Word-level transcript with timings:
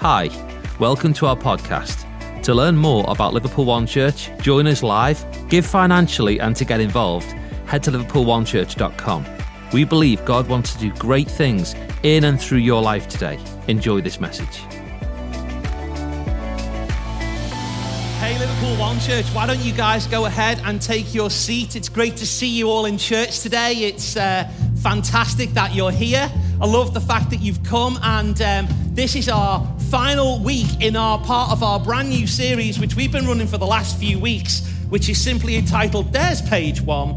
Hi, 0.00 0.30
welcome 0.78 1.12
to 1.14 1.26
our 1.26 1.34
podcast. 1.34 2.04
To 2.44 2.54
learn 2.54 2.76
more 2.76 3.04
about 3.08 3.34
Liverpool 3.34 3.64
One 3.64 3.84
Church, 3.84 4.30
join 4.40 4.68
us 4.68 4.84
live, 4.84 5.26
give 5.48 5.66
financially, 5.66 6.38
and 6.38 6.54
to 6.54 6.64
get 6.64 6.78
involved, 6.78 7.26
head 7.66 7.82
to 7.82 7.90
liverpoolonechurch.com. 7.90 9.26
We 9.72 9.82
believe 9.82 10.24
God 10.24 10.48
wants 10.48 10.72
to 10.74 10.78
do 10.78 10.92
great 10.92 11.28
things 11.28 11.74
in 12.04 12.22
and 12.22 12.40
through 12.40 12.58
your 12.58 12.80
life 12.80 13.08
today. 13.08 13.40
Enjoy 13.66 14.00
this 14.00 14.20
message. 14.20 14.58
Hey, 18.20 18.38
Liverpool 18.38 18.76
One 18.76 19.00
Church, 19.00 19.26
why 19.34 19.48
don't 19.48 19.58
you 19.64 19.72
guys 19.72 20.06
go 20.06 20.26
ahead 20.26 20.60
and 20.64 20.80
take 20.80 21.12
your 21.12 21.28
seat? 21.28 21.74
It's 21.74 21.88
great 21.88 22.16
to 22.18 22.26
see 22.26 22.46
you 22.48 22.70
all 22.70 22.86
in 22.86 22.98
church 22.98 23.40
today. 23.40 23.72
It's 23.72 24.16
uh, 24.16 24.48
fantastic 24.80 25.50
that 25.54 25.74
you're 25.74 25.90
here. 25.90 26.30
I 26.60 26.66
love 26.66 26.94
the 26.94 27.00
fact 27.00 27.30
that 27.30 27.40
you've 27.40 27.64
come, 27.64 27.98
and 28.00 28.40
um, 28.42 28.68
this 28.90 29.16
is 29.16 29.28
our 29.28 29.66
final 29.88 30.38
week 30.40 30.82
in 30.82 30.96
our 30.96 31.18
part 31.18 31.50
of 31.50 31.62
our 31.62 31.80
brand 31.80 32.10
new 32.10 32.26
series, 32.26 32.78
which 32.78 32.94
we've 32.94 33.10
been 33.10 33.26
running 33.26 33.46
for 33.46 33.56
the 33.56 33.66
last 33.66 33.98
few 33.98 34.18
weeks, 34.18 34.66
which 34.90 35.08
is 35.08 35.18
simply 35.18 35.56
entitled 35.56 36.12
There's 36.12 36.42
Page 36.42 36.82
One. 36.82 37.16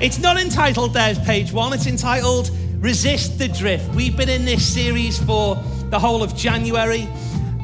It's 0.00 0.18
not 0.18 0.36
entitled 0.36 0.94
There's 0.94 1.18
Page 1.20 1.52
One, 1.52 1.72
it's 1.72 1.86
entitled 1.86 2.50
Resist 2.78 3.38
the 3.38 3.46
Drift. 3.46 3.88
We've 3.94 4.16
been 4.16 4.28
in 4.28 4.44
this 4.44 4.66
series 4.66 5.22
for 5.22 5.54
the 5.90 5.98
whole 5.98 6.24
of 6.24 6.34
January. 6.34 7.08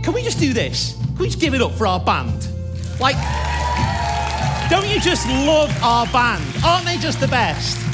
Can 0.05 0.13
we 0.13 0.23
just 0.23 0.39
do 0.39 0.53
this? 0.53 0.97
Can 1.01 1.19
we 1.19 1.27
just 1.27 1.41
give 1.41 1.55
it 1.55 1.61
up 1.61 1.73
for 1.73 1.89
our 1.89 1.99
band? 1.99 2.49
Like, 3.01 3.17
don't 4.71 4.89
you 4.89 5.01
just 5.01 5.27
love 5.29 5.77
our 5.83 6.07
band? 6.13 6.45
Aren't 6.65 6.87
they 6.87 6.99
just 6.99 7.19
the 7.19 7.29
best? 7.29 7.88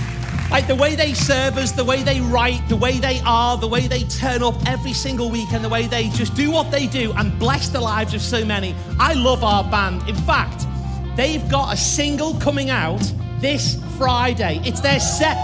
Like 0.51 0.67
the 0.69 0.75
way 0.75 0.95
they 0.95 1.15
serve 1.15 1.57
us, 1.57 1.73
the 1.73 1.85
way 1.85 2.03
they 2.03 2.21
write, 2.21 2.69
the 2.69 2.77
way 2.77 2.99
they 2.99 3.21
are, 3.27 3.57
the 3.57 3.67
way 3.67 3.87
they 3.87 4.05
turn 4.05 4.43
up 4.43 4.55
every 4.67 4.93
single 4.93 5.31
week, 5.31 5.53
and 5.53 5.65
the 5.65 5.69
way 5.69 5.87
they 5.87 6.11
just 6.11 6.35
do 6.37 6.51
what 6.51 6.71
they 6.71 6.87
do 6.87 7.13
and 7.17 7.37
bless 7.39 7.71
the 7.71 7.81
lives 7.81 8.15
of 8.15 8.21
so 8.21 8.45
many. 8.45 8.75
I 9.01 9.15
love 9.15 9.43
our 9.43 9.65
band. 9.65 10.09
In 10.09 10.15
fact, 10.15 10.67
they've 11.17 11.47
got 11.51 11.75
a 11.75 11.77
single 11.77 12.35
coming 12.35 12.71
out 12.71 13.03
this 13.41 13.83
Friday. 13.99 14.61
It's 14.65 14.81
their 14.81 15.01
set. 15.01 15.37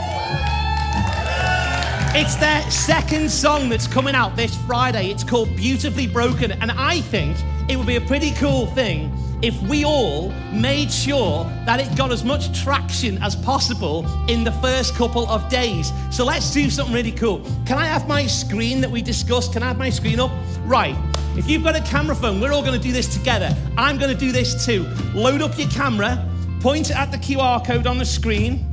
It's 2.15 2.37
their 2.37 2.69
second 2.71 3.31
song 3.31 3.69
that's 3.69 3.87
coming 3.87 4.15
out 4.15 4.37
this 4.37 4.55
Friday. 4.67 5.11
It's 5.11 5.25
called 5.25 5.55
Beautifully 5.57 6.07
Broken. 6.07 6.53
And 6.53 6.71
I 6.73 7.01
think 7.01 7.37
it 7.69 7.77
would 7.77 7.87
be 7.87 7.97
a 7.97 8.01
pretty 8.01 8.33
cool 8.33 8.67
thing 8.67 9.13
if 9.43 9.61
we 9.63 9.85
all 9.85 10.31
made 10.53 10.91
sure 10.91 11.45
that 11.65 11.81
it 11.81 11.97
got 11.97 12.13
as 12.13 12.25
much 12.25 12.63
traction 12.63 13.17
as 13.23 13.35
possible 13.35 14.07
in 14.29 14.45
the 14.45 14.53
first 14.53 14.95
couple 14.95 15.27
of 15.29 15.49
days. 15.49 15.93
So 16.11 16.25
let's 16.25 16.53
do 16.53 16.69
something 16.69 16.95
really 16.95 17.13
cool. 17.13 17.41
Can 17.65 17.79
I 17.79 17.87
have 17.87 18.07
my 18.07 18.27
screen 18.27 18.81
that 18.83 18.91
we 18.91 19.01
discussed? 19.01 19.53
Can 19.55 19.63
I 19.63 19.69
have 19.69 19.79
my 19.79 19.89
screen 19.89 20.21
up? 20.21 20.31
Right. 20.65 20.97
If 21.37 21.49
you've 21.49 21.65
got 21.65 21.75
a 21.75 21.81
camera 21.81 22.15
phone, 22.15 22.41
we're 22.41 22.53
all 22.53 22.63
going 22.63 22.79
to 22.79 22.87
do 22.87 22.93
this 22.93 23.07
together. 23.15 23.57
I'm 23.79 23.97
going 23.97 24.13
to 24.13 24.19
do 24.19 24.31
this 24.31 24.67
too. 24.67 24.83
Load 25.15 25.41
up 25.41 25.59
your 25.59 25.69
camera, 25.71 26.29
point 26.61 26.91
it 26.91 26.97
at 26.97 27.11
the 27.11 27.19
QR 27.19 27.65
code 27.65 27.87
on 27.87 27.97
the 27.97 28.05
screen. 28.05 28.67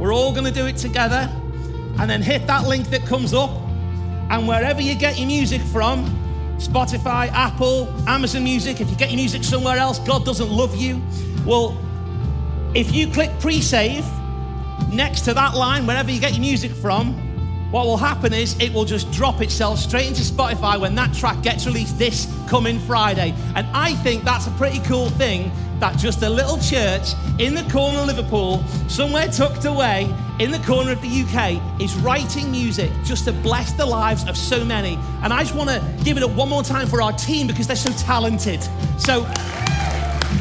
We're 0.00 0.12
all 0.12 0.32
going 0.32 0.46
to 0.46 0.52
do 0.52 0.66
it 0.66 0.76
together 0.76 1.30
and 1.98 2.10
then 2.10 2.22
hit 2.22 2.46
that 2.46 2.66
link 2.66 2.88
that 2.90 3.04
comes 3.06 3.34
up. 3.34 3.50
And 4.30 4.48
wherever 4.48 4.80
you 4.80 4.94
get 4.96 5.18
your 5.18 5.26
music 5.26 5.60
from, 5.62 6.04
Spotify, 6.58 7.30
Apple, 7.32 7.88
Amazon 8.08 8.42
Music, 8.44 8.80
if 8.80 8.90
you 8.90 8.96
get 8.96 9.10
your 9.10 9.16
music 9.16 9.44
somewhere 9.44 9.78
else, 9.78 9.98
God 10.00 10.24
doesn't 10.24 10.50
love 10.50 10.76
you. 10.76 11.00
Well, 11.46 11.80
if 12.74 12.92
you 12.92 13.06
click 13.08 13.30
pre 13.40 13.60
save 13.60 14.04
next 14.92 15.22
to 15.22 15.34
that 15.34 15.54
line, 15.54 15.86
wherever 15.86 16.10
you 16.10 16.20
get 16.20 16.32
your 16.32 16.40
music 16.40 16.72
from, 16.72 17.14
what 17.70 17.86
will 17.86 17.96
happen 17.96 18.32
is 18.32 18.58
it 18.60 18.72
will 18.72 18.84
just 18.84 19.10
drop 19.12 19.40
itself 19.40 19.78
straight 19.78 20.08
into 20.08 20.22
Spotify 20.22 20.80
when 20.80 20.94
that 20.94 21.14
track 21.14 21.42
gets 21.42 21.66
released 21.66 21.98
this 21.98 22.26
coming 22.48 22.78
Friday. 22.80 23.34
And 23.54 23.66
I 23.74 23.94
think 23.96 24.24
that's 24.24 24.46
a 24.46 24.50
pretty 24.52 24.80
cool 24.80 25.10
thing 25.10 25.52
that 25.80 25.96
just 25.96 26.22
a 26.22 26.28
little 26.28 26.58
church 26.58 27.14
in 27.38 27.54
the 27.54 27.62
corner 27.70 28.00
of 28.00 28.06
Liverpool, 28.06 28.62
somewhere 28.88 29.28
tucked 29.28 29.64
away 29.64 30.12
in 30.38 30.50
the 30.50 30.58
corner 30.60 30.92
of 30.92 31.00
the 31.02 31.08
UK, 31.22 31.80
is 31.80 31.96
writing 31.96 32.50
music 32.50 32.90
just 33.04 33.24
to 33.24 33.32
bless 33.32 33.72
the 33.72 33.86
lives 33.86 34.26
of 34.28 34.36
so 34.36 34.64
many. 34.64 34.98
And 35.22 35.32
I 35.32 35.42
just 35.42 35.54
want 35.54 35.70
to 35.70 36.04
give 36.04 36.16
it 36.16 36.22
up 36.22 36.30
one 36.32 36.48
more 36.48 36.62
time 36.62 36.86
for 36.86 37.02
our 37.02 37.12
team 37.12 37.46
because 37.46 37.66
they're 37.66 37.76
so 37.76 37.92
talented. 37.92 38.62
So 38.98 39.24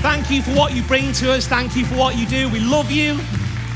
thank 0.02 0.30
you 0.30 0.42
for 0.42 0.52
what 0.52 0.74
you 0.74 0.84
bring 0.84 1.12
to 1.14 1.32
us. 1.32 1.48
Thank 1.48 1.76
you 1.76 1.86
for 1.86 1.96
what 1.96 2.18
you 2.18 2.26
do. 2.26 2.50
We 2.50 2.60
love 2.60 2.92
you. 2.92 3.20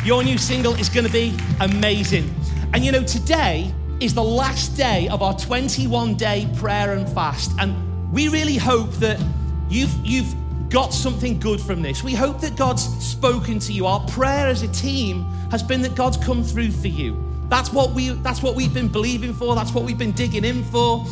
Your 0.03 0.23
new 0.23 0.37
single 0.37 0.73
is 0.75 0.89
going 0.89 1.05
to 1.05 1.11
be 1.11 1.37
amazing. 1.59 2.33
And 2.73 2.83
you 2.83 2.91
know, 2.91 3.03
today 3.03 3.73
is 3.99 4.15
the 4.15 4.23
last 4.23 4.75
day 4.75 5.07
of 5.09 5.21
our 5.21 5.37
21 5.37 6.15
day 6.15 6.49
prayer 6.55 6.93
and 6.93 7.07
fast. 7.07 7.51
And 7.59 8.11
we 8.11 8.29
really 8.29 8.57
hope 8.57 8.91
that 8.93 9.23
you've, 9.69 9.93
you've 10.03 10.35
got 10.71 10.93
something 10.93 11.37
good 11.37 11.59
from 11.59 11.81
this. 11.81 12.01
We 12.01 12.15
hope 12.15 12.39
that 12.41 12.55
God's 12.55 12.83
spoken 13.05 13.59
to 13.59 13.73
you. 13.73 13.85
Our 13.85 13.99
prayer 14.07 14.47
as 14.47 14.63
a 14.63 14.69
team 14.69 15.25
has 15.51 15.61
been 15.61 15.81
that 15.81 15.95
God's 15.95 16.17
come 16.17 16.43
through 16.43 16.71
for 16.71 16.87
you. 16.87 17.21
That's 17.49 17.73
what 17.73 17.91
we 17.91 18.09
that's 18.09 18.41
what 18.41 18.55
we've 18.55 18.73
been 18.73 18.87
believing 18.87 19.33
for. 19.33 19.53
That's 19.53 19.73
what 19.73 19.83
we've 19.83 19.97
been 19.97 20.13
digging 20.13 20.45
in 20.45 20.63
for. 20.63 21.05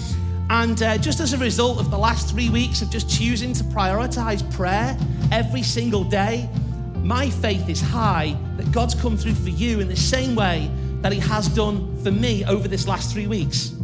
And 0.50 0.82
uh, 0.82 0.98
just 0.98 1.20
as 1.20 1.34
a 1.34 1.38
result 1.38 1.80
of 1.80 1.92
the 1.92 1.98
last 1.98 2.30
three 2.30 2.50
weeks 2.50 2.82
of 2.82 2.90
just 2.90 3.10
choosing 3.10 3.54
to 3.54 3.64
prioritize 3.66 4.50
prayer 4.56 4.98
every 5.32 5.62
single 5.62 6.06
day, 6.06 6.50
my 7.04 7.30
faith 7.30 7.68
is 7.68 7.82
high 7.82 8.36
that 8.56 8.72
God's 8.72 8.96
come 8.96 9.18
through 9.18 9.36
for 9.36 9.50
you 9.50 9.82
in 9.82 9.90
the 9.90 9.96
same 9.96 10.36
way 10.36 10.72
that 11.02 11.12
He 11.12 11.20
has 11.20 11.50
done 11.50 12.02
for 12.02 12.12
me 12.12 12.46
over 12.46 12.70
this 12.70 12.88
last 12.88 13.12
three 13.12 13.28
weeks. 13.28 13.76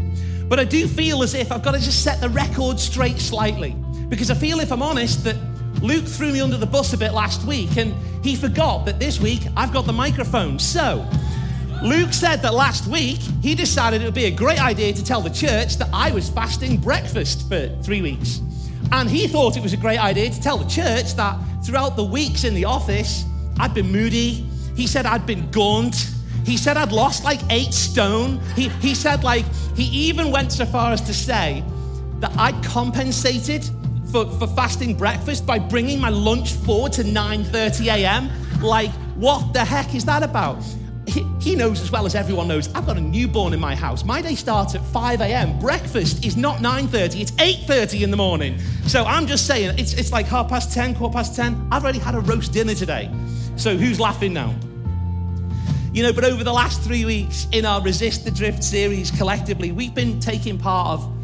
But 0.47 0.59
I 0.59 0.63
do 0.63 0.87
feel 0.87 1.21
as 1.21 1.33
if 1.33 1.51
I've 1.51 1.63
got 1.63 1.73
to 1.73 1.79
just 1.79 2.01
set 2.01 2.21
the 2.21 2.29
record 2.29 2.79
straight 2.79 3.19
slightly 3.19 3.75
because 4.07 4.31
I 4.31 4.35
feel, 4.35 4.59
if 4.59 4.71
I'm 4.71 4.81
honest, 4.81 5.23
that 5.25 5.35
Luke 5.81 6.05
threw 6.05 6.31
me 6.31 6.41
under 6.41 6.57
the 6.57 6.65
bus 6.65 6.93
a 6.93 6.97
bit 6.97 7.13
last 7.13 7.45
week 7.45 7.77
and 7.77 7.93
he 8.23 8.35
forgot 8.35 8.85
that 8.85 8.99
this 8.99 9.19
week 9.19 9.41
I've 9.55 9.71
got 9.71 9.85
the 9.85 9.93
microphone. 9.93 10.57
So, 10.59 11.07
Luke 11.83 12.13
said 12.13 12.37
that 12.41 12.53
last 12.53 12.87
week 12.87 13.19
he 13.41 13.53
decided 13.53 14.01
it 14.01 14.05
would 14.05 14.13
be 14.13 14.25
a 14.25 14.31
great 14.31 14.61
idea 14.61 14.93
to 14.93 15.03
tell 15.03 15.21
the 15.21 15.29
church 15.29 15.77
that 15.77 15.89
I 15.93 16.11
was 16.11 16.29
fasting 16.29 16.77
breakfast 16.77 17.47
for 17.47 17.67
three 17.83 18.01
weeks. 18.01 18.41
And 18.91 19.09
he 19.09 19.27
thought 19.27 19.57
it 19.57 19.63
was 19.63 19.73
a 19.73 19.77
great 19.77 19.99
idea 19.99 20.29
to 20.29 20.41
tell 20.41 20.57
the 20.57 20.69
church 20.69 21.15
that 21.15 21.37
throughout 21.63 21.95
the 21.95 22.03
weeks 22.03 22.43
in 22.43 22.53
the 22.53 22.65
office, 22.65 23.25
I'd 23.59 23.73
been 23.73 23.91
moody. 23.91 24.45
He 24.75 24.87
said 24.87 25.05
I'd 25.05 25.25
been 25.25 25.49
gaunt. 25.51 26.11
He 26.45 26.57
said 26.57 26.77
I'd 26.77 26.91
lost 26.91 27.23
like 27.23 27.39
eight 27.49 27.73
stone. 27.73 28.39
He, 28.55 28.69
he 28.69 28.93
said, 28.93 29.23
like, 29.23 29.45
he 29.75 29.83
even 29.83 30.31
went 30.31 30.51
so 30.51 30.65
far 30.65 30.91
as 30.91 31.01
to 31.01 31.13
say 31.13 31.63
that 32.19 32.31
I'd 32.37 32.63
compensated 32.63 33.67
for, 34.15 34.25
for 34.39 34.47
fasting 34.47 34.95
breakfast 34.95 35.45
by 35.45 35.59
bringing 35.59 35.99
my 35.99 36.07
lunch 36.07 36.53
forward 36.53 36.93
to 36.93 37.03
9.30 37.03 37.87
a.m. 37.87 38.29
Like, 38.61 38.91
what 39.15 39.51
the 39.51 39.59
heck 39.65 39.93
is 39.93 40.05
that 40.05 40.23
about? 40.23 40.63
He, 41.05 41.25
he 41.41 41.53
knows 41.53 41.81
as 41.81 41.91
well 41.91 42.05
as 42.05 42.15
everyone 42.15 42.47
knows, 42.47 42.73
I've 42.73 42.85
got 42.85 42.95
a 42.95 43.01
newborn 43.01 43.51
in 43.51 43.59
my 43.59 43.75
house. 43.75 44.05
My 44.05 44.21
day 44.21 44.35
starts 44.35 44.73
at 44.73 44.81
5 44.85 45.19
a.m. 45.19 45.59
Breakfast 45.59 46.23
is 46.23 46.37
not 46.37 46.59
9.30, 46.59 47.19
it's 47.19 47.31
8.30 47.31 48.03
in 48.03 48.11
the 48.11 48.15
morning. 48.15 48.57
So 48.87 49.03
I'm 49.03 49.27
just 49.27 49.47
saying, 49.47 49.77
it's, 49.77 49.91
it's 49.91 50.13
like 50.13 50.27
half 50.27 50.47
past 50.47 50.73
10, 50.73 50.95
quarter 50.95 51.13
past 51.13 51.35
10. 51.35 51.67
I've 51.69 51.83
already 51.83 51.99
had 51.99 52.15
a 52.15 52.21
roast 52.21 52.53
dinner 52.53 52.73
today. 52.73 53.11
So 53.57 53.75
who's 53.75 53.99
laughing 53.99 54.31
now? 54.31 54.55
You 55.91 56.03
know, 56.03 56.13
but 56.13 56.23
over 56.23 56.45
the 56.45 56.53
last 56.53 56.81
three 56.81 57.03
weeks 57.03 57.47
in 57.51 57.65
our 57.65 57.81
Resist 57.81 58.23
the 58.23 58.31
Drift 58.31 58.63
series 58.63 59.11
collectively, 59.11 59.73
we've 59.73 59.93
been 59.93 60.21
taking 60.21 60.57
part 60.57 60.87
of 60.87 61.14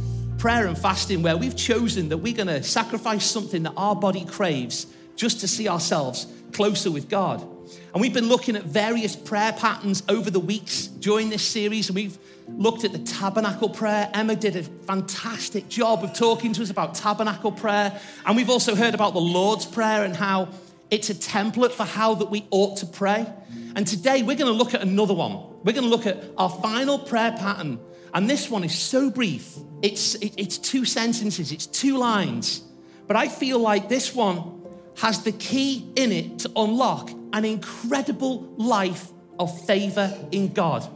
prayer 0.41 0.65
and 0.65 0.75
fasting 0.75 1.21
where 1.21 1.37
we've 1.37 1.55
chosen 1.55 2.09
that 2.09 2.17
we're 2.17 2.33
going 2.33 2.47
to 2.47 2.63
sacrifice 2.63 3.23
something 3.23 3.61
that 3.61 3.73
our 3.77 3.95
body 3.95 4.25
craves 4.25 4.87
just 5.15 5.39
to 5.39 5.47
see 5.47 5.69
ourselves 5.69 6.25
closer 6.51 6.89
with 6.89 7.07
God. 7.07 7.47
And 7.93 8.01
we've 8.01 8.11
been 8.11 8.27
looking 8.27 8.55
at 8.55 8.63
various 8.63 9.15
prayer 9.15 9.53
patterns 9.53 10.01
over 10.09 10.31
the 10.31 10.39
weeks 10.39 10.87
during 10.87 11.29
this 11.29 11.45
series, 11.45 11.89
and 11.89 11.95
we've 11.95 12.17
looked 12.47 12.83
at 12.83 12.91
the 12.91 12.97
tabernacle 12.97 13.69
prayer. 13.69 14.09
Emma 14.15 14.35
did 14.35 14.55
a 14.55 14.63
fantastic 14.63 15.69
job 15.69 16.03
of 16.03 16.15
talking 16.15 16.53
to 16.53 16.63
us 16.63 16.71
about 16.71 16.95
tabernacle 16.95 17.51
prayer. 17.51 18.01
And 18.25 18.35
we've 18.35 18.49
also 18.49 18.73
heard 18.73 18.95
about 18.95 19.13
the 19.13 19.21
Lord's 19.21 19.67
Prayer 19.67 20.03
and 20.03 20.15
how 20.15 20.49
it's 20.89 21.11
a 21.11 21.13
template 21.13 21.71
for 21.71 21.83
how 21.83 22.15
that 22.15 22.31
we 22.31 22.47
ought 22.49 22.77
to 22.77 22.87
pray. 22.87 23.31
And 23.75 23.85
today 23.85 24.23
we're 24.23 24.37
going 24.37 24.51
to 24.51 24.57
look 24.57 24.73
at 24.73 24.81
another 24.81 25.13
one. 25.13 25.33
We're 25.63 25.73
going 25.73 25.83
to 25.83 25.89
look 25.89 26.07
at 26.07 26.17
our 26.35 26.49
final 26.49 26.97
prayer 26.97 27.31
pattern 27.31 27.79
and 28.13 28.29
this 28.29 28.49
one 28.49 28.63
is 28.63 28.75
so 28.75 29.09
brief. 29.09 29.55
It's, 29.81 30.15
it, 30.15 30.33
it's 30.37 30.57
two 30.57 30.85
sentences, 30.85 31.51
it's 31.51 31.65
two 31.65 31.97
lines. 31.97 32.61
But 33.07 33.15
I 33.15 33.27
feel 33.27 33.59
like 33.59 33.89
this 33.89 34.13
one 34.13 34.61
has 34.97 35.23
the 35.23 35.31
key 35.31 35.91
in 35.95 36.11
it 36.11 36.39
to 36.39 36.51
unlock 36.55 37.09
an 37.33 37.45
incredible 37.45 38.41
life 38.57 39.09
of 39.39 39.65
favor 39.65 40.13
in 40.31 40.53
God. 40.53 40.87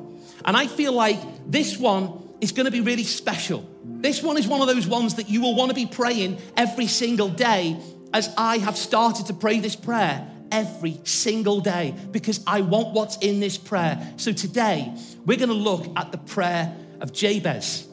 And 0.44 0.56
I 0.56 0.68
feel 0.68 0.94
like 0.94 1.18
this 1.50 1.78
one 1.78 2.36
is 2.42 2.52
going 2.52 2.66
to 2.66 2.72
be 2.72 2.82
really 2.82 3.04
special. 3.04 3.68
This 3.84 4.22
one 4.22 4.38
is 4.38 4.48
one 4.48 4.62
of 4.62 4.68
those 4.68 4.88
ones 4.88 5.16
that 5.16 5.30
you 5.30 5.42
will 5.42 5.56
want 5.56 5.70
to 5.70 5.76
be 5.76 5.86
praying 5.86 6.40
every 6.56 6.88
single 6.88 7.30
day, 7.30 7.78
as 8.14 8.34
I 8.38 8.58
have 8.60 8.78
started 8.78 9.28
to 9.28 9.34
pray 9.34 9.60
this 9.60 9.76
prayer 9.76 10.30
every 10.52 11.00
single 11.04 11.60
day 11.60 11.96
because 12.12 12.42
I 12.46 12.62
want 12.62 12.94
what's 12.94 13.18
in 13.18 13.40
this 13.40 13.58
prayer. 13.58 14.14
So 14.18 14.32
today, 14.32 14.94
we're 15.26 15.38
going 15.38 15.50
to 15.50 15.56
look 15.56 15.88
at 15.98 16.12
the 16.12 16.18
prayer 16.18 16.76
of 17.06 17.14
Jabez. 17.14 17.88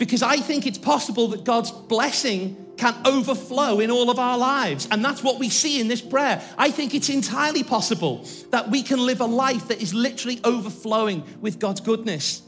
because 0.00 0.22
I 0.22 0.38
think 0.38 0.66
it's 0.66 0.78
possible 0.78 1.28
that 1.28 1.44
God's 1.44 1.70
blessing 1.70 2.56
can 2.78 2.94
overflow 3.04 3.80
in 3.80 3.90
all 3.90 4.08
of 4.08 4.18
our 4.18 4.38
lives. 4.38 4.88
And 4.90 5.04
that's 5.04 5.22
what 5.22 5.38
we 5.38 5.50
see 5.50 5.78
in 5.78 5.88
this 5.88 6.00
prayer. 6.00 6.42
I 6.56 6.70
think 6.70 6.94
it's 6.94 7.10
entirely 7.10 7.62
possible 7.62 8.26
that 8.48 8.70
we 8.70 8.82
can 8.82 8.98
live 8.98 9.20
a 9.20 9.26
life 9.26 9.68
that 9.68 9.82
is 9.82 9.92
literally 9.92 10.40
overflowing 10.42 11.22
with 11.42 11.58
God's 11.58 11.82
goodness. 11.82 12.40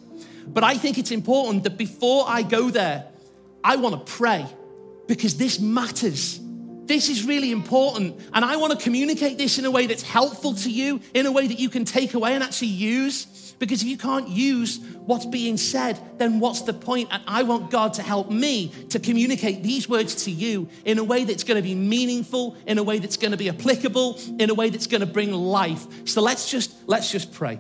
But 0.47 0.65
I 0.65 0.79
think 0.79 0.97
it's 0.97 1.11
important 1.11 1.65
that 1.65 1.77
before 1.77 2.25
I 2.27 2.41
go 2.41 2.71
there, 2.71 3.05
I 3.63 3.77
want 3.77 4.07
to 4.07 4.13
pray 4.13 4.47
because 5.07 5.37
this 5.37 5.61
matters. 5.61 6.41
This 6.87 7.11
is 7.11 7.27
really 7.27 7.53
important. 7.53 8.19
And 8.33 8.47
I 8.47 8.57
want 8.57 8.73
to 8.73 8.83
communicate 8.83 9.37
this 9.37 9.59
in 9.59 9.67
a 9.67 9.71
way 9.71 9.87
that's 9.87 10.03
helpful 10.03 10.55
to 10.55 10.71
you, 10.71 11.03
in 11.13 11.27
a 11.27 11.33
way 11.33 11.47
that 11.47 11.59
you 11.61 11.69
can 11.69 11.85
take 11.85 12.15
away 12.15 12.33
and 12.33 12.43
actually 12.43 12.69
use. 12.69 13.27
Because 13.59 13.83
if 13.83 13.89
you 13.89 13.97
can't 13.97 14.29
use 14.29 14.79
what's 15.07 15.27
being 15.27 15.57
said, 15.57 15.99
then 16.19 16.41
what's 16.41 16.63
the 16.63 16.73
point? 16.73 17.09
And 17.13 17.23
I 17.27 17.43
want 17.43 17.71
God 17.71 17.95
to 17.95 18.03
help 18.03 18.31
me 18.31 18.73
to 18.91 18.99
communicate 18.99 19.63
these 19.63 19.89
words 19.89 20.25
to 20.25 20.31
you 20.31 20.69
in 20.85 20.99
a 20.99 21.05
way 21.05 21.25
that's 21.25 21.45
going 21.45 21.57
to 21.57 21.63
be 21.63 21.75
meaningful, 21.75 22.57
in 22.67 22.79
a 22.79 22.83
way 22.83 22.99
that's 22.99 23.17
going 23.17 23.31
to 23.33 23.37
be 23.37 23.49
applicable, 23.49 24.19
in 24.39 24.51
a 24.51 24.55
way 24.55 24.71
that's 24.71 24.87
going 24.87 25.01
to 25.01 25.07
bring 25.07 25.33
life. 25.33 25.87
So 26.09 26.21
let's 26.21 26.51
just 26.51 26.75
let's 26.87 27.11
just 27.11 27.33
pray. 27.33 27.59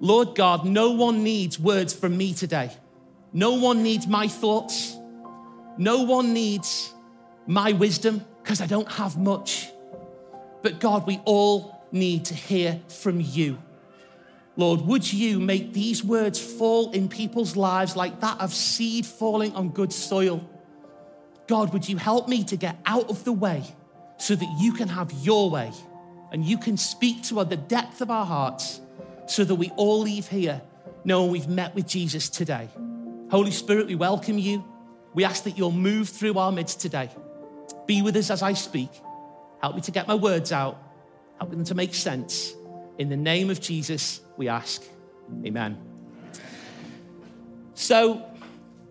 Lord 0.00 0.34
God, 0.34 0.64
no 0.64 0.90
one 0.90 1.24
needs 1.24 1.58
words 1.58 1.92
from 1.92 2.16
me 2.16 2.34
today. 2.34 2.70
No 3.32 3.54
one 3.54 3.82
needs 3.82 4.06
my 4.06 4.28
thoughts. 4.28 4.96
No 5.78 6.02
one 6.02 6.32
needs 6.32 6.92
my 7.46 7.72
wisdom 7.72 8.24
because 8.42 8.60
I 8.60 8.66
don't 8.66 8.90
have 8.90 9.16
much. 9.16 9.68
But 10.62 10.80
God, 10.80 11.06
we 11.06 11.20
all 11.24 11.75
need 11.92 12.24
to 12.26 12.34
hear 12.34 12.80
from 12.88 13.20
you. 13.20 13.58
Lord, 14.56 14.80
would 14.82 15.12
you 15.12 15.38
make 15.38 15.72
these 15.72 16.02
words 16.02 16.40
fall 16.40 16.90
in 16.92 17.08
people's 17.08 17.56
lives 17.56 17.94
like 17.94 18.20
that 18.20 18.40
of 18.40 18.54
seed 18.54 19.04
falling 19.04 19.54
on 19.54 19.68
good 19.68 19.92
soil? 19.92 20.48
God, 21.46 21.72
would 21.72 21.88
you 21.88 21.96
help 21.96 22.28
me 22.28 22.42
to 22.44 22.56
get 22.56 22.76
out 22.86 23.10
of 23.10 23.22
the 23.24 23.32
way 23.32 23.62
so 24.18 24.34
that 24.34 24.56
you 24.58 24.72
can 24.72 24.88
have 24.88 25.12
your 25.12 25.50
way 25.50 25.70
and 26.32 26.44
you 26.44 26.58
can 26.58 26.76
speak 26.76 27.22
to 27.24 27.44
the 27.44 27.56
depth 27.56 28.00
of 28.00 28.10
our 28.10 28.24
hearts 28.24 28.80
so 29.26 29.44
that 29.44 29.54
we 29.54 29.70
all 29.76 30.00
leave 30.00 30.26
here 30.26 30.60
knowing 31.04 31.30
we've 31.30 31.48
met 31.48 31.74
with 31.74 31.86
Jesus 31.86 32.28
today. 32.28 32.68
Holy 33.30 33.50
Spirit, 33.50 33.86
we 33.86 33.94
welcome 33.94 34.38
you. 34.38 34.64
We 35.14 35.24
ask 35.24 35.44
that 35.44 35.56
you'll 35.56 35.70
move 35.70 36.08
through 36.08 36.38
our 36.38 36.50
midst 36.50 36.80
today. 36.80 37.10
Be 37.86 38.02
with 38.02 38.16
us 38.16 38.30
as 38.30 38.42
I 38.42 38.54
speak. 38.54 38.90
Help 39.60 39.76
me 39.76 39.82
to 39.82 39.90
get 39.90 40.08
my 40.08 40.14
words 40.14 40.50
out. 40.50 40.82
Help 41.38 41.50
them 41.50 41.64
to 41.64 41.74
make 41.74 41.94
sense. 41.94 42.54
In 42.98 43.08
the 43.08 43.16
name 43.16 43.50
of 43.50 43.60
Jesus, 43.60 44.20
we 44.36 44.48
ask. 44.48 44.82
Amen. 45.44 45.76
So, 47.74 48.24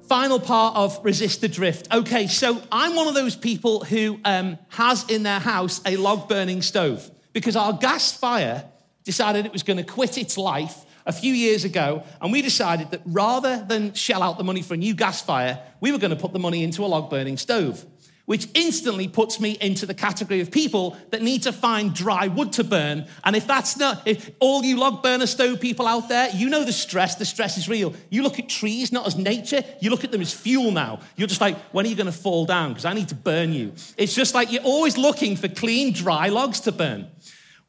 final 0.08 0.40
part 0.40 0.76
of 0.76 1.04
resist 1.04 1.42
the 1.42 1.48
drift. 1.48 1.88
Okay, 1.92 2.28
so 2.28 2.62
I'm 2.72 2.96
one 2.96 3.08
of 3.08 3.16
those 3.16 3.36
people 3.36 3.84
who 3.84 4.20
um, 4.24 4.60
has 4.70 5.10
in 5.10 5.24
their 5.24 5.40
house 5.40 5.82
a 5.86 5.98
log 5.98 6.30
burning 6.30 6.62
stove 6.62 7.10
because 7.34 7.56
our 7.56 7.74
gas 7.74 8.16
fire 8.16 8.64
decided 9.04 9.46
it 9.46 9.54
was 9.54 9.64
going 9.64 9.78
to 9.78 9.84
quit 9.84 10.18
its 10.18 10.38
life 10.38 10.86
a 11.08 11.12
few 11.12 11.34
years 11.34 11.64
ago, 11.66 12.04
and 12.20 12.32
we 12.32 12.42
decided 12.42 12.90
that 12.92 13.02
rather 13.06 13.64
than 13.64 13.94
shell 13.94 14.24
out 14.24 14.38
the 14.38 14.44
money 14.44 14.64
for 14.64 14.74
a 14.74 14.78
new 14.78 14.96
gas 14.96 15.22
fire, 15.22 15.60
we 15.80 15.92
were 15.92 16.00
going 16.00 16.10
to 16.10 16.16
put 16.16 16.34
the 16.34 16.40
money 16.40 16.64
into 16.64 16.84
a 16.84 16.88
log 16.88 17.10
burning 17.10 17.38
stove 17.38 17.86
which 18.26 18.48
instantly 18.54 19.08
puts 19.08 19.40
me 19.40 19.58
into 19.62 19.86
the 19.86 19.94
category 19.94 20.42
of 20.42 20.52
people 20.52 20.98
that 21.12 21.22
need 21.22 21.44
to 21.44 21.54
find 21.54 21.94
dry 21.94 22.28
wood 22.28 22.52
to 22.54 22.64
burn. 22.64 23.06
And 23.24 23.36
if 23.36 23.48
that's 23.48 23.78
not, 23.78 24.08
if 24.08 24.32
all 24.40 24.64
you 24.64 24.78
log 24.78 25.04
burner 25.04 25.28
stove 25.28 25.62
people 25.62 25.88
out 25.88 26.10
there, 26.10 26.30
you 26.32 26.50
know 26.50 26.64
the 26.64 26.74
stress, 26.74 27.16
the 27.16 27.26
stress 27.26 27.58
is 27.58 27.70
real. 27.70 27.94
You 28.10 28.24
look 28.24 28.40
at 28.40 28.50
trees 28.50 28.92
not 28.92 29.06
as 29.06 29.16
nature, 29.16 29.64
you 29.80 29.90
look 29.90 30.04
at 30.04 30.12
them 30.12 30.22
as 30.22 30.34
fuel 30.34 30.72
now. 30.72 31.00
You're 31.16 31.28
just 31.28 31.42
like, 31.42 31.58
when 31.72 31.86
are 31.86 31.90
you 31.90 31.96
going 31.96 32.06
to 32.06 32.12
fall 32.12 32.46
down? 32.46 32.70
Because 32.70 32.86
I 32.86 32.94
need 32.94 33.10
to 33.10 33.16
burn 33.16 33.54
you. 33.54 33.74
It's 33.98 34.16
just 34.16 34.34
like 34.34 34.52
you're 34.52 34.64
always 34.64 34.98
looking 34.98 35.36
for 35.36 35.48
clean, 35.48 35.94
dry 35.94 36.30
logs 36.30 36.62
to 36.62 36.72
burn. 36.72 37.08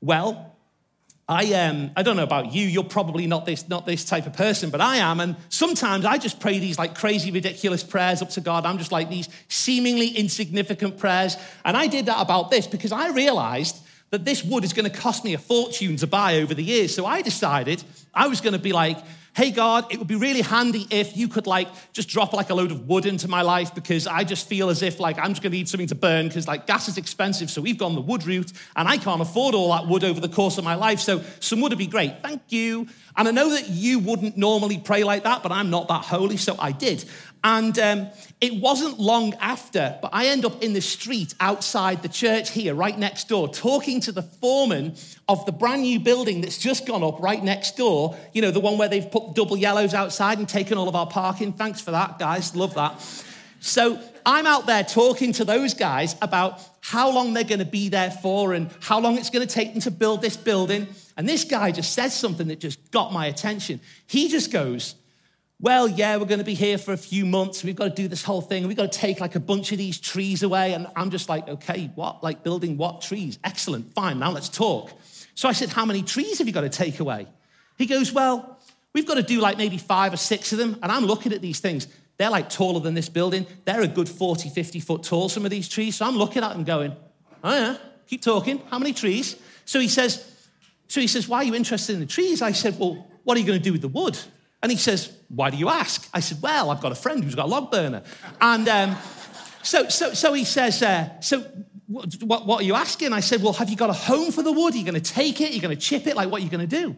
Well, 0.00 0.55
I, 1.28 1.52
um, 1.54 1.90
I 1.96 2.04
don't 2.04 2.16
know 2.16 2.22
about 2.22 2.52
you, 2.52 2.64
you're 2.66 2.84
probably 2.84 3.26
not 3.26 3.46
this, 3.46 3.68
not 3.68 3.84
this 3.84 4.04
type 4.04 4.26
of 4.26 4.34
person, 4.34 4.70
but 4.70 4.80
I 4.80 4.98
am. 4.98 5.18
And 5.18 5.34
sometimes 5.48 6.04
I 6.04 6.18
just 6.18 6.38
pray 6.38 6.60
these 6.60 6.78
like 6.78 6.94
crazy, 6.94 7.32
ridiculous 7.32 7.82
prayers 7.82 8.22
up 8.22 8.30
to 8.30 8.40
God. 8.40 8.64
I'm 8.64 8.78
just 8.78 8.92
like 8.92 9.10
these 9.10 9.28
seemingly 9.48 10.08
insignificant 10.08 10.98
prayers. 10.98 11.36
And 11.64 11.76
I 11.76 11.88
did 11.88 12.06
that 12.06 12.20
about 12.20 12.52
this 12.52 12.68
because 12.68 12.92
I 12.92 13.08
realized 13.08 13.76
that 14.10 14.24
this 14.24 14.44
wood 14.44 14.62
is 14.62 14.72
going 14.72 14.88
to 14.88 14.96
cost 14.96 15.24
me 15.24 15.34
a 15.34 15.38
fortune 15.38 15.96
to 15.96 16.06
buy 16.06 16.36
over 16.36 16.54
the 16.54 16.62
years. 16.62 16.94
So 16.94 17.06
I 17.06 17.22
decided 17.22 17.82
I 18.16 18.26
was 18.26 18.40
going 18.40 18.54
to 18.54 18.58
be 18.58 18.72
like, 18.72 18.98
hey 19.36 19.50
God, 19.50 19.92
it 19.92 19.98
would 19.98 20.08
be 20.08 20.16
really 20.16 20.40
handy 20.40 20.86
if 20.90 21.14
you 21.14 21.28
could 21.28 21.46
like 21.46 21.68
just 21.92 22.08
drop 22.08 22.32
like 22.32 22.48
a 22.48 22.54
load 22.54 22.70
of 22.70 22.88
wood 22.88 23.04
into 23.04 23.28
my 23.28 23.42
life 23.42 23.74
because 23.74 24.06
I 24.06 24.24
just 24.24 24.48
feel 24.48 24.70
as 24.70 24.80
if 24.80 24.98
like 24.98 25.18
I'm 25.18 25.28
just 25.28 25.42
gonna 25.42 25.54
need 25.54 25.68
something 25.68 25.88
to 25.88 25.94
burn 25.94 26.28
because 26.28 26.48
like 26.48 26.66
gas 26.66 26.88
is 26.88 26.96
expensive. 26.96 27.50
So 27.50 27.60
we've 27.60 27.76
gone 27.76 27.94
the 27.94 28.00
wood 28.00 28.26
route 28.26 28.50
and 28.76 28.88
I 28.88 28.96
can't 28.96 29.20
afford 29.20 29.54
all 29.54 29.72
that 29.72 29.86
wood 29.86 30.04
over 30.04 30.20
the 30.20 30.30
course 30.30 30.56
of 30.56 30.64
my 30.64 30.74
life. 30.74 31.00
So 31.00 31.22
some 31.40 31.60
wood 31.60 31.70
would 31.72 31.78
be 31.78 31.86
great. 31.86 32.22
Thank 32.22 32.44
you. 32.48 32.88
And 33.16 33.28
I 33.28 33.30
know 33.30 33.50
that 33.50 33.68
you 33.68 33.98
wouldn't 33.98 34.36
normally 34.36 34.78
pray 34.78 35.04
like 35.04 35.24
that, 35.24 35.42
but 35.42 35.52
I'm 35.52 35.70
not 35.70 35.88
that 35.88 36.04
holy, 36.04 36.36
so 36.36 36.54
I 36.58 36.72
did. 36.72 37.04
And 37.42 37.78
um, 37.78 38.08
it 38.40 38.60
wasn't 38.60 38.98
long 38.98 39.32
after, 39.34 39.98
but 40.02 40.10
I 40.12 40.26
end 40.26 40.44
up 40.44 40.62
in 40.62 40.74
the 40.74 40.80
street 40.80 41.34
outside 41.40 42.02
the 42.02 42.08
church 42.08 42.50
here, 42.50 42.74
right 42.74 42.98
next 42.98 43.28
door, 43.28 43.48
talking 43.48 44.00
to 44.02 44.12
the 44.12 44.22
foreman 44.22 44.96
of 45.28 45.46
the 45.46 45.52
brand 45.52 45.82
new 45.82 45.98
building 45.98 46.40
that's 46.40 46.58
just 46.58 46.86
gone 46.86 47.02
up 47.02 47.20
right 47.20 47.42
next 47.42 47.76
door. 47.76 48.05
You 48.32 48.42
know, 48.42 48.50
the 48.50 48.60
one 48.60 48.76
where 48.76 48.88
they've 48.88 49.10
put 49.10 49.34
double 49.34 49.56
yellows 49.56 49.94
outside 49.94 50.38
and 50.38 50.48
taken 50.48 50.76
all 50.76 50.88
of 50.88 50.94
our 50.94 51.06
parking. 51.06 51.52
Thanks 51.52 51.80
for 51.80 51.92
that, 51.92 52.18
guys. 52.18 52.54
Love 52.54 52.74
that. 52.74 53.00
So 53.60 53.98
I'm 54.24 54.46
out 54.46 54.66
there 54.66 54.84
talking 54.84 55.32
to 55.34 55.44
those 55.44 55.74
guys 55.74 56.14
about 56.20 56.60
how 56.80 57.10
long 57.10 57.32
they're 57.32 57.44
going 57.44 57.60
to 57.60 57.64
be 57.64 57.88
there 57.88 58.10
for 58.10 58.52
and 58.52 58.70
how 58.80 59.00
long 59.00 59.16
it's 59.18 59.30
going 59.30 59.46
to 59.46 59.52
take 59.52 59.72
them 59.72 59.80
to 59.82 59.90
build 59.90 60.22
this 60.22 60.36
building. 60.36 60.86
And 61.16 61.28
this 61.28 61.44
guy 61.44 61.72
just 61.72 61.92
says 61.92 62.14
something 62.14 62.48
that 62.48 62.60
just 62.60 62.90
got 62.90 63.12
my 63.12 63.26
attention. 63.26 63.80
He 64.06 64.28
just 64.28 64.52
goes, 64.52 64.94
well, 65.58 65.88
yeah, 65.88 66.16
we're 66.16 66.26
going 66.26 66.38
to 66.38 66.44
be 66.44 66.54
here 66.54 66.76
for 66.76 66.92
a 66.92 66.98
few 66.98 67.24
months. 67.24 67.64
We've 67.64 67.74
got 67.74 67.84
to 67.84 68.02
do 68.02 68.08
this 68.08 68.22
whole 68.22 68.42
thing. 68.42 68.66
We've 68.66 68.76
got 68.76 68.92
to 68.92 68.98
take 68.98 69.20
like 69.20 69.36
a 69.36 69.40
bunch 69.40 69.72
of 69.72 69.78
these 69.78 69.98
trees 69.98 70.42
away. 70.42 70.74
And 70.74 70.86
I'm 70.94 71.10
just 71.10 71.28
like, 71.28 71.48
okay, 71.48 71.90
what? 71.94 72.22
Like 72.22 72.42
building 72.42 72.76
what 72.76 73.00
trees? 73.00 73.38
Excellent. 73.42 73.94
Fine. 73.94 74.18
Now 74.18 74.32
let's 74.32 74.50
talk. 74.50 74.92
So 75.34 75.48
I 75.48 75.52
said, 75.52 75.70
how 75.70 75.86
many 75.86 76.02
trees 76.02 76.38
have 76.38 76.46
you 76.46 76.52
got 76.52 76.62
to 76.62 76.68
take 76.68 77.00
away? 77.00 77.26
He 77.76 77.86
goes, 77.86 78.12
well, 78.12 78.58
we've 78.92 79.06
got 79.06 79.14
to 79.14 79.22
do 79.22 79.40
like 79.40 79.58
maybe 79.58 79.78
five 79.78 80.12
or 80.12 80.16
six 80.16 80.52
of 80.52 80.58
them. 80.58 80.78
And 80.82 80.90
I'm 80.90 81.04
looking 81.04 81.32
at 81.32 81.40
these 81.40 81.60
things. 81.60 81.86
They're 82.16 82.30
like 82.30 82.48
taller 82.48 82.80
than 82.80 82.94
this 82.94 83.08
building. 83.08 83.46
They're 83.64 83.82
a 83.82 83.88
good 83.88 84.08
40, 84.08 84.48
50 84.48 84.80
foot 84.80 85.02
tall, 85.02 85.28
some 85.28 85.44
of 85.44 85.50
these 85.50 85.68
trees. 85.68 85.96
So 85.96 86.06
I'm 86.06 86.16
looking 86.16 86.42
at 86.42 86.52
them 86.52 86.64
going, 86.64 86.96
oh 87.44 87.54
yeah, 87.54 87.76
keep 88.06 88.22
talking. 88.22 88.62
How 88.70 88.78
many 88.78 88.92
trees? 88.92 89.36
So 89.64 89.80
he 89.80 89.88
says, 89.88 90.32
so 90.88 91.00
he 91.00 91.06
says, 91.06 91.28
why 91.28 91.38
are 91.38 91.44
you 91.44 91.54
interested 91.54 91.94
in 91.94 92.00
the 92.00 92.06
trees? 92.06 92.40
I 92.40 92.52
said, 92.52 92.78
well, 92.78 93.06
what 93.24 93.36
are 93.36 93.40
you 93.40 93.46
going 93.46 93.58
to 93.58 93.64
do 93.64 93.72
with 93.72 93.82
the 93.82 93.88
wood? 93.88 94.18
And 94.62 94.72
he 94.72 94.78
says, 94.78 95.12
Why 95.28 95.50
do 95.50 95.56
you 95.56 95.68
ask? 95.68 96.08
I 96.12 96.20
said, 96.20 96.38
Well, 96.42 96.70
I've 96.70 96.80
got 96.80 96.92
a 96.92 96.96
friend 96.96 97.22
who's 97.22 97.34
got 97.34 97.46
a 97.46 97.48
log 97.48 97.70
burner. 97.70 98.02
And 98.40 98.68
um, 98.68 98.96
so, 99.62 99.88
so, 99.88 100.12
so 100.14 100.32
he 100.32 100.44
says, 100.44 100.82
uh, 100.82 101.20
So 101.20 101.44
what, 101.86 102.14
what, 102.22 102.46
what, 102.46 102.60
are 102.62 102.64
you 102.64 102.74
asking? 102.74 103.12
I 103.12 103.20
said, 103.20 103.42
Well, 103.42 103.52
have 103.52 103.70
you 103.70 103.76
got 103.76 103.90
a 103.90 103.94
home 103.94 104.32
for 104.32 104.42
the 104.42 104.52
wood? 104.52 104.74
Are 104.74 104.76
you 104.76 104.84
going 104.84 105.00
to 105.00 105.12
take 105.12 105.40
it? 105.40 105.50
Are 105.50 105.54
you 105.54 105.60
going 105.60 105.76
to 105.76 105.80
chip 105.80 106.06
it? 106.06 106.16
Like, 106.16 106.30
what 106.30 106.40
are 106.40 106.44
you 106.44 106.50
going 106.50 106.68
to 106.68 106.82
do? 106.82 106.96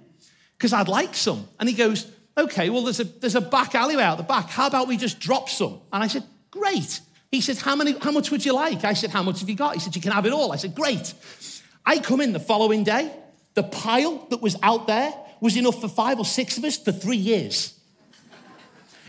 Because 0.59 0.73
I'd 0.73 0.88
like 0.88 1.15
some. 1.15 1.49
And 1.61 1.69
he 1.69 1.75
goes, 1.75 2.11
Okay, 2.37 2.71
well, 2.71 2.83
there's 2.83 3.00
a, 3.00 3.05
there's 3.05 3.35
a 3.35 3.41
back 3.41 3.75
alleyway 3.75 4.03
out 4.03 4.17
the 4.17 4.23
back. 4.23 4.49
How 4.49 4.67
about 4.67 4.87
we 4.87 4.97
just 4.97 5.19
drop 5.19 5.49
some? 5.49 5.81
And 5.93 6.05
I 6.05 6.07
said, 6.07 6.25
Great. 6.50 7.00
He 7.31 7.41
said, 7.43 7.59
how, 7.59 7.77
many, 7.77 7.93
how 7.99 8.11
much 8.11 8.31
would 8.31 8.45
you 8.45 8.55
like? 8.55 8.85
I 8.85 8.95
said, 8.95 9.11
How 9.11 9.23
much 9.23 9.41
have 9.41 9.49
you 9.49 9.57
got? 9.57 9.75
He 9.75 9.81
said, 9.81 9.95
You 9.97 10.03
can 10.03 10.12
have 10.12 10.27
it 10.27 10.33
all. 10.33 10.53
I 10.53 10.57
said, 10.57 10.75
Great. 10.75 11.15
I 11.85 11.99
come 11.99 12.21
in 12.21 12.33
the 12.33 12.41
following 12.41 12.85
day. 12.85 13.11
The 13.55 13.62
pile 13.65 14.27
that 14.31 14.41
was 14.41 14.57
out 14.62 14.87
there 14.87 15.12
was 15.41 15.57
enough 15.57 15.81
for 15.81 15.88
five 15.88 16.19
or 16.19 16.25
six 16.25 16.59
of 16.59 16.65
us 16.65 16.79
for 16.79 16.93
three 16.93 17.17
years. 17.17 17.75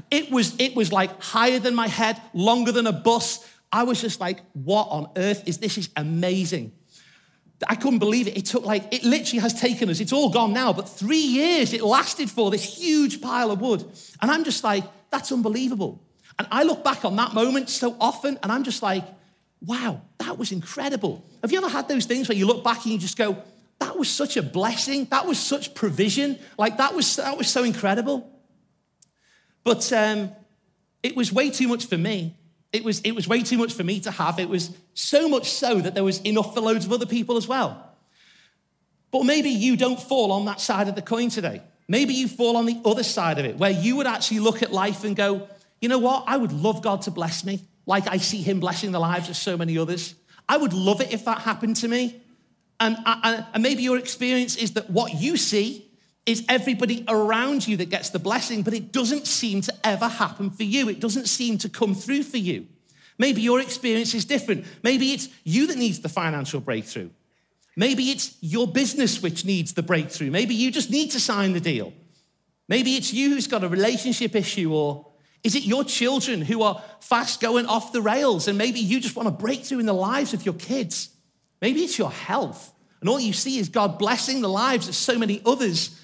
It 0.09 0.31
was, 0.31 0.55
it 0.59 0.75
was 0.75 0.91
like 0.91 1.21
higher 1.21 1.59
than 1.59 1.75
my 1.75 1.87
head, 1.87 2.19
longer 2.33 2.71
than 2.71 2.87
a 2.87 2.91
bus. 2.91 3.47
I 3.71 3.83
was 3.83 4.01
just 4.01 4.19
like, 4.19 4.39
what 4.53 4.87
on 4.89 5.11
earth 5.15 5.47
is 5.47 5.59
this? 5.59 5.77
Is 5.77 5.89
amazing. 5.95 6.71
I 7.67 7.75
couldn't 7.75 7.99
believe 7.99 8.27
it. 8.27 8.37
It 8.37 8.45
took 8.45 8.65
like, 8.65 8.93
it 8.93 9.03
literally 9.03 9.39
has 9.39 9.59
taken 9.59 9.89
us, 9.89 9.99
it's 9.99 10.13
all 10.13 10.29
gone 10.29 10.53
now, 10.53 10.71
but 10.71 10.87
three 10.87 11.17
years 11.17 11.73
it 11.73 11.81
lasted 11.81 12.29
for 12.29 12.51
this 12.51 12.63
huge 12.63 13.21
pile 13.21 13.51
of 13.51 13.59
wood. 13.59 13.83
And 14.21 14.31
I'm 14.31 14.43
just 14.43 14.63
like, 14.63 14.83
that's 15.09 15.31
unbelievable. 15.31 16.01
And 16.37 16.47
I 16.51 16.63
look 16.63 16.83
back 16.83 17.03
on 17.03 17.17
that 17.17 17.33
moment 17.33 17.69
so 17.69 17.97
often 17.99 18.39
and 18.41 18.51
I'm 18.51 18.63
just 18.63 18.81
like, 18.81 19.03
wow, 19.65 20.01
that 20.19 20.37
was 20.37 20.53
incredible. 20.53 21.25
Have 21.41 21.51
you 21.51 21.57
ever 21.57 21.67
had 21.67 21.89
those 21.89 22.05
things 22.05 22.29
where 22.29 22.37
you 22.37 22.45
look 22.45 22.63
back 22.63 22.83
and 22.85 22.93
you 22.93 22.97
just 22.97 23.17
go, 23.17 23.43
that 23.79 23.97
was 23.97 24.09
such 24.09 24.37
a 24.37 24.43
blessing. 24.43 25.05
That 25.05 25.25
was 25.25 25.39
such 25.39 25.73
provision. 25.73 26.39
Like 26.57 26.77
that 26.77 26.95
was, 26.95 27.17
that 27.17 27.37
was 27.37 27.49
so 27.49 27.63
incredible. 27.63 28.29
But 29.63 29.91
um, 29.91 30.31
it 31.03 31.15
was 31.15 31.33
way 31.33 31.49
too 31.49 31.67
much 31.67 31.85
for 31.85 31.97
me. 31.97 32.35
It 32.71 32.83
was, 32.83 33.01
it 33.01 33.11
was 33.11 33.27
way 33.27 33.41
too 33.41 33.57
much 33.57 33.73
for 33.73 33.83
me 33.83 33.99
to 34.01 34.11
have. 34.11 34.39
It 34.39 34.49
was 34.49 34.71
so 34.93 35.27
much 35.27 35.49
so 35.49 35.79
that 35.79 35.95
there 35.95 36.03
was 36.03 36.19
enough 36.21 36.53
for 36.53 36.61
loads 36.61 36.85
of 36.85 36.93
other 36.93 37.05
people 37.05 37.37
as 37.37 37.47
well. 37.47 37.85
But 39.11 39.23
maybe 39.23 39.49
you 39.49 39.75
don't 39.75 39.99
fall 39.99 40.31
on 40.31 40.45
that 40.45 40.61
side 40.61 40.87
of 40.87 40.95
the 40.95 41.01
coin 41.01 41.29
today. 41.29 41.63
Maybe 41.87 42.13
you 42.13 42.27
fall 42.27 42.57
on 42.57 42.67
the 42.67 42.79
other 42.85 43.01
side 43.01 43.39
of 43.39 43.45
it, 43.45 43.57
where 43.57 43.71
you 43.71 43.95
would 43.95 44.05
actually 44.05 44.39
look 44.39 44.61
at 44.61 44.71
life 44.71 45.03
and 45.03 45.15
go, 45.15 45.47
you 45.81 45.89
know 45.89 45.97
what? 45.97 46.25
I 46.27 46.37
would 46.37 46.51
love 46.51 46.83
God 46.83 47.01
to 47.03 47.11
bless 47.11 47.43
me, 47.43 47.61
like 47.87 48.07
I 48.07 48.17
see 48.17 48.43
Him 48.43 48.59
blessing 48.59 48.91
the 48.91 48.99
lives 48.99 49.29
of 49.29 49.35
so 49.35 49.57
many 49.57 49.77
others. 49.79 50.13
I 50.47 50.57
would 50.57 50.73
love 50.73 51.01
it 51.01 51.11
if 51.11 51.25
that 51.25 51.39
happened 51.39 51.77
to 51.77 51.87
me. 51.87 52.21
And, 52.79 52.97
and, 53.05 53.45
and 53.53 53.63
maybe 53.63 53.81
your 53.81 53.97
experience 53.97 54.55
is 54.55 54.73
that 54.73 54.91
what 54.91 55.15
you 55.15 55.37
see 55.37 55.88
is 56.29 56.45
everybody 56.47 57.03
around 57.07 57.67
you 57.67 57.77
that 57.77 57.89
gets 57.89 58.11
the 58.11 58.19
blessing, 58.19 58.61
but 58.61 58.75
it 58.75 58.91
doesn't 58.91 59.25
seem 59.25 59.61
to 59.61 59.73
ever 59.83 60.07
happen 60.07 60.51
for 60.51 60.63
you. 60.63 60.87
It 60.87 60.99
doesn't 60.99 61.27
seem 61.27 61.57
to 61.59 61.69
come 61.69 61.95
through 61.95 62.23
for 62.23 62.37
you. 62.37 62.67
Maybe 63.17 63.41
your 63.41 63.59
experience 63.59 64.13
is 64.13 64.25
different. 64.25 64.65
Maybe 64.83 65.11
it's 65.11 65.27
you 65.43 65.65
that 65.67 65.77
needs 65.77 65.99
the 65.99 66.09
financial 66.09 66.59
breakthrough. 66.59 67.09
Maybe 67.75 68.11
it's 68.11 68.37
your 68.41 68.67
business 68.67 69.23
which 69.23 69.43
needs 69.43 69.73
the 69.73 69.81
breakthrough. 69.81 70.29
Maybe 70.29 70.53
you 70.53 70.69
just 70.69 70.91
need 70.91 71.11
to 71.11 71.19
sign 71.19 71.53
the 71.53 71.59
deal. 71.59 71.93
Maybe 72.67 72.95
it's 72.95 73.11
you 73.11 73.29
who's 73.29 73.47
got 73.47 73.63
a 73.63 73.67
relationship 73.67 74.35
issue, 74.35 74.71
or 74.71 75.07
is 75.43 75.55
it 75.55 75.63
your 75.63 75.83
children 75.83 76.41
who 76.41 76.61
are 76.61 76.83
fast 76.99 77.41
going 77.41 77.65
off 77.65 77.91
the 77.91 78.03
rails? 78.03 78.47
And 78.47 78.57
maybe 78.57 78.79
you 78.79 78.99
just 78.99 79.15
want 79.15 79.27
a 79.27 79.31
breakthrough 79.31 79.79
in 79.79 79.87
the 79.87 79.93
lives 79.93 80.35
of 80.35 80.45
your 80.45 80.55
kids. 80.55 81.09
Maybe 81.59 81.81
it's 81.81 81.97
your 81.97 82.11
health. 82.11 82.71
And 83.01 83.09
all 83.09 83.19
you 83.19 83.33
see 83.33 83.57
is 83.57 83.69
God 83.69 83.97
blessing 83.97 84.41
the 84.41 84.49
lives 84.49 84.87
of 84.87 84.95
so 84.95 85.17
many 85.17 85.41
others. 85.43 85.99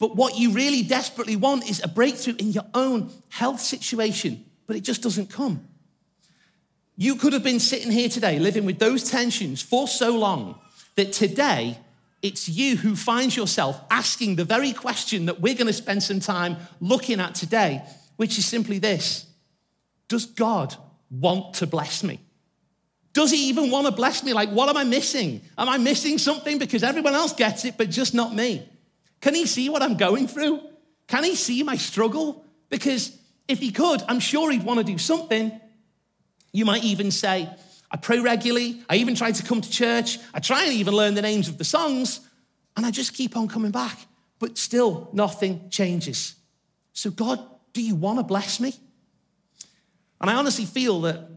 But 0.00 0.16
what 0.16 0.38
you 0.38 0.52
really 0.52 0.82
desperately 0.82 1.36
want 1.36 1.68
is 1.68 1.80
a 1.84 1.88
breakthrough 1.88 2.34
in 2.38 2.52
your 2.52 2.64
own 2.74 3.10
health 3.28 3.60
situation, 3.60 4.44
but 4.66 4.74
it 4.74 4.80
just 4.80 5.02
doesn't 5.02 5.30
come. 5.30 5.68
You 6.96 7.16
could 7.16 7.34
have 7.34 7.44
been 7.44 7.60
sitting 7.60 7.92
here 7.92 8.08
today 8.08 8.38
living 8.38 8.64
with 8.64 8.78
those 8.78 9.08
tensions 9.08 9.62
for 9.62 9.86
so 9.86 10.16
long 10.18 10.58
that 10.96 11.12
today 11.12 11.78
it's 12.22 12.48
you 12.48 12.76
who 12.76 12.96
finds 12.96 13.36
yourself 13.36 13.80
asking 13.90 14.36
the 14.36 14.44
very 14.44 14.72
question 14.72 15.26
that 15.26 15.40
we're 15.40 15.54
going 15.54 15.66
to 15.66 15.72
spend 15.72 16.02
some 16.02 16.20
time 16.20 16.56
looking 16.80 17.20
at 17.20 17.34
today, 17.34 17.82
which 18.16 18.38
is 18.38 18.46
simply 18.46 18.78
this 18.78 19.26
Does 20.08 20.24
God 20.24 20.74
want 21.10 21.54
to 21.54 21.66
bless 21.66 22.02
me? 22.02 22.20
Does 23.12 23.30
he 23.30 23.48
even 23.48 23.70
want 23.70 23.86
to 23.86 23.92
bless 23.92 24.22
me? 24.22 24.32
Like, 24.32 24.48
what 24.50 24.70
am 24.70 24.78
I 24.78 24.84
missing? 24.84 25.42
Am 25.58 25.68
I 25.68 25.76
missing 25.76 26.16
something 26.16 26.58
because 26.58 26.82
everyone 26.82 27.14
else 27.14 27.34
gets 27.34 27.66
it, 27.66 27.76
but 27.76 27.90
just 27.90 28.14
not 28.14 28.34
me? 28.34 28.66
Can 29.20 29.34
he 29.34 29.46
see 29.46 29.68
what 29.68 29.82
I'm 29.82 29.96
going 29.96 30.26
through? 30.26 30.60
Can 31.06 31.24
he 31.24 31.34
see 31.34 31.62
my 31.62 31.76
struggle? 31.76 32.44
Because 32.68 33.16
if 33.48 33.58
he 33.58 33.72
could, 33.72 34.02
I'm 34.08 34.20
sure 34.20 34.50
he'd 34.50 34.62
want 34.62 34.78
to 34.78 34.84
do 34.84 34.96
something. 34.96 35.60
You 36.52 36.64
might 36.64 36.84
even 36.84 37.10
say, 37.10 37.48
I 37.90 37.96
pray 37.96 38.20
regularly. 38.20 38.82
I 38.88 38.96
even 38.96 39.14
try 39.14 39.32
to 39.32 39.42
come 39.42 39.60
to 39.60 39.70
church. 39.70 40.18
I 40.32 40.40
try 40.40 40.64
and 40.64 40.74
even 40.74 40.94
learn 40.94 41.14
the 41.14 41.22
names 41.22 41.48
of 41.48 41.58
the 41.58 41.64
songs, 41.64 42.20
and 42.76 42.86
I 42.86 42.90
just 42.90 43.14
keep 43.14 43.36
on 43.36 43.48
coming 43.48 43.72
back. 43.72 43.98
But 44.38 44.56
still, 44.56 45.10
nothing 45.12 45.68
changes. 45.70 46.34
So, 46.92 47.10
God, 47.10 47.44
do 47.72 47.82
you 47.82 47.94
want 47.94 48.18
to 48.18 48.22
bless 48.22 48.60
me? 48.60 48.74
And 50.20 50.30
I 50.30 50.34
honestly 50.34 50.64
feel 50.64 51.00
that 51.02 51.28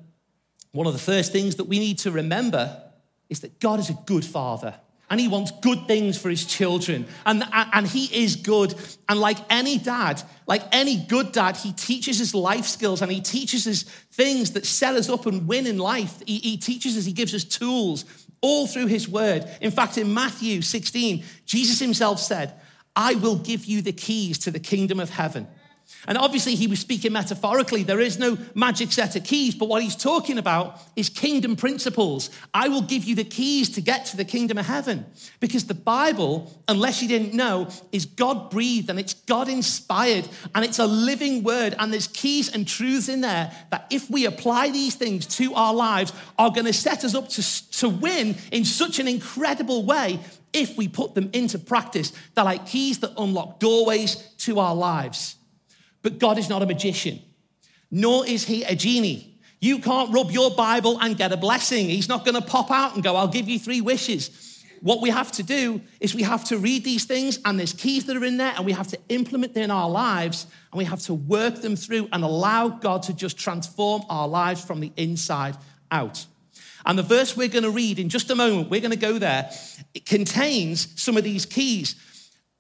one 0.72 0.88
of 0.88 0.94
the 0.94 1.00
first 1.00 1.32
things 1.32 1.56
that 1.56 1.66
we 1.66 1.80
need 1.80 2.00
to 2.00 2.12
remember 2.12 2.82
is 3.30 3.42
that 3.42 3.60
God 3.60 3.80
is 3.80 3.90
a 3.90 3.98
good 4.06 4.26
father 4.26 4.76
and 5.10 5.20
he 5.20 5.28
wants 5.28 5.52
good 5.62 5.88
things 5.88 6.18
for 6.18 6.30
his 6.30 6.46
children. 6.46 7.06
And, 7.26 7.44
and 7.52 7.86
he 7.86 8.24
is 8.24 8.36
good. 8.36 8.74
And 9.08 9.20
like 9.20 9.38
any 9.50 9.78
dad, 9.78 10.22
like 10.48 10.64
any 10.72 10.98
good 10.98 11.32
dad, 11.32 11.58
he 11.58 11.72
teaches 11.74 12.22
us 12.22 12.34
life 12.34 12.66
skills 12.66 13.02
and 13.02 13.12
he 13.12 13.22
teaches 13.22 13.68
us 13.68 13.84
things 14.12 14.52
that 14.52 14.66
set 14.66 14.96
us 14.96 15.10
up 15.10 15.26
and 15.26 15.48
win 15.48 15.68
in 15.68 15.78
life. 15.78 16.22
He, 16.26 16.40
he 16.40 16.58
teaches 16.58 16.98
us, 16.98 17.06
he 17.06 17.14
gives 17.14 17.36
us 17.36 17.44
tools 17.44 18.06
all 18.42 18.68
through 18.68 18.88
his 18.88 19.08
word. 19.08 19.50
In 19.62 19.72
fact, 19.72 19.98
in 19.98 20.14
Matthew 20.14 20.62
16, 20.62 21.24
Jesus 21.46 21.80
himself 21.80 22.20
said, 22.20 22.54
I 22.96 23.16
will 23.16 23.38
give 23.38 23.66
you 23.66 23.82
the 23.82 23.94
keys 23.94 24.38
to 24.40 24.52
the 24.52 24.60
kingdom 24.60 25.00
of 25.00 25.10
heaven. 25.10 25.48
And 26.08 26.18
obviously, 26.18 26.56
he 26.56 26.68
was 26.68 26.80
speaking 26.80 27.14
metaphorically. 27.14 27.84
There 27.84 28.00
is 28.00 28.20
no 28.20 28.38
magic 28.54 28.92
set 28.92 29.16
of 29.16 29.24
keys, 29.24 29.56
but 29.56 29.70
what 29.70 29.82
he's 29.82 29.96
talking 29.96 30.38
about 30.38 30.80
is 30.96 31.10
kingdom 31.10 31.56
principles. 31.56 32.30
I 32.54 32.68
will 32.68 32.82
give 32.82 33.06
you 33.06 33.16
the 33.16 33.24
keys 33.24 33.70
to 33.72 33.82
get 33.82 34.06
to 34.08 34.18
the 34.18 34.26
kingdom 34.26 34.58
of 34.58 34.66
heaven. 34.66 35.06
Because 35.40 35.66
the 35.66 35.74
Bible, 35.74 36.52
unless 36.68 37.02
you 37.02 37.08
didn't 37.08 37.34
know, 37.34 37.70
is 37.92 38.06
God 38.06 38.50
breathed 38.50 38.90
and 38.90 39.00
it's 39.00 39.14
God 39.14 39.48
inspired 39.48 40.28
and 40.54 40.66
it's 40.66 40.80
a 40.80 40.86
living 40.86 41.44
word. 41.44 41.76
And 41.80 41.94
there's 41.94 42.08
keys 42.08 42.54
and 42.54 42.68
truths 42.68 43.10
in 43.10 43.22
there 43.22 43.52
that, 43.72 43.88
if 43.90 44.10
we 44.10 44.26
apply 44.26 44.72
these 44.72 44.96
things 44.96 45.26
to 45.38 45.54
our 45.54 45.74
lives, 45.74 46.12
are 46.38 46.52
going 46.52 46.66
to 46.66 46.74
set 46.74 47.04
us 47.04 47.16
up 47.16 47.30
to, 47.30 47.72
to 47.80 47.90
win 47.90 48.36
in 48.52 48.66
such 48.66 49.00
an 49.00 49.08
incredible 49.08 49.86
way 49.86 50.20
if 50.52 50.78
we 50.78 50.88
put 50.88 51.16
them 51.16 51.30
into 51.34 51.58
practice. 51.58 52.12
They're 52.36 52.44
like 52.44 52.66
keys 52.66 53.00
that 53.00 53.14
unlock 53.18 53.60
doorways 53.60 54.16
to 54.40 54.60
our 54.60 54.76
lives. 54.76 55.36
But 56.04 56.20
God 56.20 56.38
is 56.38 56.50
not 56.50 56.62
a 56.62 56.68
magician, 56.68 57.20
nor 57.90 58.28
is 58.28 58.46
he 58.46 58.64
a 58.64 58.76
genie. 58.76 59.40
You 59.60 59.80
can't 59.80 60.14
rub 60.14 60.30
your 60.30 60.52
Bible 60.52 61.00
and 61.00 61.18
get 61.18 61.32
a 61.32 61.38
blessing. 61.38 61.88
He's 61.90 62.10
not 62.10 62.26
going 62.26 62.36
to 62.36 62.42
pop 62.42 62.70
out 62.70 62.94
and 62.94 63.04
go, 63.04 63.16
I'll 63.16 63.30
give 63.30 63.48
you 63.48 63.58
three 63.58 63.82
wishes. 63.82 64.62
What 64.82 65.02
we 65.02 65.10
have 65.10 65.32
to 65.34 65.44
do 65.44 65.80
is 66.02 66.14
we 66.14 66.24
have 66.24 66.44
to 66.46 66.58
read 66.58 66.84
these 66.84 67.06
things, 67.06 67.40
and 67.46 67.58
there's 67.58 67.72
keys 67.72 68.06
that 68.08 68.18
are 68.18 68.26
in 68.26 68.36
there, 68.36 68.54
and 68.58 68.66
we 68.66 68.74
have 68.74 68.90
to 68.90 69.00
implement 69.08 69.54
them 69.54 69.64
in 69.64 69.72
our 69.72 69.90
lives, 69.90 70.46
and 70.74 70.78
we 70.78 70.84
have 70.84 71.00
to 71.04 71.14
work 71.14 71.62
them 71.62 71.78
through 71.78 72.10
and 72.12 72.26
allow 72.26 72.68
God 72.68 73.04
to 73.04 73.14
just 73.14 73.38
transform 73.38 74.04
our 74.10 74.28
lives 74.28 74.64
from 74.64 74.82
the 74.82 74.92
inside 74.98 75.56
out. 75.90 76.26
And 76.86 77.00
the 77.00 77.04
verse 77.04 77.38
we're 77.38 77.48
going 77.48 77.64
to 77.64 77.72
read 77.72 77.98
in 77.98 78.10
just 78.10 78.30
a 78.30 78.36
moment, 78.36 78.70
we're 78.70 78.82
going 78.82 78.92
to 78.92 78.98
go 78.98 79.18
there, 79.18 79.50
it 79.94 80.06
contains 80.06 81.02
some 81.02 81.16
of 81.16 81.24
these 81.24 81.46
keys 81.46 81.96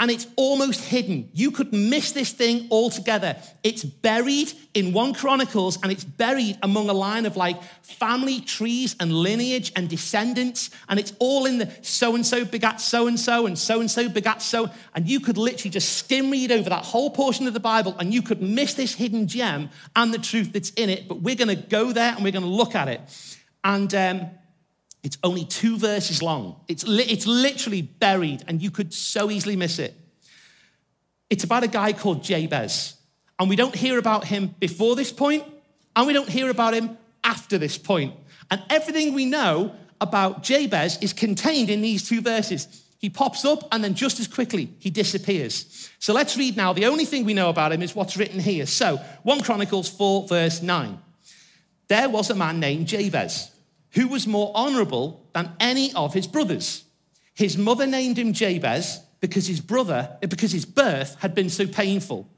and 0.03 0.11
it's 0.11 0.27
almost 0.35 0.81
hidden. 0.81 1.29
You 1.31 1.49
could 1.49 1.71
miss 1.71 2.11
this 2.11 2.33
thing 2.33 2.67
altogether. 2.69 3.37
It's 3.63 3.85
buried 3.85 4.51
in 4.73 4.91
1 4.91 5.13
Chronicles 5.13 5.81
and 5.81 5.93
it's 5.93 6.03
buried 6.03 6.57
among 6.61 6.89
a 6.89 6.93
line 6.93 7.25
of 7.25 7.37
like 7.37 7.63
family 7.83 8.41
trees 8.41 8.97
and 8.99 9.13
lineage 9.13 9.71
and 9.77 9.87
descendants. 9.87 10.71
And 10.89 10.99
it's 10.99 11.13
all 11.19 11.45
in 11.45 11.57
the 11.57 11.71
so 11.83 12.15
and 12.15 12.25
so 12.25 12.43
begat 12.43 12.81
so 12.81 13.07
and 13.07 13.17
so 13.17 13.45
and 13.45 13.57
so 13.57 13.79
and 13.79 13.89
so 13.89 14.09
begat 14.09 14.41
so. 14.41 14.69
And 14.93 15.07
you 15.07 15.21
could 15.21 15.37
literally 15.37 15.71
just 15.71 15.95
skim 15.99 16.31
read 16.31 16.51
over 16.51 16.69
that 16.69 16.83
whole 16.83 17.09
portion 17.09 17.47
of 17.47 17.53
the 17.53 17.61
Bible 17.61 17.95
and 17.97 18.13
you 18.13 18.21
could 18.21 18.41
miss 18.41 18.73
this 18.73 18.95
hidden 18.95 19.29
gem 19.29 19.69
and 19.95 20.13
the 20.13 20.19
truth 20.19 20.51
that's 20.51 20.71
in 20.71 20.89
it. 20.89 21.07
But 21.07 21.21
we're 21.21 21.35
going 21.35 21.47
to 21.47 21.55
go 21.55 21.93
there 21.93 22.13
and 22.13 22.25
we're 22.25 22.33
going 22.33 22.43
to 22.43 22.49
look 22.49 22.75
at 22.75 22.89
it. 22.89 22.99
And 23.63 23.95
um, 23.95 24.31
it's 25.03 25.17
only 25.21 25.43
two 25.43 25.77
verses 25.77 26.21
long. 26.21 26.55
It's, 26.69 26.87
li- 26.87 27.03
it's 27.03 27.27
literally 27.27 27.81
buried, 27.81 28.43
and 28.47 28.61
you 28.61 28.71
could 28.71 28.93
so 28.93 29.29
easily 29.29 29.57
miss 29.57 29.77
it. 29.77 29.93
It's 31.29 31.43
about 31.43 31.63
a 31.63 31.67
guy 31.67 31.91
called 31.91 32.23
Jabez. 32.23 32.95
And 33.37 33.49
we 33.49 33.57
don't 33.57 33.75
hear 33.75 33.99
about 33.99 34.25
him 34.25 34.55
before 34.59 34.95
this 34.95 35.11
point, 35.11 35.43
and 35.95 36.07
we 36.07 36.13
don't 36.13 36.29
hear 36.29 36.49
about 36.49 36.73
him 36.73 36.97
after 37.23 37.57
this 37.57 37.77
point. 37.77 38.15
And 38.49 38.63
everything 38.69 39.13
we 39.13 39.25
know 39.25 39.75
about 39.99 40.43
Jabez 40.43 40.97
is 41.01 41.11
contained 41.11 41.69
in 41.69 41.81
these 41.81 42.07
two 42.07 42.21
verses. 42.21 42.83
He 42.97 43.09
pops 43.09 43.43
up 43.43 43.67
and 43.71 43.83
then 43.83 43.95
just 43.95 44.19
as 44.21 44.27
quickly 44.27 44.69
he 44.79 44.89
disappears. 44.89 45.89
So 45.99 46.13
let's 46.13 46.37
read 46.37 46.55
now. 46.55 46.71
The 46.71 46.85
only 46.85 47.03
thing 47.03 47.25
we 47.25 47.33
know 47.33 47.49
about 47.49 47.73
him 47.73 47.81
is 47.81 47.93
what's 47.93 48.15
written 48.15 48.39
here. 48.39 48.65
So 48.65 48.97
1 49.23 49.41
Chronicles 49.41 49.89
4, 49.89 50.27
verse 50.27 50.61
9. 50.61 50.99
There 51.89 52.09
was 52.09 52.29
a 52.29 52.35
man 52.35 52.61
named 52.61 52.87
Jabez 52.87 53.52
who 53.93 54.07
was 54.07 54.27
more 54.27 54.51
honorable 54.55 55.25
than 55.33 55.51
any 55.59 55.93
of 55.93 56.13
his 56.13 56.27
brothers. 56.27 56.83
His 57.33 57.57
mother 57.57 57.87
named 57.87 58.17
him 58.17 58.33
Jabez 58.33 59.01
because 59.19 59.47
his 59.47 59.61
brother, 59.61 60.17
eh, 60.21 60.27
because 60.27 60.51
his 60.51 60.65
birth 60.65 61.17
had 61.19 61.33
been 61.33 61.49
so 61.49 61.65
painful. 61.65 62.29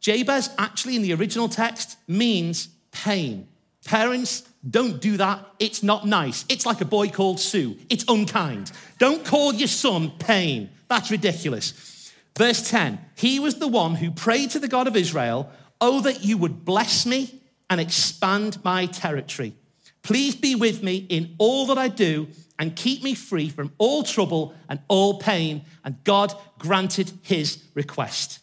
Jabez 0.00 0.50
actually 0.58 0.96
in 0.96 1.02
the 1.02 1.14
original 1.14 1.48
text 1.48 1.96
means 2.08 2.68
pain. 2.90 3.48
Parents, 3.84 4.42
don't 4.68 5.00
do 5.00 5.16
that. 5.16 5.44
It's 5.58 5.82
not 5.82 6.06
nice. 6.06 6.44
It's 6.48 6.66
like 6.66 6.80
a 6.80 6.84
boy 6.84 7.08
called 7.08 7.40
Sue. 7.40 7.76
It's 7.88 8.04
unkind. 8.08 8.72
Don't 8.98 9.24
call 9.24 9.54
your 9.54 9.68
son 9.68 10.12
pain. 10.18 10.70
That's 10.88 11.10
ridiculous. 11.10 12.12
Verse 12.36 12.68
10 12.70 12.98
He 13.16 13.38
was 13.40 13.56
the 13.56 13.68
one 13.68 13.96
who 13.96 14.10
prayed 14.10 14.50
to 14.50 14.58
the 14.58 14.68
God 14.68 14.86
of 14.86 14.96
Israel, 14.96 15.50
Oh, 15.80 16.00
that 16.02 16.24
you 16.24 16.38
would 16.38 16.64
bless 16.64 17.06
me 17.06 17.40
and 17.68 17.80
expand 17.80 18.62
my 18.62 18.86
territory. 18.86 19.54
Please 20.02 20.34
be 20.34 20.54
with 20.54 20.82
me 20.82 20.96
in 21.08 21.34
all 21.38 21.66
that 21.66 21.78
I 21.78 21.88
do 21.88 22.28
and 22.58 22.74
keep 22.74 23.02
me 23.02 23.14
free 23.14 23.48
from 23.48 23.72
all 23.78 24.02
trouble 24.02 24.54
and 24.68 24.80
all 24.88 25.18
pain. 25.18 25.64
And 25.84 26.02
God 26.04 26.34
granted 26.58 27.12
his 27.22 27.62
request. 27.74 28.40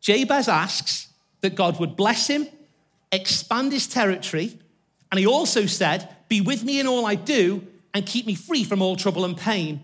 Jabez 0.00 0.48
asks 0.48 1.08
that 1.40 1.54
God 1.54 1.80
would 1.80 1.96
bless 1.96 2.28
him, 2.28 2.46
expand 3.10 3.72
his 3.72 3.86
territory, 3.86 4.58
and 5.10 5.18
he 5.18 5.26
also 5.26 5.66
said, 5.66 6.08
Be 6.28 6.40
with 6.40 6.62
me 6.64 6.78
in 6.78 6.86
all 6.86 7.06
I 7.06 7.14
do 7.14 7.66
and 7.94 8.04
keep 8.04 8.26
me 8.26 8.34
free 8.34 8.64
from 8.64 8.82
all 8.82 8.96
trouble 8.96 9.24
and 9.24 9.36
pain. 9.36 9.82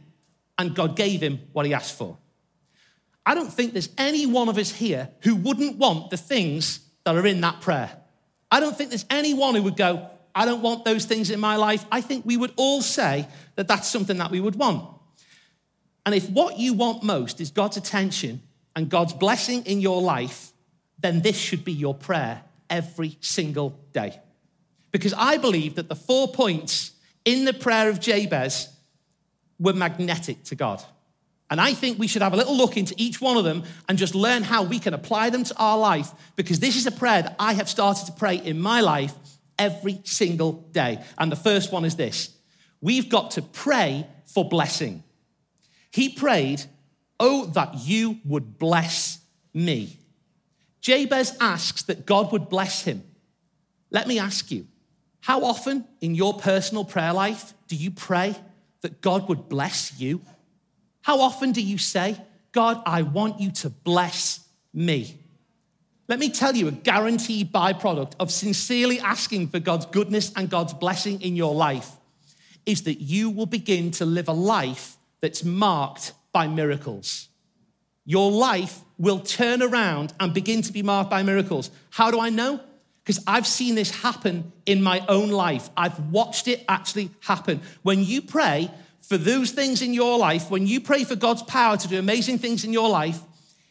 And 0.59 0.75
God 0.75 0.97
gave 0.97 1.23
him 1.23 1.41
what 1.53 1.67
he 1.67 1.75
asked 1.75 1.97
for. 1.97 2.19
I 3.25 3.35
don't 3.35 3.53
think 3.53 3.73
there's 3.73 3.89
any 3.97 4.27
one 4.27 4.49
of 4.49 4.59
us 4.59 4.71
here 4.71 5.09
who 5.23 5.35
wouldn't 5.35 5.79
want 5.79 6.11
the 6.11 6.17
things 6.17 6.81
that 7.05 7.17
are 7.17 7.27
in 7.27 7.41
that 7.41 7.61
prayer. 7.61 8.02
I 8.53 8.61
don't 8.61 8.77
think 8.77 8.91
there's 8.91 9.07
anyone 9.11 9.57
who 9.57 9.65
would 9.65 9.77
go, 9.77 10.09
I 10.33 10.45
don't 10.45 10.63
want 10.63 10.85
those 10.85 11.05
things 11.05 11.31
in 11.31 11.41
my 11.41 11.57
life. 11.57 11.85
I 11.91 12.01
think 12.01 12.25
we 12.25 12.37
would 12.37 12.53
all 12.57 12.83
say 12.83 13.27
that 13.57 13.67
that's 13.67 13.89
something 13.89 14.19
that 14.19 14.31
we 14.31 14.39
would 14.39 14.55
want. 14.55 14.89
And 16.07 16.15
if 16.15 16.31
what 16.31 16.59
you 16.59 16.73
want 16.75 17.03
most 17.03 17.41
is 17.41 17.51
God's 17.51 17.77
attention, 17.77 18.41
and 18.75 18.89
God's 18.89 19.13
blessing 19.13 19.65
in 19.65 19.81
your 19.81 20.01
life, 20.01 20.53
then 20.99 21.21
this 21.21 21.37
should 21.37 21.65
be 21.65 21.73
your 21.73 21.95
prayer 21.95 22.43
every 22.71 23.19
single 23.21 23.79
day. 23.93 24.19
Because 24.91 25.15
I 25.15 25.37
believe 25.37 25.77
that 25.77 25.89
the 25.89 25.95
four 25.95 26.29
points 26.29 26.93
in 27.25 27.45
the 27.45 27.53
prayer 27.53 27.89
of 27.89 28.01
Jabez 28.01 28.69
were 29.59 29.73
magnetic 29.73 30.45
to 30.45 30.55
God. 30.55 30.83
And 31.53 31.61
I 31.61 31.75
think 31.75 31.99
we 31.99 32.07
should 32.07 32.23
have 32.23 32.33
a 32.33 32.37
little 32.39 32.57
look 32.57 32.79
into 32.79 32.95
each 32.97 33.21
one 33.21 33.37
of 33.37 33.45
them 33.45 33.65
and 33.87 33.99
just 33.99 34.15
learn 34.15 34.43
how 34.43 34.63
we 34.63 34.79
can 34.79 34.95
apply 34.95 35.29
them 35.29 35.45
to 35.45 35.55
our 35.59 35.77
life 35.77 36.11
because 36.35 36.61
this 36.61 36.77
is 36.77 36.87
a 36.87 36.91
prayer 36.91 37.21
that 37.21 37.37
I 37.39 37.53
have 37.53 37.69
started 37.69 38.07
to 38.07 38.13
pray 38.13 38.37
in 38.37 38.59
my 38.59 38.81
life 38.81 39.13
every 39.59 40.01
single 40.05 40.53
day. 40.73 41.05
And 41.19 41.31
the 41.31 41.37
first 41.37 41.71
one 41.71 41.85
is 41.85 41.95
this 41.95 42.35
we've 42.81 43.11
got 43.11 43.33
to 43.33 43.43
pray 43.43 44.07
for 44.25 44.49
blessing. 44.49 45.05
He 45.91 46.09
prayed, 46.09 46.63
Oh, 47.21 47.45
that 47.45 47.75
you 47.81 48.19
would 48.25 48.59
bless 48.59 49.19
me. 49.53 49.99
Jabez 50.81 51.37
asks 51.39 51.83
that 51.83 52.07
God 52.07 52.33
would 52.33 52.49
bless 52.49 52.83
him. 52.83 53.03
Let 53.91 54.09
me 54.09 54.19
ask 54.19 54.51
you, 54.51 54.67
how 55.21 55.45
often 55.45 55.85
in 56.01 56.15
your 56.15 56.33
personal 56.33 56.87
prayer 56.87 57.13
life 57.13 57.53
do 57.69 57.77
you 57.77 57.91
pray 57.91 58.37
that 58.81 59.03
God 59.03 59.29
would 59.29 59.51
bless 59.51 60.01
you? 60.01 60.23
How 61.03 61.21
often 61.21 61.53
do 61.53 61.61
you 61.61 61.79
say, 61.79 62.17
God, 62.53 62.83
I 62.87 63.03
want 63.03 63.41
you 63.41 63.51
to 63.53 63.71
bless 63.71 64.41
me? 64.73 65.19
Let 66.09 66.19
me 66.19 66.31
tell 66.31 66.55
you 66.55 66.69
a 66.69 66.73
guaranteed 66.73 67.53
byproduct 67.53 68.13
of 68.19 68.31
sincerely 68.31 69.01
asking 69.01 69.49
for 69.49 69.59
God's 69.59 69.87
goodness 69.87 70.33
and 70.37 70.51
God's 70.51 70.75
blessing 70.75 71.21
in 71.23 71.37
your 71.37 71.55
life 71.55 71.91
is 72.67 72.83
that 72.83 73.01
you 73.01 73.31
will 73.31 73.47
begin 73.47 73.91
to 73.93 74.05
live 74.05 74.29
a 74.29 74.33
life 74.33 74.97
that's 75.21 75.45
marked 75.45 76.13
by 76.33 76.47
miracles. 76.49 77.29
Your 78.05 78.31
life 78.31 78.81
will 78.99 79.21
turn 79.21 79.63
around 79.63 80.13
and 80.21 80.35
begin 80.35 80.63
to 80.63 80.73
be 80.73 80.83
marked 80.83 81.11
by 81.11 81.23
miracles. 81.23 81.71
How 81.91 82.11
do 82.11 82.21
I 82.21 82.31
know? 82.31 82.61
Because 83.05 83.23
I've 83.27 83.47
seen 83.47 83.75
this 83.75 83.91
happen 83.91 84.53
in 84.67 84.83
my 84.83 85.05
own 85.09 85.31
life. 85.31 85.71
I've 85.77 85.99
watched 86.11 86.47
it 86.47 86.65
actually 86.69 87.11
happen. 87.21 87.61
When 87.83 88.05
you 88.05 88.23
pray 88.23 88.71
for 89.13 89.19
those 89.19 89.51
things 89.51 89.83
in 89.83 89.93
your 89.93 90.17
life, 90.17 90.51
when 90.51 90.67
you 90.67 90.81
pray 90.81 91.05
for 91.05 91.15
God's 91.15 91.43
power 91.43 91.77
to 91.77 91.87
do 91.87 91.99
amazing 91.99 92.39
things 92.39 92.65
in 92.65 92.73
your 92.73 92.89
life, 92.89 93.21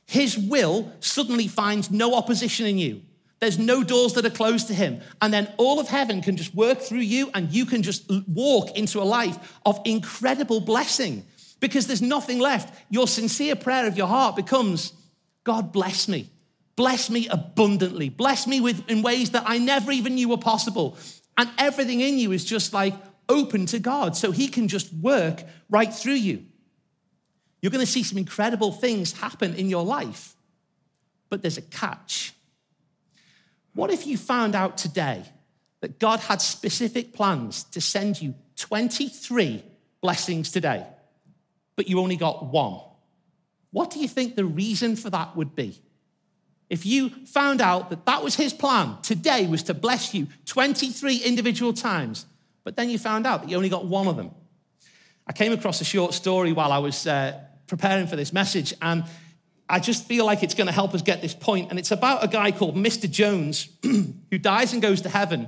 His 0.05 0.37
will 0.37 0.93
suddenly 0.99 1.47
finds 1.47 1.89
no 1.89 2.13
opposition 2.13 2.67
in 2.67 2.77
you. 2.77 3.01
There's 3.39 3.57
no 3.57 3.83
doors 3.83 4.13
that 4.13 4.25
are 4.27 4.29
closed 4.29 4.67
to 4.67 4.75
Him. 4.75 5.01
And 5.19 5.33
then 5.33 5.51
all 5.57 5.79
of 5.79 5.87
heaven 5.87 6.21
can 6.21 6.37
just 6.37 6.53
work 6.53 6.79
through 6.79 6.99
you 6.99 7.31
and 7.33 7.51
you 7.51 7.65
can 7.65 7.81
just 7.81 8.07
walk 8.27 8.77
into 8.77 9.01
a 9.01 9.03
life 9.03 9.59
of 9.65 9.81
incredible 9.83 10.61
blessing 10.61 11.25
because 11.59 11.87
there's 11.87 12.03
nothing 12.03 12.37
left. 12.37 12.71
Your 12.91 13.07
sincere 13.07 13.55
prayer 13.55 13.87
of 13.87 13.97
your 13.97 14.05
heart 14.05 14.35
becomes 14.35 14.93
God, 15.43 15.71
bless 15.71 16.07
me. 16.07 16.29
Bless 16.75 17.09
me 17.09 17.27
abundantly. 17.29 18.09
Bless 18.09 18.45
me 18.45 18.61
with, 18.61 18.87
in 18.87 19.01
ways 19.01 19.31
that 19.31 19.45
I 19.47 19.57
never 19.57 19.91
even 19.91 20.13
knew 20.13 20.29
were 20.29 20.37
possible. 20.37 20.99
And 21.35 21.49
everything 21.57 21.99
in 21.99 22.19
you 22.19 22.31
is 22.31 22.45
just 22.45 22.73
like 22.73 22.93
open 23.31 23.65
to 23.67 23.79
God 23.79 24.15
so 24.15 24.31
He 24.31 24.47
can 24.47 24.67
just 24.67 24.93
work 24.93 25.43
right 25.69 25.91
through 25.93 26.13
you. 26.13 26.45
You're 27.61 27.71
going 27.71 27.85
to 27.85 27.91
see 27.91 28.03
some 28.03 28.17
incredible 28.17 28.71
things 28.71 29.13
happen 29.13 29.55
in 29.55 29.69
your 29.69 29.83
life, 29.83 30.35
but 31.29 31.41
there's 31.41 31.57
a 31.57 31.61
catch. 31.61 32.33
What 33.73 33.91
if 33.91 34.05
you 34.05 34.17
found 34.17 34.55
out 34.55 34.77
today 34.77 35.23
that 35.79 35.99
God 35.99 36.19
had 36.19 36.41
specific 36.41 37.13
plans 37.13 37.63
to 37.65 37.81
send 37.81 38.21
you 38.21 38.35
23 38.57 39.63
blessings 40.01 40.51
today, 40.51 40.85
but 41.75 41.87
you 41.87 41.99
only 41.99 42.17
got 42.17 42.45
one? 42.45 42.81
What 43.71 43.91
do 43.91 43.99
you 43.99 44.07
think 44.07 44.35
the 44.35 44.45
reason 44.45 44.95
for 44.95 45.09
that 45.09 45.35
would 45.35 45.55
be? 45.55 45.81
If 46.69 46.85
you 46.85 47.09
found 47.25 47.61
out 47.61 47.89
that 47.89 48.05
that 48.05 48.23
was 48.23 48.35
his 48.35 48.53
plan 48.53 48.97
today 49.01 49.45
was 49.45 49.63
to 49.63 49.73
bless 49.73 50.13
you 50.13 50.27
23 50.45 51.17
individual 51.17 51.73
times, 51.73 52.25
but 52.63 52.75
then 52.75 52.89
you 52.89 52.97
found 52.97 53.25
out 53.25 53.41
that 53.41 53.49
you 53.49 53.57
only 53.57 53.69
got 53.69 53.85
one 53.85 54.07
of 54.07 54.15
them. 54.15 54.31
I 55.27 55.33
came 55.33 55.53
across 55.53 55.81
a 55.81 55.85
short 55.85 56.13
story 56.13 56.51
while 56.51 56.71
I 56.71 56.79
was 56.79 57.07
uh, 57.07 57.39
preparing 57.67 58.07
for 58.07 58.15
this 58.15 58.33
message, 58.33 58.73
and 58.81 59.03
I 59.69 59.79
just 59.79 60.05
feel 60.05 60.25
like 60.25 60.43
it's 60.43 60.53
going 60.53 60.67
to 60.67 60.73
help 60.73 60.93
us 60.93 61.01
get 61.01 61.21
this 61.21 61.33
point. 61.33 61.69
And 61.69 61.79
it's 61.79 61.91
about 61.91 62.23
a 62.23 62.27
guy 62.27 62.51
called 62.51 62.75
Mr. 62.75 63.09
Jones 63.09 63.69
who 63.83 64.37
dies 64.37 64.73
and 64.73 64.81
goes 64.81 65.01
to 65.01 65.09
heaven. 65.09 65.47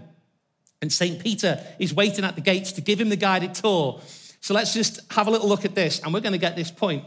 And 0.82 0.92
St. 0.92 1.22
Peter 1.22 1.62
is 1.80 1.94
waiting 1.94 2.24
at 2.24 2.36
the 2.36 2.42
gates 2.42 2.74
to 2.74 2.82
give 2.82 3.00
him 3.00 3.10
the 3.10 3.16
guided 3.16 3.54
tour. 3.54 4.02
So 4.40 4.54
let's 4.54 4.74
just 4.74 5.00
have 5.12 5.28
a 5.28 5.32
little 5.32 5.48
look 5.48 5.66
at 5.66 5.76
this, 5.76 6.00
and 6.00 6.14
we're 6.14 6.22
going 6.22 6.34
to 6.34 6.40
get 6.40 6.56
this 6.56 6.72
point. 6.72 7.06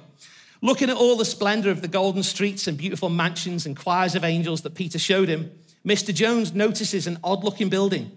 Looking 0.62 0.88
at 0.90 0.97
all 0.97 1.16
the 1.16 1.25
splendor 1.25 1.71
of 1.71 1.83
the 1.83 1.88
golden 1.88 2.23
streets 2.23 2.66
and 2.66 2.79
beautiful 2.79 3.11
mansions 3.11 3.66
and 3.66 3.77
choirs 3.77 4.14
of 4.14 4.25
angels 4.25 4.62
that 4.62 4.75
Peter 4.75 4.99
showed 4.99 5.29
him, 5.29 5.51
Mr. 5.87 6.14
Jones 6.14 6.55
notices 6.55 7.07
an 7.07 7.19
odd 7.23 7.45
looking 7.45 7.69
building. 7.69 8.16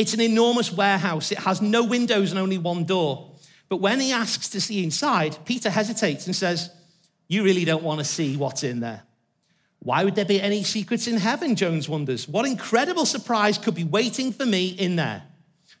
It's 0.00 0.14
an 0.14 0.22
enormous 0.22 0.72
warehouse. 0.72 1.30
It 1.30 1.40
has 1.40 1.60
no 1.60 1.84
windows 1.84 2.30
and 2.30 2.40
only 2.40 2.56
one 2.56 2.84
door. 2.84 3.32
But 3.68 3.82
when 3.82 4.00
he 4.00 4.12
asks 4.12 4.48
to 4.48 4.58
see 4.58 4.82
inside, 4.82 5.36
Peter 5.44 5.68
hesitates 5.68 6.24
and 6.24 6.34
says, 6.34 6.70
You 7.28 7.44
really 7.44 7.66
don't 7.66 7.82
want 7.82 7.98
to 7.98 8.04
see 8.06 8.34
what's 8.34 8.64
in 8.64 8.80
there. 8.80 9.02
Why 9.80 10.02
would 10.02 10.14
there 10.14 10.24
be 10.24 10.40
any 10.40 10.62
secrets 10.62 11.06
in 11.06 11.18
heaven? 11.18 11.54
Jones 11.54 11.86
wonders. 11.86 12.26
What 12.26 12.46
incredible 12.46 13.04
surprise 13.04 13.58
could 13.58 13.74
be 13.74 13.84
waiting 13.84 14.32
for 14.32 14.46
me 14.46 14.68
in 14.68 14.96
there? 14.96 15.24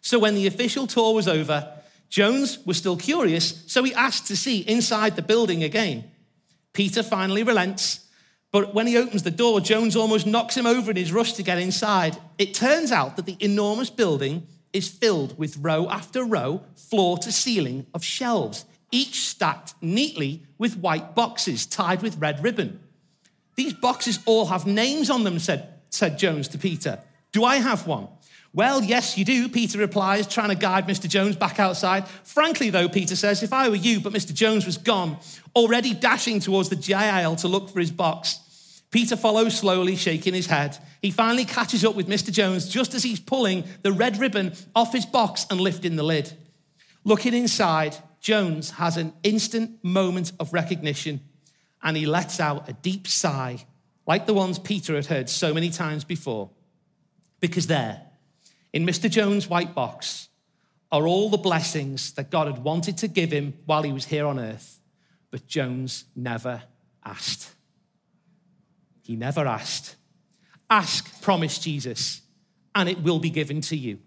So 0.02 0.18
when 0.18 0.34
the 0.34 0.46
official 0.46 0.86
tour 0.86 1.14
was 1.14 1.26
over, 1.26 1.72
Jones 2.10 2.58
was 2.66 2.76
still 2.76 2.98
curious, 2.98 3.64
so 3.68 3.82
he 3.84 3.94
asked 3.94 4.26
to 4.26 4.36
see 4.36 4.58
inside 4.58 5.16
the 5.16 5.22
building 5.22 5.64
again. 5.64 6.10
Peter 6.74 7.02
finally 7.02 7.42
relents, 7.42 8.00
but 8.52 8.74
when 8.74 8.86
he 8.86 8.96
opens 8.96 9.22
the 9.22 9.30
door, 9.30 9.60
Jones 9.60 9.94
almost 9.94 10.26
knocks 10.26 10.56
him 10.56 10.66
over 10.66 10.90
in 10.90 10.96
his 10.96 11.12
rush 11.12 11.34
to 11.34 11.42
get 11.42 11.58
inside. 11.58 12.16
It 12.38 12.54
turns 12.54 12.90
out 12.90 13.16
that 13.16 13.26
the 13.26 13.36
enormous 13.38 13.90
building 13.90 14.46
is 14.72 14.88
filled 14.88 15.38
with 15.38 15.56
row 15.58 15.88
after 15.88 16.24
row, 16.24 16.62
floor 16.76 17.18
to 17.18 17.32
ceiling 17.32 17.86
of 17.94 18.04
shelves, 18.04 18.64
each 18.90 19.20
stacked 19.20 19.74
neatly 19.80 20.42
with 20.58 20.76
white 20.78 21.14
boxes 21.14 21.66
tied 21.66 22.02
with 22.02 22.18
red 22.18 22.42
ribbon. 22.42 22.80
These 23.54 23.74
boxes 23.74 24.18
all 24.26 24.46
have 24.46 24.66
names 24.66 25.10
on 25.10 25.24
them, 25.24 25.38
said, 25.38 25.74
said 25.90 26.18
Jones 26.18 26.48
to 26.48 26.58
Peter. 26.58 27.00
Do 27.32 27.44
I 27.44 27.56
have 27.56 27.86
one? 27.86 28.08
Well, 28.52 28.82
yes, 28.82 29.16
you 29.16 29.24
do, 29.24 29.48
Peter 29.48 29.78
replies, 29.78 30.26
trying 30.26 30.48
to 30.48 30.56
guide 30.56 30.88
Mr. 30.88 31.08
Jones 31.08 31.36
back 31.36 31.60
outside. 31.60 32.08
Frankly, 32.24 32.70
though, 32.70 32.88
Peter 32.88 33.14
says, 33.14 33.42
if 33.44 33.52
I 33.52 33.68
were 33.68 33.76
you, 33.76 34.00
but 34.00 34.12
Mr. 34.12 34.34
Jones 34.34 34.66
was 34.66 34.76
gone, 34.76 35.18
already 35.54 35.94
dashing 35.94 36.40
towards 36.40 36.68
the 36.68 36.76
jail 36.76 37.36
to 37.36 37.48
look 37.48 37.70
for 37.70 37.78
his 37.78 37.92
box. 37.92 38.40
Peter 38.90 39.14
follows 39.16 39.56
slowly, 39.56 39.94
shaking 39.94 40.34
his 40.34 40.46
head. 40.46 40.76
He 41.00 41.12
finally 41.12 41.44
catches 41.44 41.84
up 41.84 41.94
with 41.94 42.08
Mr. 42.08 42.32
Jones 42.32 42.68
just 42.68 42.92
as 42.92 43.04
he's 43.04 43.20
pulling 43.20 43.64
the 43.82 43.92
red 43.92 44.18
ribbon 44.18 44.52
off 44.74 44.92
his 44.92 45.06
box 45.06 45.46
and 45.48 45.60
lifting 45.60 45.94
the 45.94 46.02
lid. 46.02 46.32
Looking 47.04 47.34
inside, 47.34 47.96
Jones 48.20 48.72
has 48.72 48.96
an 48.96 49.12
instant 49.22 49.82
moment 49.84 50.32
of 50.40 50.52
recognition 50.52 51.20
and 51.82 51.96
he 51.96 52.04
lets 52.04 52.40
out 52.40 52.68
a 52.68 52.72
deep 52.72 53.06
sigh, 53.06 53.64
like 54.06 54.26
the 54.26 54.34
ones 54.34 54.58
Peter 54.58 54.96
had 54.96 55.06
heard 55.06 55.30
so 55.30 55.54
many 55.54 55.70
times 55.70 56.02
before. 56.02 56.50
Because 57.38 57.68
there, 57.68 58.02
in 58.72 58.86
Mr. 58.86 59.10
Jones' 59.10 59.48
white 59.48 59.74
box 59.74 60.28
are 60.92 61.06
all 61.06 61.30
the 61.30 61.38
blessings 61.38 62.12
that 62.12 62.30
God 62.30 62.46
had 62.46 62.64
wanted 62.64 62.98
to 62.98 63.08
give 63.08 63.30
him 63.30 63.54
while 63.64 63.82
he 63.82 63.92
was 63.92 64.06
here 64.06 64.26
on 64.26 64.38
earth, 64.38 64.80
but 65.30 65.46
Jones 65.46 66.04
never 66.16 66.62
asked. 67.04 67.54
He 69.02 69.16
never 69.16 69.46
asked. 69.46 69.96
Ask, 70.68 71.22
promised 71.22 71.62
Jesus, 71.62 72.22
and 72.74 72.88
it 72.88 73.02
will 73.02 73.18
be 73.18 73.30
given 73.30 73.60
to 73.62 73.76
you. 73.76 73.98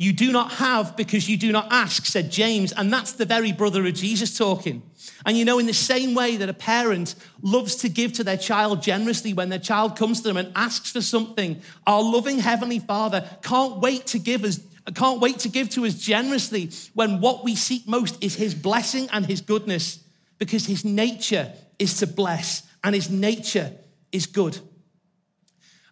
You 0.00 0.12
do 0.12 0.30
not 0.30 0.52
have 0.52 0.96
because 0.96 1.28
you 1.28 1.36
do 1.36 1.50
not 1.50 1.66
ask, 1.72 2.06
said 2.06 2.30
James. 2.30 2.72
And 2.72 2.92
that's 2.92 3.12
the 3.12 3.24
very 3.24 3.50
brother 3.50 3.84
of 3.84 3.94
Jesus 3.94 4.38
talking. 4.38 4.82
And 5.26 5.36
you 5.36 5.44
know, 5.44 5.58
in 5.58 5.66
the 5.66 5.74
same 5.74 6.14
way 6.14 6.36
that 6.36 6.48
a 6.48 6.54
parent 6.54 7.16
loves 7.42 7.74
to 7.76 7.88
give 7.88 8.12
to 8.14 8.24
their 8.24 8.36
child 8.36 8.80
generously 8.80 9.32
when 9.32 9.48
their 9.48 9.58
child 9.58 9.96
comes 9.96 10.20
to 10.20 10.28
them 10.28 10.36
and 10.36 10.52
asks 10.54 10.92
for 10.92 11.00
something, 11.00 11.60
our 11.84 12.00
loving 12.00 12.38
Heavenly 12.38 12.78
Father 12.78 13.28
can't 13.42 13.78
wait 13.80 14.06
to 14.06 14.18
give 14.18 14.44
us. 14.44 14.60
Can't 14.94 15.20
wait 15.20 15.40
to 15.40 15.50
give 15.50 15.68
to 15.70 15.84
us 15.84 15.94
generously 15.94 16.70
when 16.94 17.20
what 17.20 17.44
we 17.44 17.54
seek 17.54 17.86
most 17.86 18.24
is 18.24 18.34
His 18.36 18.54
blessing 18.54 19.06
and 19.12 19.26
His 19.26 19.42
goodness, 19.42 19.98
because 20.38 20.64
His 20.64 20.82
nature 20.82 21.52
is 21.78 21.98
to 21.98 22.06
bless 22.06 22.62
and 22.82 22.94
His 22.94 23.10
nature 23.10 23.72
is 24.12 24.24
good. 24.24 24.58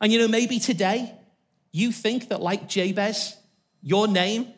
And 0.01 0.11
you 0.11 0.19
know, 0.19 0.29
maybe 0.29 0.59
today 0.59 1.12
you 1.73 1.92
think 1.92 2.29
that, 2.31 2.40
like 2.40 2.69
Jabez, 2.69 3.37
your 3.82 4.08
name, 4.08 4.48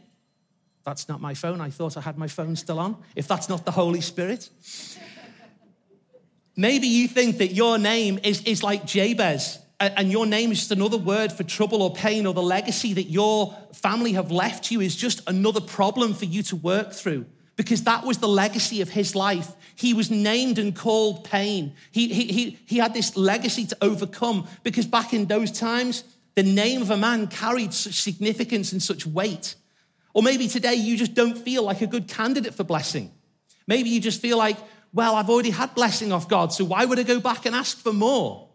that's 0.85 1.09
not 1.09 1.21
my 1.21 1.35
phone. 1.35 1.61
I 1.61 1.71
thought 1.71 1.97
I 1.97 2.01
had 2.01 2.17
my 2.17 2.29
phone 2.29 2.57
still 2.57 2.79
on. 2.79 2.97
If 3.15 3.29
that's 3.29 3.49
not 3.49 3.65
the 3.65 3.71
Holy 3.71 4.01
Spirit. 4.01 4.49
Maybe 6.57 6.89
you 6.89 7.07
think 7.07 7.39
that 7.39 7.53
your 7.53 7.79
name 7.79 8.19
is, 8.23 8.43
is 8.43 8.63
like 8.63 8.85
Jabez, 8.85 9.59
and 9.79 10.11
your 10.11 10.27
name 10.27 10.51
is 10.51 10.59
just 10.59 10.73
another 10.73 10.97
word 10.97 11.31
for 11.31 11.45
trouble 11.45 11.83
or 11.83 11.93
pain, 11.93 12.27
or 12.27 12.35
the 12.35 12.43
legacy 12.43 12.95
that 12.95 13.05
your 13.05 13.57
family 13.73 14.15
have 14.15 14.33
left 14.33 14.71
you 14.71 14.81
is 14.81 14.97
just 14.97 15.23
another 15.29 15.61
problem 15.61 16.15
for 16.15 16.25
you 16.25 16.43
to 16.45 16.57
work 16.57 16.93
through. 16.93 17.27
because 17.59 17.83
that 17.83 18.05
was 18.05 18.19
the 18.19 18.29
legacy 18.29 18.81
of 18.81 18.89
his 18.89 19.17
life. 19.17 19.51
He 19.75 19.93
was 19.93 20.13
named 20.13 20.59
and 20.59 20.75
called 20.75 21.25
pain. 21.25 21.75
He, 21.91 22.07
he, 22.07 22.27
he, 22.27 22.59
he 22.65 22.79
had 22.79 22.95
this 22.95 23.17
legacy 23.17 23.67
to 23.67 23.77
overcome 23.83 24.47
because 24.63 24.87
back 24.87 25.13
in 25.13 25.27
those 25.27 25.51
times, 25.51 26.05
the 26.39 26.45
name 26.45 26.83
of 26.83 26.91
a 26.93 26.97
man 26.97 27.27
carried 27.27 27.75
such 27.75 27.95
significance 27.95 28.71
and 28.71 28.81
such 28.81 29.05
weight. 29.05 29.57
Or 30.15 30.23
maybe 30.23 30.47
today 30.47 30.77
you 30.77 30.97
just 30.97 31.15
don't 31.15 31.37
feel 31.37 31.65
like 31.65 31.83
a 31.83 31.87
good 31.89 32.07
candidate 32.07 32.55
for 32.55 32.63
blessing. 32.63 33.11
Maybe 33.67 33.91
you 33.91 33.99
just 33.99 34.21
feel 34.21 34.39
like, 34.39 34.57
well, 34.93 35.17
I've 35.17 35.29
already 35.31 35.51
had 35.51 35.75
blessing 35.75 36.13
of 36.13 36.29
God, 36.29 36.53
so 36.53 36.65
why 36.65 36.85
would 36.85 36.97
I 36.97 37.03
go 37.03 37.19
back 37.19 37.45
and 37.45 37.57
ask 37.57 37.77
for 37.79 37.93
more? 37.93 38.51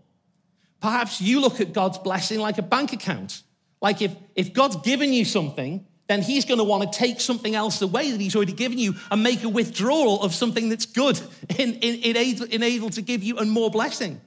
Perhaps 0.80 1.19
you 1.19 1.41
look 1.41 1.60
at 1.60 1.74
God's 1.74 1.98
blessing 1.98 2.39
like 2.39 2.58
a 2.58 2.62
bank 2.62 2.93
account. 2.93 3.43
Like 3.82 4.02
if, 4.02 4.15
if 4.34 4.54
God's 4.54 4.78
given 4.78 5.12
you 5.12 5.26
something, 5.26 5.86
then 6.08 6.22
he's 6.22 6.46
going 6.46 6.60
to 6.60 6.63
want 6.63 6.89
to 6.89 6.98
take 6.98 7.19
something 7.19 7.54
else 7.54 7.82
away 7.82 8.12
that 8.12 8.22
he's 8.22 8.38
already 8.38 8.54
given 8.54 8.78
you 8.78 8.96
and 9.12 9.22
make 9.22 9.43
a 9.43 9.50
withdrawal 9.50 10.22
of 10.22 10.34
something 10.34 10.69
that's 10.69 10.86
good 10.86 11.19
in, 11.58 11.74
in, 11.74 11.96
in, 12.00 12.15
able, 12.15 12.46
in 12.46 12.63
able 12.63 12.91
to 12.91 13.02
give 13.02 13.24
you 13.24 13.39
and 13.39 13.52
more 13.52 13.69
blessing. 13.69 14.22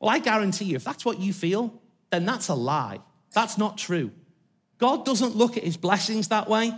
Well, 0.00 0.10
I 0.10 0.18
guarantee 0.18 0.64
you, 0.64 0.74
if 0.74 0.82
that's 0.82 1.04
what 1.04 1.20
you 1.20 1.32
feel, 1.32 1.80
then 2.14 2.24
that's 2.24 2.48
a 2.48 2.54
lie. 2.54 3.00
That's 3.32 3.58
not 3.58 3.76
true. 3.76 4.12
God 4.78 5.04
doesn't 5.04 5.34
look 5.34 5.56
at 5.56 5.64
his 5.64 5.76
blessings 5.76 6.28
that 6.28 6.48
way. 6.48 6.72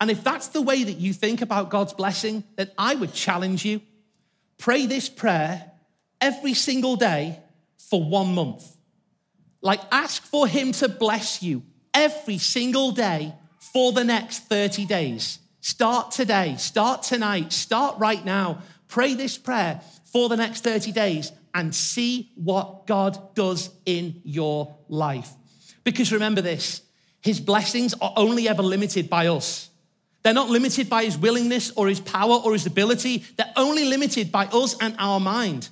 And 0.00 0.10
if 0.10 0.24
that's 0.24 0.48
the 0.48 0.62
way 0.62 0.84
that 0.84 0.96
you 0.96 1.12
think 1.12 1.42
about 1.42 1.68
God's 1.68 1.92
blessing, 1.92 2.44
then 2.56 2.70
I 2.78 2.94
would 2.94 3.12
challenge 3.12 3.64
you 3.64 3.80
pray 4.56 4.86
this 4.86 5.08
prayer 5.08 5.70
every 6.20 6.54
single 6.54 6.96
day 6.96 7.38
for 7.90 8.02
one 8.02 8.34
month. 8.34 8.64
Like, 9.60 9.80
ask 9.92 10.24
for 10.24 10.48
him 10.48 10.72
to 10.72 10.88
bless 10.88 11.42
you 11.42 11.62
every 11.94 12.38
single 12.38 12.90
day 12.90 13.34
for 13.72 13.92
the 13.92 14.02
next 14.02 14.48
30 14.48 14.84
days. 14.86 15.38
Start 15.60 16.10
today, 16.10 16.56
start 16.56 17.02
tonight, 17.04 17.52
start 17.52 17.98
right 17.98 18.24
now. 18.24 18.62
Pray 18.88 19.14
this 19.14 19.38
prayer 19.38 19.80
for 20.12 20.28
the 20.28 20.36
next 20.36 20.64
30 20.64 20.90
days 20.90 21.30
and 21.58 21.74
see 21.74 22.30
what 22.36 22.86
God 22.86 23.34
does 23.34 23.70
in 23.84 24.20
your 24.22 24.76
life. 24.88 25.28
Because 25.82 26.12
remember 26.12 26.40
this 26.40 26.82
His 27.20 27.40
blessings 27.40 27.94
are 28.00 28.12
only 28.16 28.48
ever 28.48 28.62
limited 28.62 29.10
by 29.10 29.26
us. 29.26 29.68
They're 30.22 30.32
not 30.32 30.50
limited 30.50 30.88
by 30.88 31.02
His 31.02 31.18
willingness 31.18 31.72
or 31.72 31.88
His 31.88 31.98
power 31.98 32.36
or 32.44 32.52
His 32.52 32.64
ability, 32.64 33.24
they're 33.36 33.52
only 33.56 33.86
limited 33.86 34.30
by 34.30 34.46
us 34.46 34.76
and 34.80 34.94
our 35.00 35.18
mind. 35.18 35.68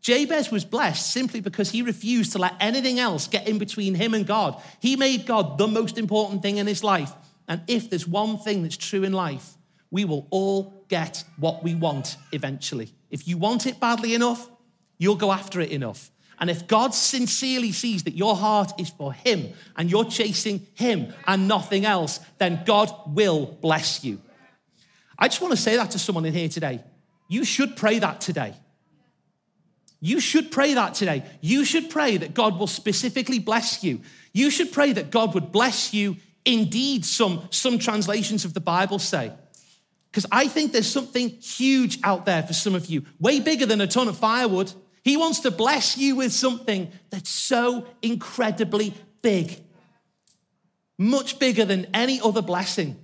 Jabez 0.00 0.52
was 0.52 0.64
blessed 0.64 1.10
simply 1.10 1.40
because 1.40 1.72
he 1.72 1.82
refused 1.82 2.30
to 2.30 2.38
let 2.38 2.54
anything 2.60 3.00
else 3.00 3.26
get 3.26 3.48
in 3.48 3.58
between 3.58 3.96
him 3.96 4.14
and 4.14 4.24
God. 4.24 4.62
He 4.78 4.94
made 4.94 5.26
God 5.26 5.58
the 5.58 5.66
most 5.66 5.98
important 5.98 6.42
thing 6.42 6.58
in 6.58 6.68
his 6.68 6.84
life. 6.84 7.12
And 7.48 7.60
if 7.66 7.90
there's 7.90 8.06
one 8.06 8.38
thing 8.38 8.62
that's 8.62 8.76
true 8.76 9.02
in 9.02 9.12
life, 9.12 9.54
we 9.90 10.04
will 10.04 10.28
all 10.30 10.84
get 10.86 11.24
what 11.38 11.64
we 11.64 11.74
want 11.74 12.18
eventually. 12.30 12.92
If 13.10 13.26
you 13.26 13.36
want 13.36 13.66
it 13.66 13.80
badly 13.80 14.14
enough, 14.14 14.48
you'll 14.98 15.16
go 15.16 15.32
after 15.32 15.60
it 15.60 15.70
enough. 15.70 16.10
And 16.38 16.50
if 16.50 16.66
God 16.66 16.94
sincerely 16.94 17.72
sees 17.72 18.04
that 18.04 18.14
your 18.14 18.36
heart 18.36 18.72
is 18.78 18.90
for 18.90 19.12
Him 19.12 19.52
and 19.76 19.90
you're 19.90 20.04
chasing 20.04 20.66
Him 20.74 21.14
and 21.26 21.48
nothing 21.48 21.84
else, 21.84 22.20
then 22.38 22.62
God 22.66 22.92
will 23.06 23.46
bless 23.46 24.04
you. 24.04 24.20
I 25.18 25.28
just 25.28 25.40
want 25.40 25.52
to 25.52 25.60
say 25.60 25.76
that 25.76 25.92
to 25.92 25.98
someone 25.98 26.26
in 26.26 26.34
here 26.34 26.48
today. 26.48 26.82
You 27.28 27.44
should 27.44 27.76
pray 27.76 27.98
that 27.98 28.20
today. 28.20 28.54
You 30.00 30.20
should 30.20 30.52
pray 30.52 30.74
that 30.74 30.94
today. 30.94 31.24
You 31.40 31.64
should 31.64 31.88
pray 31.88 32.18
that 32.18 32.34
God 32.34 32.58
will 32.58 32.66
specifically 32.66 33.38
bless 33.38 33.82
you. 33.82 34.02
You 34.32 34.50
should 34.50 34.72
pray 34.72 34.92
that 34.92 35.10
God 35.10 35.32
would 35.34 35.50
bless 35.50 35.94
you 35.94 36.16
indeed, 36.44 37.04
some, 37.04 37.48
some 37.50 37.78
translations 37.78 38.44
of 38.44 38.52
the 38.52 38.60
Bible 38.60 38.98
say. 38.98 39.32
Because 40.10 40.26
I 40.30 40.48
think 40.48 40.72
there's 40.72 40.90
something 40.90 41.30
huge 41.30 41.98
out 42.04 42.24
there 42.24 42.42
for 42.42 42.52
some 42.52 42.74
of 42.74 42.86
you, 42.86 43.04
way 43.18 43.40
bigger 43.40 43.66
than 43.66 43.80
a 43.80 43.86
ton 43.86 44.08
of 44.08 44.16
firewood. 44.16 44.72
He 45.06 45.16
wants 45.16 45.38
to 45.40 45.52
bless 45.52 45.96
you 45.96 46.16
with 46.16 46.32
something 46.32 46.90
that's 47.10 47.30
so 47.30 47.86
incredibly 48.02 48.92
big, 49.22 49.56
much 50.98 51.38
bigger 51.38 51.64
than 51.64 51.86
any 51.94 52.20
other 52.20 52.42
blessing. 52.42 52.96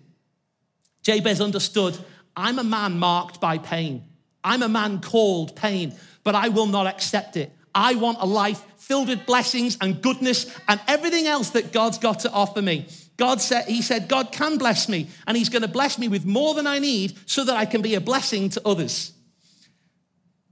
Jabez 1.05 1.41
understood 1.41 1.97
I'm 2.37 2.59
a 2.59 2.65
man 2.65 2.99
marked 2.99 3.41
by 3.41 3.59
pain, 3.59 4.03
I'm 4.43 4.65
a 4.65 4.69
man 4.69 5.01
called 5.01 5.55
pain, 5.55 5.95
but 6.25 6.35
I 6.35 6.49
will 6.49 6.67
not 6.67 6.89
accept 6.89 7.37
it. 7.37 7.53
I 7.73 7.95
want 7.95 8.19
a 8.21 8.27
life 8.27 8.61
filled 8.79 9.07
with 9.07 9.25
blessings 9.25 9.79
and 9.81 10.03
goodness 10.03 10.53
and 10.67 10.81
everything 10.89 11.29
else 11.29 11.51
that 11.51 11.73
God's 11.73 11.99
got 11.99 12.19
to 12.21 12.33
offer 12.33 12.61
me. 12.61 12.89
God 13.17 13.41
said, 13.41 13.67
He 13.67 13.81
said, 13.81 14.09
God 14.09 14.33
can 14.33 14.59
bless 14.59 14.89
me, 14.89 15.07
and 15.29 15.37
He's 15.37 15.51
going 15.51 15.63
to 15.63 15.69
bless 15.69 16.01
me 16.01 16.09
with 16.09 16.27
more 16.27 16.55
than 16.55 16.67
I 16.67 16.81
need 16.81 17.17
so 17.27 17.45
that 17.45 17.55
I 17.55 17.65
can 17.65 17.81
be 17.81 17.95
a 17.95 18.01
blessing 18.01 18.49
to 18.49 18.63
others. 18.67 19.13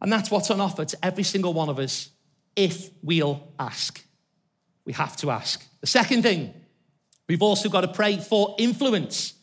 And 0.01 0.13
that's 0.13 0.31
what's 0.31 0.51
on 0.51 0.61
offer 0.61 0.85
to 0.85 1.05
every 1.05 1.25
single 1.25 1.53
one 1.53 1.69
of 1.69 1.79
us 1.79 2.11
if 2.57 2.91
we'll 3.03 3.49
ask. 3.59 4.03
We 4.85 4.93
have 4.95 5.17
to 5.19 5.31
ask. 5.31 5.65
The 5.81 5.87
second 5.87 6.23
thing, 6.23 6.55
we've 7.29 7.43
also 7.43 7.69
got 7.69 7.83
to 7.83 7.89
pray 7.89 8.19
for 8.19 8.55
influence. 8.59 9.35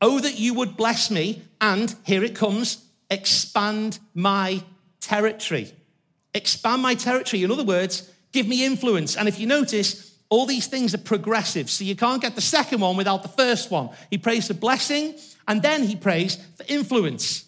Oh, 0.00 0.20
that 0.20 0.38
you 0.38 0.54
would 0.54 0.76
bless 0.76 1.10
me, 1.10 1.42
and 1.60 1.94
here 2.04 2.22
it 2.22 2.34
comes 2.34 2.82
expand 3.10 3.98
my 4.14 4.62
territory. 5.00 5.72
Expand 6.34 6.82
my 6.82 6.94
territory. 6.94 7.44
In 7.44 7.50
other 7.50 7.64
words, 7.64 8.10
give 8.32 8.46
me 8.46 8.64
influence. 8.64 9.16
And 9.16 9.28
if 9.28 9.38
you 9.38 9.46
notice, 9.46 10.18
all 10.28 10.44
these 10.44 10.66
things 10.66 10.94
are 10.94 10.98
progressive. 10.98 11.70
So 11.70 11.84
you 11.84 11.96
can't 11.96 12.20
get 12.20 12.34
the 12.34 12.40
second 12.40 12.80
one 12.80 12.96
without 12.96 13.22
the 13.22 13.28
first 13.28 13.70
one. 13.70 13.90
He 14.10 14.18
prays 14.18 14.48
for 14.48 14.54
blessing, 14.54 15.14
and 15.48 15.62
then 15.62 15.84
he 15.84 15.96
prays 15.96 16.36
for 16.56 16.64
influence. 16.68 17.45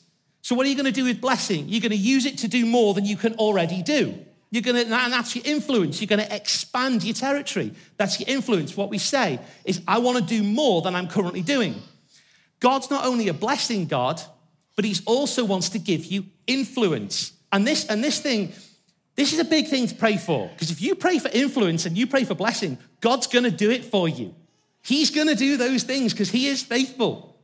So, 0.48 0.54
what 0.54 0.64
are 0.64 0.70
you 0.70 0.76
going 0.76 0.86
to 0.86 0.92
do 0.92 1.04
with 1.04 1.20
blessing? 1.20 1.68
You're 1.68 1.82
going 1.82 1.90
to 1.90 1.96
use 1.98 2.24
it 2.24 2.38
to 2.38 2.48
do 2.48 2.64
more 2.64 2.94
than 2.94 3.04
you 3.04 3.18
can 3.18 3.34
already 3.34 3.82
do. 3.82 4.18
You're 4.50 4.62
going 4.62 4.76
to, 4.76 4.94
and 4.94 5.12
that's 5.12 5.36
your 5.36 5.44
influence. 5.44 6.00
You're 6.00 6.08
going 6.08 6.26
to 6.26 6.34
expand 6.34 7.04
your 7.04 7.12
territory. 7.12 7.74
That's 7.98 8.18
your 8.18 8.30
influence. 8.30 8.74
What 8.74 8.88
we 8.88 8.96
say 8.96 9.40
is, 9.66 9.82
I 9.86 9.98
want 9.98 10.16
to 10.16 10.24
do 10.24 10.42
more 10.42 10.80
than 10.80 10.96
I'm 10.96 11.06
currently 11.06 11.42
doing. 11.42 11.74
God's 12.60 12.88
not 12.88 13.04
only 13.04 13.28
a 13.28 13.34
blessing 13.34 13.88
God, 13.88 14.22
but 14.74 14.86
He 14.86 14.96
also 15.04 15.44
wants 15.44 15.68
to 15.68 15.78
give 15.78 16.06
you 16.06 16.24
influence. 16.46 17.32
And 17.52 17.66
this, 17.66 17.84
and 17.84 18.02
this 18.02 18.18
thing, 18.18 18.54
this 19.16 19.34
is 19.34 19.40
a 19.40 19.44
big 19.44 19.68
thing 19.68 19.86
to 19.86 19.94
pray 19.94 20.16
for. 20.16 20.48
Because 20.48 20.70
if 20.70 20.80
you 20.80 20.94
pray 20.94 21.18
for 21.18 21.28
influence 21.28 21.84
and 21.84 21.94
you 21.94 22.06
pray 22.06 22.24
for 22.24 22.34
blessing, 22.34 22.78
God's 23.02 23.26
going 23.26 23.44
to 23.44 23.50
do 23.50 23.70
it 23.70 23.84
for 23.84 24.08
you. 24.08 24.34
He's 24.82 25.10
going 25.10 25.28
to 25.28 25.34
do 25.34 25.58
those 25.58 25.82
things 25.82 26.14
because 26.14 26.30
He 26.30 26.46
is 26.46 26.62
faithful. 26.62 27.37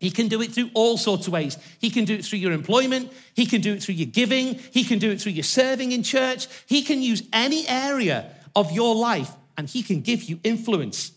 He 0.00 0.10
can 0.10 0.28
do 0.28 0.40
it 0.40 0.52
through 0.52 0.70
all 0.72 0.96
sorts 0.96 1.26
of 1.26 1.34
ways. 1.34 1.58
He 1.78 1.90
can 1.90 2.06
do 2.06 2.14
it 2.14 2.24
through 2.24 2.38
your 2.38 2.52
employment. 2.52 3.12
He 3.34 3.44
can 3.44 3.60
do 3.60 3.74
it 3.74 3.82
through 3.82 3.96
your 3.96 4.08
giving. 4.08 4.54
He 4.72 4.82
can 4.82 4.98
do 4.98 5.10
it 5.10 5.20
through 5.20 5.32
your 5.32 5.44
serving 5.44 5.92
in 5.92 6.02
church. 6.02 6.48
He 6.66 6.80
can 6.80 7.02
use 7.02 7.22
any 7.34 7.68
area 7.68 8.34
of 8.56 8.72
your 8.72 8.94
life 8.94 9.30
and 9.58 9.68
He 9.68 9.82
can 9.82 10.00
give 10.00 10.24
you 10.24 10.40
influence. 10.42 11.12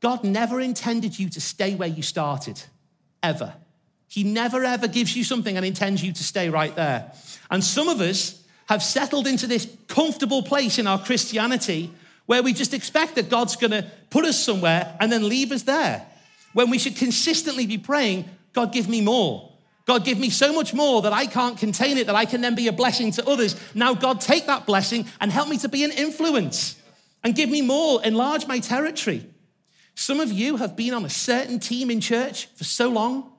God 0.00 0.24
never 0.24 0.60
intended 0.60 1.18
you 1.18 1.30
to 1.30 1.40
stay 1.40 1.74
where 1.74 1.88
you 1.88 2.02
started, 2.02 2.62
ever. 3.22 3.54
He 4.08 4.24
never 4.24 4.62
ever 4.62 4.88
gives 4.88 5.16
you 5.16 5.24
something 5.24 5.56
and 5.56 5.64
intends 5.64 6.04
you 6.04 6.12
to 6.12 6.22
stay 6.22 6.50
right 6.50 6.76
there. 6.76 7.10
And 7.50 7.64
some 7.64 7.88
of 7.88 8.02
us 8.02 8.44
have 8.68 8.82
settled 8.82 9.26
into 9.26 9.46
this 9.46 9.66
comfortable 9.88 10.42
place 10.42 10.78
in 10.78 10.86
our 10.86 11.02
Christianity 11.02 11.90
where 12.26 12.42
we 12.42 12.52
just 12.52 12.74
expect 12.74 13.14
that 13.14 13.30
God's 13.30 13.56
going 13.56 13.70
to 13.70 13.90
put 14.10 14.26
us 14.26 14.38
somewhere 14.38 14.94
and 15.00 15.10
then 15.10 15.26
leave 15.30 15.50
us 15.50 15.62
there. 15.62 16.06
When 16.58 16.70
we 16.70 16.78
should 16.80 16.96
consistently 16.96 17.66
be 17.66 17.78
praying, 17.78 18.28
God, 18.52 18.72
give 18.72 18.88
me 18.88 19.00
more. 19.00 19.52
God, 19.84 20.04
give 20.04 20.18
me 20.18 20.28
so 20.28 20.52
much 20.52 20.74
more 20.74 21.02
that 21.02 21.12
I 21.12 21.26
can't 21.26 21.56
contain 21.56 21.98
it, 21.98 22.08
that 22.08 22.16
I 22.16 22.24
can 22.24 22.40
then 22.40 22.56
be 22.56 22.66
a 22.66 22.72
blessing 22.72 23.12
to 23.12 23.28
others. 23.28 23.54
Now, 23.76 23.94
God, 23.94 24.20
take 24.20 24.48
that 24.48 24.66
blessing 24.66 25.06
and 25.20 25.30
help 25.30 25.48
me 25.48 25.58
to 25.58 25.68
be 25.68 25.84
an 25.84 25.92
influence 25.92 26.74
and 27.22 27.36
give 27.36 27.48
me 27.48 27.62
more, 27.62 28.04
enlarge 28.04 28.48
my 28.48 28.58
territory. 28.58 29.24
Some 29.94 30.18
of 30.18 30.32
you 30.32 30.56
have 30.56 30.74
been 30.74 30.94
on 30.94 31.04
a 31.04 31.08
certain 31.08 31.60
team 31.60 31.92
in 31.92 32.00
church 32.00 32.46
for 32.56 32.64
so 32.64 32.88
long 32.88 33.30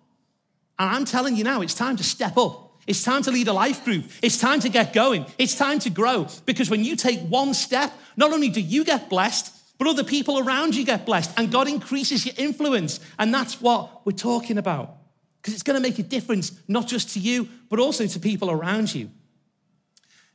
and 0.80 0.90
I'm 0.90 1.04
telling 1.04 1.36
you 1.36 1.44
now, 1.44 1.60
it's 1.60 1.74
time 1.74 1.98
to 1.98 2.06
step 2.06 2.38
up. 2.38 2.78
It's 2.88 3.04
time 3.04 3.22
to 3.24 3.32
lead 3.32 3.50
a 3.50 3.54
life 3.54 3.84
group. 3.84 4.06
It's 4.22 4.38
time 4.38 4.62
to 4.62 4.70
get 4.70 4.94
going. 4.94 5.26
It's 5.38 5.56
time 5.56 5.80
to 5.80 5.90
grow. 5.90 6.28
Because 6.46 6.70
when 6.70 6.86
you 6.86 6.96
take 6.96 7.20
one 7.20 7.54
step, 7.54 7.92
not 8.16 8.32
only 8.32 8.48
do 8.48 8.62
you 8.62 8.86
get 8.86 9.10
blessed, 9.10 9.54
but 9.80 9.88
other 9.88 10.04
people 10.04 10.38
around 10.38 10.76
you 10.76 10.86
get 10.86 11.06
blessed. 11.06 11.32
And 11.38 11.50
God 11.52 11.70
increases 11.70 12.26
your 12.26 12.36
influence. 12.38 13.00
And 13.18 13.34
that's 13.34 13.62
what 13.62 14.06
we're 14.06 14.12
talking 14.12 14.58
about. 14.58 14.98
Because 15.42 15.54
it's 15.54 15.64
going 15.64 15.82
to 15.82 15.82
make 15.82 15.98
a 15.98 16.04
difference, 16.04 16.52
not 16.68 16.86
just 16.86 17.12
to 17.12 17.20
you, 17.20 17.48
but 17.70 17.80
also 17.80 18.06
to 18.06 18.20
people 18.20 18.52
around 18.52 18.94
you. 18.94 19.10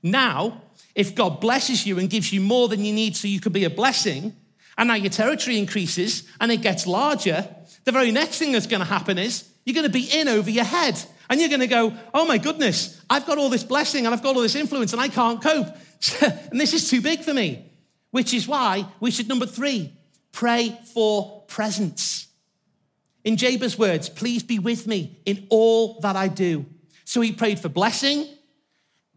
Now, 0.02 0.62
if 0.94 1.14
God 1.14 1.42
blesses 1.42 1.86
you 1.86 1.98
and 1.98 2.08
gives 2.08 2.32
you 2.32 2.40
more 2.40 2.68
than 2.68 2.86
you 2.86 2.94
need 2.94 3.16
so 3.16 3.28
you 3.28 3.38
can 3.38 3.52
be 3.52 3.64
a 3.64 3.70
blessing, 3.70 4.34
and 4.78 4.88
now 4.88 4.94
your 4.94 5.10
territory 5.10 5.58
increases 5.58 6.26
and 6.40 6.50
it 6.50 6.62
gets 6.62 6.86
larger, 6.86 7.46
the 7.84 7.92
very 7.92 8.12
next 8.12 8.38
thing 8.38 8.52
that's 8.52 8.66
going 8.66 8.80
to 8.80 8.86
happen 8.86 9.18
is 9.18 9.46
you're 9.66 9.74
going 9.74 9.86
to 9.86 9.92
be 9.92 10.08
in 10.10 10.26
over 10.26 10.50
your 10.50 10.64
head. 10.64 10.98
And 11.28 11.38
you're 11.38 11.50
going 11.50 11.60
to 11.60 11.66
go, 11.66 11.94
oh 12.14 12.26
my 12.26 12.38
goodness, 12.38 13.00
I've 13.10 13.26
got 13.26 13.36
all 13.36 13.50
this 13.50 13.64
blessing 13.64 14.06
and 14.06 14.14
I've 14.14 14.22
got 14.22 14.36
all 14.36 14.42
this 14.42 14.54
influence 14.54 14.92
and 14.92 15.02
I 15.02 15.08
can't 15.08 15.42
cope. 15.42 15.68
and 16.22 16.58
this 16.58 16.72
is 16.72 16.88
too 16.88 17.02
big 17.02 17.20
for 17.20 17.34
me. 17.34 17.64
Which 18.14 18.32
is 18.32 18.46
why 18.46 18.86
we 19.00 19.10
should, 19.10 19.26
number 19.26 19.44
three, 19.44 19.92
pray 20.30 20.78
for 20.92 21.42
presence. 21.48 22.28
In 23.24 23.36
Jabez's 23.36 23.76
words, 23.76 24.08
please 24.08 24.44
be 24.44 24.60
with 24.60 24.86
me 24.86 25.18
in 25.26 25.48
all 25.50 25.98
that 25.98 26.14
I 26.14 26.28
do. 26.28 26.64
So 27.04 27.22
he 27.22 27.32
prayed 27.32 27.58
for 27.58 27.68
blessing, 27.68 28.28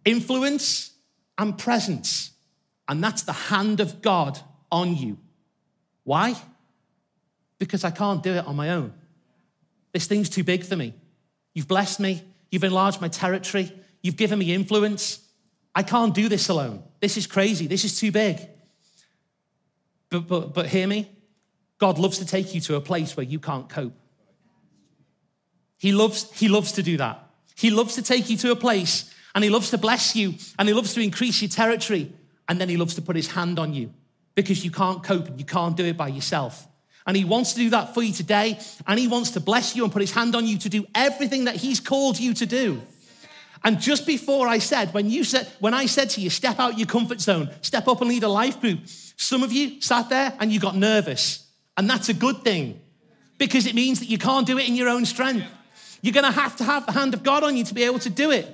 influence, 0.04 0.94
and 1.38 1.56
presence. 1.56 2.32
And 2.88 3.04
that's 3.04 3.22
the 3.22 3.34
hand 3.34 3.82
of 3.82 4.02
God 4.02 4.40
on 4.72 4.96
you. 4.96 5.20
Why? 6.04 6.34
Because 7.60 7.84
I 7.84 7.92
can't 7.92 8.24
do 8.24 8.34
it 8.34 8.48
on 8.48 8.56
my 8.56 8.72
own. 8.72 8.96
This 9.94 10.08
thing's 10.08 10.28
too 10.28 10.44
big 10.44 10.64
for 10.64 10.76
me. 10.76 10.96
You've 11.54 11.68
blessed 11.68 12.00
me, 12.00 12.24
you've 12.50 12.64
enlarged 12.64 13.00
my 13.00 13.10
territory, 13.10 13.72
you've 14.02 14.18
given 14.18 14.40
me 14.40 14.56
influence. 14.56 15.20
I 15.76 15.84
can't 15.84 16.16
do 16.16 16.28
this 16.28 16.50
alone. 16.50 16.82
This 17.00 17.16
is 17.16 17.28
crazy. 17.28 17.68
This 17.68 17.86
is 17.86 18.00
too 18.00 18.12
big. 18.12 18.57
But, 20.10 20.28
but, 20.28 20.54
but 20.54 20.68
hear 20.68 20.88
me 20.88 21.10
God 21.80 22.00
loves 22.00 22.18
to 22.20 22.26
take 22.26 22.56
you 22.56 22.62
to 22.62 22.76
a 22.76 22.82
place 22.82 23.16
where 23.16 23.26
you 23.26 23.40
can't 23.40 23.70
cope. 23.70 23.94
He 25.78 25.92
loves, 25.92 26.32
he 26.32 26.48
loves 26.48 26.72
to 26.74 26.84
do 26.84 26.98
that. 26.98 27.24
He 27.56 27.70
loves 27.70 27.96
to 27.96 28.02
take 28.02 28.30
you 28.30 28.38
to 28.38 28.52
a 28.52 28.56
place 28.56 29.14
and 29.36 29.44
he 29.44 29.50
loves 29.50 29.70
to 29.72 29.78
bless 29.78 30.16
you 30.16 30.34
and 30.58 30.68
he 30.68 30.74
loves 30.74 30.94
to 30.96 31.02
increase 31.02 31.42
your 31.42 31.50
territory 31.50 32.12
and 32.50 32.60
then 32.60 32.70
he 32.70 32.78
loves 32.78 32.96
to 32.96 33.02
put 33.02 33.16
his 33.16 33.28
hand 33.28 33.60
on 33.60 33.74
you 33.74 33.94
because 34.34 34.64
you 34.64 34.72
can't 34.72 35.04
cope 35.04 35.28
and 35.28 35.40
you 35.40 35.46
can't 35.46 35.78
do 35.78 35.86
it 35.86 35.98
by 35.98 36.08
yourself. 36.08 36.68
And 37.06 37.16
he 37.16 37.26
wants 37.26 37.54
to 37.54 37.60
do 37.60 37.70
that 37.70 37.94
for 37.94 38.02
you 38.04 38.14
today 38.14 38.60
and 38.86 39.00
he 39.00 39.08
wants 39.08 39.32
to 39.32 39.40
bless 39.40 39.76
you 39.76 39.84
and 39.84 39.94
put 39.94 40.02
his 40.02 40.12
hand 40.12 40.36
on 40.36 40.46
you 40.46 40.58
to 40.60 40.70
do 40.70 40.86
everything 40.96 41.46
that 41.46 41.56
he's 41.56 41.80
called 41.80 42.20
you 42.20 42.34
to 42.34 42.46
do. 42.46 42.82
And 43.64 43.80
just 43.80 44.06
before 44.06 44.48
I 44.48 44.60
said, 44.60 44.94
when 44.94 45.10
you 45.10 45.24
said, 45.24 45.48
when 45.60 45.74
I 45.74 45.88
said 45.88 46.10
to 46.12 46.22
you, 46.22 46.30
step 46.30 46.60
out 46.60 46.78
your 46.78 46.88
comfort 46.88 47.22
zone, 47.22 47.50
step 47.62 47.88
up 47.88 48.02
and 48.02 48.10
lead 48.10 48.24
a 48.24 48.30
life 48.30 48.62
group, 48.62 48.80
some 49.18 49.44
of 49.44 49.52
you 49.52 49.82
sat 49.82 50.10
there 50.10 50.34
and 50.40 50.52
you 50.52 50.60
got 50.60 50.76
nervous. 50.76 51.46
And 51.76 51.90
that's 51.90 52.10
a 52.10 52.14
good 52.14 52.44
thing 52.44 52.80
because 53.38 53.66
it 53.66 53.76
means 53.76 54.00
that 54.00 54.10
you 54.10 54.18
can't 54.18 54.48
do 54.48 54.58
it 54.58 54.68
in 54.68 54.76
your 54.76 54.90
own 54.90 55.06
strength. 55.06 55.46
You're 56.02 56.14
going 56.14 56.32
to 56.32 56.40
have 56.40 56.56
to 56.58 56.64
have 56.64 56.86
the 56.86 56.92
hand 56.92 57.14
of 57.14 57.24
God 57.24 57.44
on 57.44 57.58
you 57.58 57.64
to 57.66 57.74
be 57.74 57.84
able 57.84 58.00
to 58.00 58.10
do 58.10 58.32
it. 58.32 58.46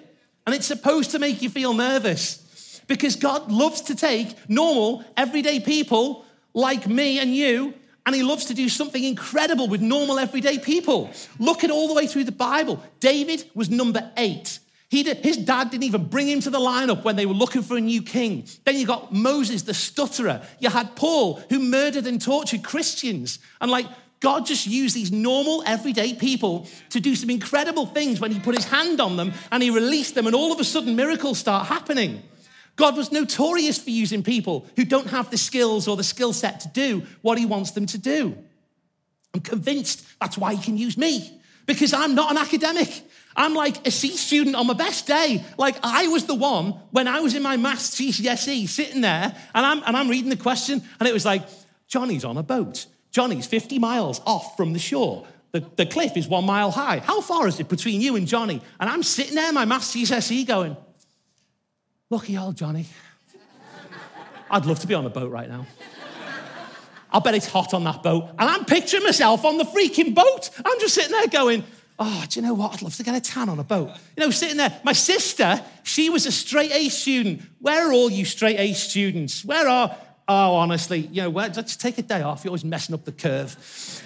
And 0.45 0.56
it's 0.56 0.65
supposed 0.65 1.12
to 1.12 1.19
make 1.19 1.41
you 1.41 1.49
feel 1.49 1.73
nervous 1.73 2.82
because 2.88 3.15
God 3.15 3.52
loves 3.52 3.82
to 3.82 3.95
take 3.95 4.49
normal, 4.49 5.04
everyday 5.15 5.60
people 5.60 6.26
like 6.54 6.88
me 6.88 7.19
and 7.19 7.34
you, 7.34 7.73
and 8.06 8.13
He 8.13 8.23
loves 8.23 8.45
to 8.45 8.54
do 8.54 8.67
something 8.67 9.04
incredible 9.04 9.67
with 9.67 9.82
normal, 9.82 10.19
everyday 10.19 10.60
people. 10.60 11.10
Look 11.39 11.63
at 11.63 11.71
all 11.71 11.88
the 11.88 11.93
way 11.93 12.08
through 12.08 12.26
the 12.26 12.34
Bible. 12.34 12.84
David 12.99 13.49
was 13.54 13.69
number 13.69 14.12
eight. 14.17 14.60
He 14.93 15.01
did, 15.01 15.25
his 15.25 15.38
dad 15.38 15.71
didn't 15.71 15.86
even 15.86 16.06
bring 16.06 16.27
him 16.27 16.39
to 16.41 16.51
the 16.51 16.60
lineup 16.60 17.03
when 17.03 17.15
they 17.15 17.25
were 17.25 17.34
looking 17.34 17.63
for 17.63 17.75
a 17.75 17.82
new 17.82 18.03
king. 18.03 18.45
Then 18.63 18.75
you 18.75 18.86
got 18.86 19.12
Moses, 19.12 19.63
the 19.63 19.73
stutterer. 19.73 20.45
You 20.60 20.69
had 20.69 20.95
Paul, 20.95 21.41
who 21.49 21.58
murdered 21.58 22.06
and 22.06 22.21
tortured 22.21 22.63
Christians. 22.63 23.39
And 23.60 23.71
like, 23.71 23.88
God 24.19 24.45
just 24.45 24.67
used 24.67 24.95
these 24.95 25.12
normal, 25.12 25.63
everyday 25.65 26.13
people 26.13 26.67
to 26.91 26.99
do 26.99 27.15
some 27.15 27.32
incredible 27.32 27.88
things 27.88 28.19
when 28.19 28.32
He 28.32 28.39
put 28.39 28.53
His 28.53 28.65
hand 28.65 29.01
on 29.01 29.17
them 29.17 29.34
and 29.51 29.63
He 29.63 29.71
released 29.71 30.13
them, 30.13 30.27
and 30.27 30.36
all 30.36 30.51
of 30.51 30.60
a 30.60 30.63
sudden, 30.63 30.95
miracles 30.95 31.39
start 31.39 31.65
happening. 31.65 32.21
God 32.75 32.95
was 32.95 33.12
notorious 33.12 33.79
for 33.79 33.89
using 33.89 34.21
people 34.21 34.67
who 34.75 34.86
don't 34.86 35.08
have 35.08 35.32
the 35.32 35.39
skills 35.39 35.88
or 35.88 35.97
the 35.97 36.03
skill 36.03 36.34
set 36.34 36.60
to 36.60 36.67
do 36.67 37.01
what 37.23 37.39
He 37.39 37.47
wants 37.47 37.71
them 37.71 37.88
to 37.88 37.97
do. 37.97 38.38
I'm 39.34 39.41
convinced 39.41 40.06
that's 40.19 40.38
why 40.38 40.53
He 40.53 40.62
can 40.62 40.77
use 40.77 40.99
me 40.99 41.41
because 41.65 41.93
I'm 41.93 42.13
not 42.13 42.29
an 42.29 42.38
academic. 42.38 43.03
I'm 43.36 43.54
like 43.54 43.88
a 43.88 43.91
C 43.91 44.10
student 44.10 44.56
on 44.56 44.67
my 44.67 44.74
best 44.74 45.08
day. 45.08 45.43
Like 45.58 45.78
I 45.84 46.08
was 46.08 46.26
the 46.26 46.36
one 46.36 46.72
when 46.91 47.08
I 47.08 47.19
was 47.19 47.36
in 47.36 47.41
my 47.41 47.58
maths 47.58 48.00
GCSE 48.00 48.67
sitting 48.67 49.02
there 49.02 49.36
and 49.54 49.65
I'm, 49.65 49.84
and 49.86 49.98
I'm 49.98 50.10
reading 50.10 50.30
the 50.30 50.38
question 50.38 50.82
and 51.00 51.10
it 51.10 51.13
was 51.13 51.26
like, 51.26 51.43
Johnny's 51.88 52.26
on 52.26 52.38
a 52.38 52.43
boat. 52.43 52.86
Johnny's 53.12 53.46
50 53.46 53.80
miles 53.80 54.22
off 54.26 54.58
from 54.58 54.74
the 54.74 54.80
shore. 54.80 55.28
The, 55.52 55.63
the 55.76 55.86
cliff 55.86 56.17
is 56.17 56.28
one 56.28 56.46
mile 56.46 56.72
high. 56.72 57.00
How 57.00 57.22
far 57.22 57.48
is 57.48 57.60
it 57.60 57.69
between 57.69 58.02
you 58.02 58.15
and 58.15 58.28
Johnny? 58.28 58.62
And 58.80 58.89
I'm 58.89 59.04
sitting 59.04 59.36
there, 59.36 59.54
my 59.54 59.65
maths 59.65 59.96
GCSE, 59.96 60.48
going, 60.48 60.76
Lucky 62.10 62.38
old 62.38 62.56
Johnny. 62.56 62.86
I'd 64.52 64.67
love 64.67 64.80
to 64.82 64.88
be 64.88 64.93
on 64.93 65.04
a 65.04 65.10
boat 65.10 65.32
right 65.32 65.50
now. 65.50 65.65
I 67.12 67.19
bet 67.19 67.34
it's 67.34 67.48
hot 67.48 67.74
on 67.74 67.84
that 67.86 68.04
boat. 68.04 68.30
And 68.38 68.50
I'm 68.50 68.65
picturing 68.65 69.04
myself 69.04 69.46
on 69.46 69.58
the 69.58 69.63
freaking 69.63 70.13
boat. 70.13 70.50
I'm 70.63 70.80
just 70.80 70.93
sitting 70.93 71.12
there 71.12 71.28
going, 71.28 71.63
Oh, 71.99 72.25
do 72.27 72.39
you 72.39 72.45
know 72.45 72.53
what? 72.53 72.73
I'd 72.73 72.82
love 72.82 72.95
to 72.95 73.03
get 73.03 73.15
a 73.15 73.21
tan 73.21 73.49
on 73.49 73.60
a 73.60 73.63
boat. 73.63 73.89
You 74.17 74.25
know, 74.25 74.29
sitting 74.32 74.58
there. 74.58 74.79
My 74.84 74.93
sister, 74.93 75.63
she 75.84 76.10
was 76.10 76.25
a 76.25 76.32
straight 76.32 76.71
A 76.71 76.89
student. 76.89 77.43
Where 77.60 77.89
are 77.89 77.93
all 77.93 78.10
you 78.10 78.25
straight 78.25 78.60
A 78.60 78.73
students? 78.73 79.45
Where 79.45 79.67
are 79.67 79.95
Oh, 80.27 80.56
honestly, 80.56 80.99
you 80.99 81.21
know, 81.21 81.29
well, 81.29 81.49
just 81.49 81.82
take 81.82 81.97
a 81.97 82.01
day 82.01 82.21
off. 82.21 82.43
You're 82.43 82.51
always 82.51 82.63
messing 82.63 82.95
up 82.95 83.03
the 83.03 83.12
curve. 83.12 84.01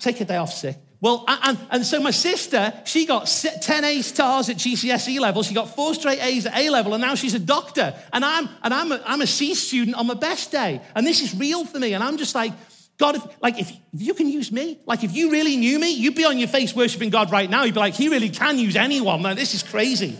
take 0.00 0.20
a 0.20 0.24
day 0.24 0.36
off 0.36 0.52
sick. 0.52 0.76
Well, 1.00 1.24
and, 1.26 1.58
and 1.70 1.86
so 1.86 2.00
my 2.00 2.12
sister, 2.12 2.72
she 2.84 3.06
got 3.06 3.26
10 3.26 3.84
A 3.84 4.02
stars 4.02 4.48
at 4.48 4.56
GCSE 4.56 5.18
level. 5.18 5.42
She 5.42 5.54
got 5.54 5.74
four 5.74 5.94
straight 5.94 6.22
A's 6.22 6.46
at 6.46 6.56
A 6.56 6.70
level, 6.70 6.94
and 6.94 7.00
now 7.00 7.14
she's 7.16 7.34
a 7.34 7.40
doctor. 7.40 7.94
And 8.12 8.24
I'm, 8.24 8.48
and 8.62 8.72
I'm, 8.72 8.92
a, 8.92 9.02
I'm 9.04 9.20
a 9.20 9.26
C 9.26 9.54
student 9.54 9.96
on 9.96 10.06
my 10.06 10.14
best 10.14 10.52
day. 10.52 10.80
And 10.94 11.06
this 11.06 11.20
is 11.20 11.34
real 11.34 11.64
for 11.64 11.78
me. 11.78 11.94
And 11.94 12.04
I'm 12.04 12.18
just 12.18 12.34
like, 12.34 12.52
God, 12.98 13.16
if, 13.16 13.22
like, 13.40 13.58
if, 13.58 13.70
if 13.70 14.02
you 14.02 14.14
can 14.14 14.28
use 14.28 14.52
me, 14.52 14.80
like, 14.86 15.02
if 15.02 15.14
you 15.14 15.30
really 15.30 15.56
knew 15.56 15.78
me, 15.78 15.92
you'd 15.92 16.14
be 16.14 16.24
on 16.24 16.38
your 16.38 16.48
face 16.48 16.74
worshiping 16.74 17.10
God 17.10 17.32
right 17.32 17.48
now. 17.48 17.64
You'd 17.64 17.74
be 17.74 17.80
like, 17.80 17.94
He 17.94 18.08
really 18.08 18.30
can 18.30 18.58
use 18.58 18.76
anyone. 18.76 19.22
Man, 19.22 19.36
this 19.36 19.54
is 19.54 19.62
crazy. 19.62 20.18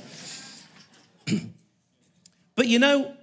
but 2.56 2.66
you 2.66 2.78
know, 2.78 3.14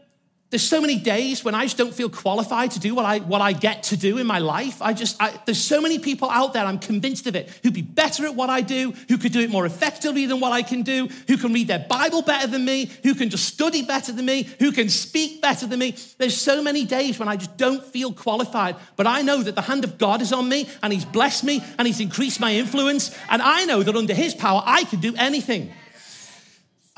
there's 0.50 0.68
so 0.68 0.82
many 0.82 0.98
days 0.98 1.44
when 1.46 1.54
I 1.54 1.64
just 1.66 1.78
don't 1.78 1.94
feel 1.94 2.10
qualified 2.10 2.72
to 2.72 2.80
do 2.80 2.96
what 2.96 3.06
I, 3.06 3.20
what 3.20 3.40
I 3.40 3.54
get 3.54 3.84
to 3.84 3.98
do 3.98 4.18
in 4.18 4.26
my 4.26 4.40
life. 4.40 4.82
I 4.82 4.94
just, 4.94 5.22
I, 5.22 5.32
there's 5.46 5.62
so 5.62 5.80
many 5.80 6.00
people 6.00 6.28
out 6.28 6.54
there, 6.54 6.66
I'm 6.66 6.80
convinced 6.80 7.28
of 7.28 7.36
it, 7.36 7.50
who'd 7.62 7.74
be 7.76 7.84
better 7.84 8.26
at 8.26 8.34
what 8.34 8.50
I 8.50 8.62
do, 8.62 8.92
who 9.10 9.20
could 9.20 9.32
do 9.32 9.42
it 9.42 9.52
more 9.52 9.68
effectively 9.68 10.26
than 10.26 10.40
what 10.40 10.52
I 10.52 10.64
can 10.64 10.82
do, 10.82 11.08
who 11.28 11.38
can 11.38 11.54
read 11.54 11.68
their 11.68 11.86
Bible 11.88 12.24
better 12.24 12.48
than 12.48 12.66
me, 12.66 12.90
who 13.04 13.14
can 13.14 13.30
just 13.30 13.46
study 13.46 13.84
better 13.84 14.12
than 14.12 14.26
me, 14.26 14.50
who 14.58 14.72
can 14.72 14.90
speak 14.90 15.40
better 15.40 15.68
than 15.68 15.78
me. 15.78 15.96
There's 16.18 16.36
so 16.36 16.64
many 16.64 16.84
days 16.84 17.20
when 17.20 17.28
I 17.28 17.36
just 17.36 17.56
don't 17.56 17.86
feel 17.86 18.12
qualified, 18.12 18.76
but 18.96 19.06
I 19.06 19.22
know 19.22 19.44
that 19.44 19.54
the 19.54 19.62
hand 19.62 19.84
of 19.84 20.00
God 20.00 20.20
is 20.20 20.34
on 20.34 20.50
me 20.50 20.68
and 20.82 20.92
He's 20.92 21.06
blessed 21.06 21.44
me 21.44 21.64
and 21.78 21.86
He's 21.86 22.00
increased 22.00 22.40
my 22.40 22.56
influence. 22.56 23.16
And 23.30 23.44
I 23.44 23.66
know 23.66 23.84
that 23.84 23.96
under 23.96 24.16
His 24.16 24.34
power, 24.34 24.64
I 24.66 24.84
can 24.86 25.00
do 25.00 25.14
anything. 25.16 25.72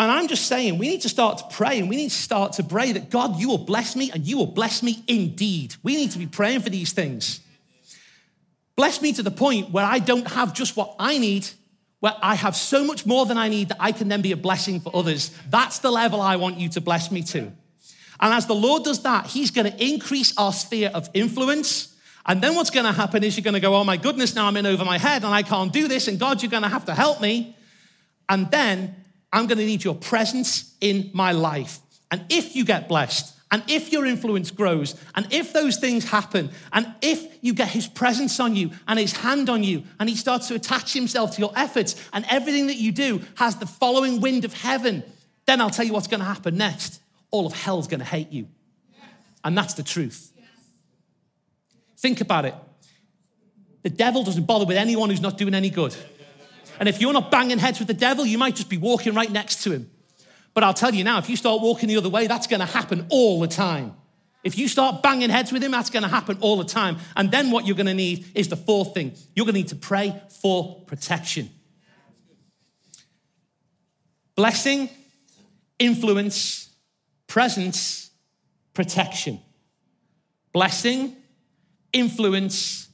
And 0.01 0.09
I'm 0.09 0.27
just 0.27 0.47
saying, 0.47 0.79
we 0.79 0.87
need 0.87 1.01
to 1.01 1.09
start 1.09 1.37
to 1.37 1.43
pray 1.51 1.77
and 1.77 1.87
we 1.87 1.95
need 1.95 2.09
to 2.09 2.15
start 2.15 2.53
to 2.53 2.63
pray 2.63 2.91
that 2.93 3.11
God, 3.11 3.39
you 3.39 3.47
will 3.47 3.59
bless 3.59 3.95
me 3.95 4.09
and 4.11 4.25
you 4.25 4.35
will 4.35 4.47
bless 4.47 4.81
me 4.81 5.03
indeed. 5.07 5.75
We 5.83 5.95
need 5.95 6.09
to 6.09 6.17
be 6.17 6.25
praying 6.25 6.61
for 6.61 6.71
these 6.71 6.91
things. 6.91 7.39
Bless 8.75 8.99
me 8.99 9.13
to 9.13 9.21
the 9.21 9.29
point 9.29 9.69
where 9.69 9.85
I 9.85 9.99
don't 9.99 10.27
have 10.27 10.55
just 10.55 10.75
what 10.75 10.95
I 10.97 11.19
need, 11.19 11.47
where 11.99 12.15
I 12.19 12.33
have 12.33 12.55
so 12.55 12.83
much 12.83 13.05
more 13.05 13.27
than 13.27 13.37
I 13.37 13.47
need 13.47 13.69
that 13.69 13.77
I 13.79 13.91
can 13.91 14.07
then 14.07 14.23
be 14.23 14.31
a 14.31 14.37
blessing 14.37 14.79
for 14.79 14.89
others. 14.95 15.29
That's 15.51 15.77
the 15.77 15.91
level 15.91 16.19
I 16.19 16.37
want 16.37 16.57
you 16.57 16.67
to 16.69 16.81
bless 16.81 17.11
me 17.11 17.21
to. 17.21 17.51
And 18.19 18.33
as 18.33 18.47
the 18.47 18.55
Lord 18.55 18.83
does 18.83 19.03
that, 19.03 19.27
He's 19.27 19.51
going 19.51 19.71
to 19.71 19.85
increase 19.85 20.35
our 20.35 20.51
sphere 20.51 20.89
of 20.95 21.11
influence. 21.13 21.95
And 22.25 22.41
then 22.41 22.55
what's 22.55 22.71
going 22.71 22.87
to 22.87 22.91
happen 22.91 23.23
is 23.23 23.37
you're 23.37 23.43
going 23.43 23.53
to 23.53 23.59
go, 23.59 23.75
oh 23.75 23.83
my 23.83 23.97
goodness, 23.97 24.33
now 24.33 24.47
I'm 24.47 24.57
in 24.57 24.65
over 24.65 24.83
my 24.83 24.97
head 24.97 25.23
and 25.23 25.31
I 25.31 25.43
can't 25.43 25.71
do 25.71 25.87
this. 25.87 26.07
And 26.07 26.19
God, 26.19 26.41
you're 26.41 26.49
going 26.49 26.63
to 26.63 26.69
have 26.69 26.85
to 26.85 26.95
help 26.95 27.21
me. 27.21 27.55
And 28.27 28.49
then 28.49 28.95
I'm 29.33 29.47
going 29.47 29.57
to 29.57 29.65
need 29.65 29.83
your 29.83 29.95
presence 29.95 30.75
in 30.81 31.09
my 31.13 31.31
life. 31.31 31.79
And 32.09 32.25
if 32.29 32.55
you 32.55 32.65
get 32.65 32.87
blessed, 32.87 33.37
and 33.51 33.63
if 33.67 33.91
your 33.91 34.05
influence 34.05 34.49
grows, 34.49 34.95
and 35.13 35.27
if 35.31 35.51
those 35.51 35.77
things 35.77 36.09
happen, 36.09 36.51
and 36.71 36.93
if 37.01 37.37
you 37.41 37.53
get 37.53 37.67
his 37.67 37.87
presence 37.87 38.39
on 38.39 38.55
you 38.55 38.71
and 38.87 38.97
his 38.97 39.11
hand 39.11 39.49
on 39.49 39.63
you, 39.63 39.83
and 39.99 40.07
he 40.07 40.15
starts 40.15 40.47
to 40.47 40.55
attach 40.55 40.93
himself 40.93 41.35
to 41.35 41.41
your 41.41 41.51
efforts, 41.55 41.95
and 42.13 42.25
everything 42.29 42.67
that 42.67 42.77
you 42.77 42.91
do 42.91 43.21
has 43.35 43.57
the 43.57 43.65
following 43.65 44.21
wind 44.21 44.45
of 44.45 44.53
heaven, 44.53 45.03
then 45.45 45.59
I'll 45.59 45.69
tell 45.69 45.85
you 45.85 45.93
what's 45.93 46.07
going 46.07 46.21
to 46.21 46.25
happen 46.25 46.57
next. 46.57 47.01
All 47.29 47.45
of 47.45 47.53
hell's 47.53 47.87
going 47.87 47.99
to 47.99 48.05
hate 48.05 48.31
you. 48.31 48.47
And 49.43 49.57
that's 49.57 49.73
the 49.73 49.83
truth. 49.83 50.31
Think 51.97 52.21
about 52.21 52.45
it. 52.45 52.55
The 53.83 53.89
devil 53.89 54.23
doesn't 54.23 54.45
bother 54.45 54.65
with 54.65 54.77
anyone 54.77 55.09
who's 55.09 55.21
not 55.21 55.37
doing 55.37 55.53
any 55.53 55.69
good. 55.69 55.95
And 56.81 56.89
if 56.89 56.99
you're 56.99 57.13
not 57.13 57.29
banging 57.29 57.59
heads 57.59 57.77
with 57.77 57.87
the 57.87 57.93
devil, 57.93 58.25
you 58.25 58.39
might 58.39 58.55
just 58.55 58.67
be 58.67 58.79
walking 58.79 59.13
right 59.13 59.31
next 59.31 59.61
to 59.65 59.71
him. 59.71 59.91
But 60.55 60.63
I'll 60.63 60.73
tell 60.73 60.91
you 60.91 61.03
now, 61.03 61.19
if 61.19 61.29
you 61.29 61.35
start 61.35 61.61
walking 61.61 61.87
the 61.87 61.97
other 61.97 62.09
way, 62.09 62.25
that's 62.25 62.47
going 62.47 62.59
to 62.59 62.65
happen 62.65 63.05
all 63.09 63.39
the 63.39 63.47
time. 63.47 63.93
If 64.43 64.57
you 64.57 64.67
start 64.67 65.03
banging 65.03 65.29
heads 65.29 65.51
with 65.51 65.63
him, 65.63 65.69
that's 65.69 65.91
going 65.91 66.01
to 66.01 66.09
happen 66.09 66.39
all 66.41 66.57
the 66.57 66.65
time. 66.65 66.97
And 67.15 67.29
then 67.29 67.51
what 67.51 67.67
you're 67.67 67.75
going 67.75 67.85
to 67.85 67.93
need 67.93 68.25
is 68.33 68.47
the 68.47 68.57
fourth 68.57 68.95
thing 68.95 69.13
you're 69.35 69.45
going 69.45 69.53
to 69.53 69.59
need 69.59 69.67
to 69.67 69.75
pray 69.75 70.19
for 70.41 70.81
protection. 70.87 71.51
Blessing, 74.35 74.89
influence, 75.77 76.67
presence, 77.27 78.09
protection. 78.73 79.39
Blessing, 80.51 81.15
influence, 81.93 82.89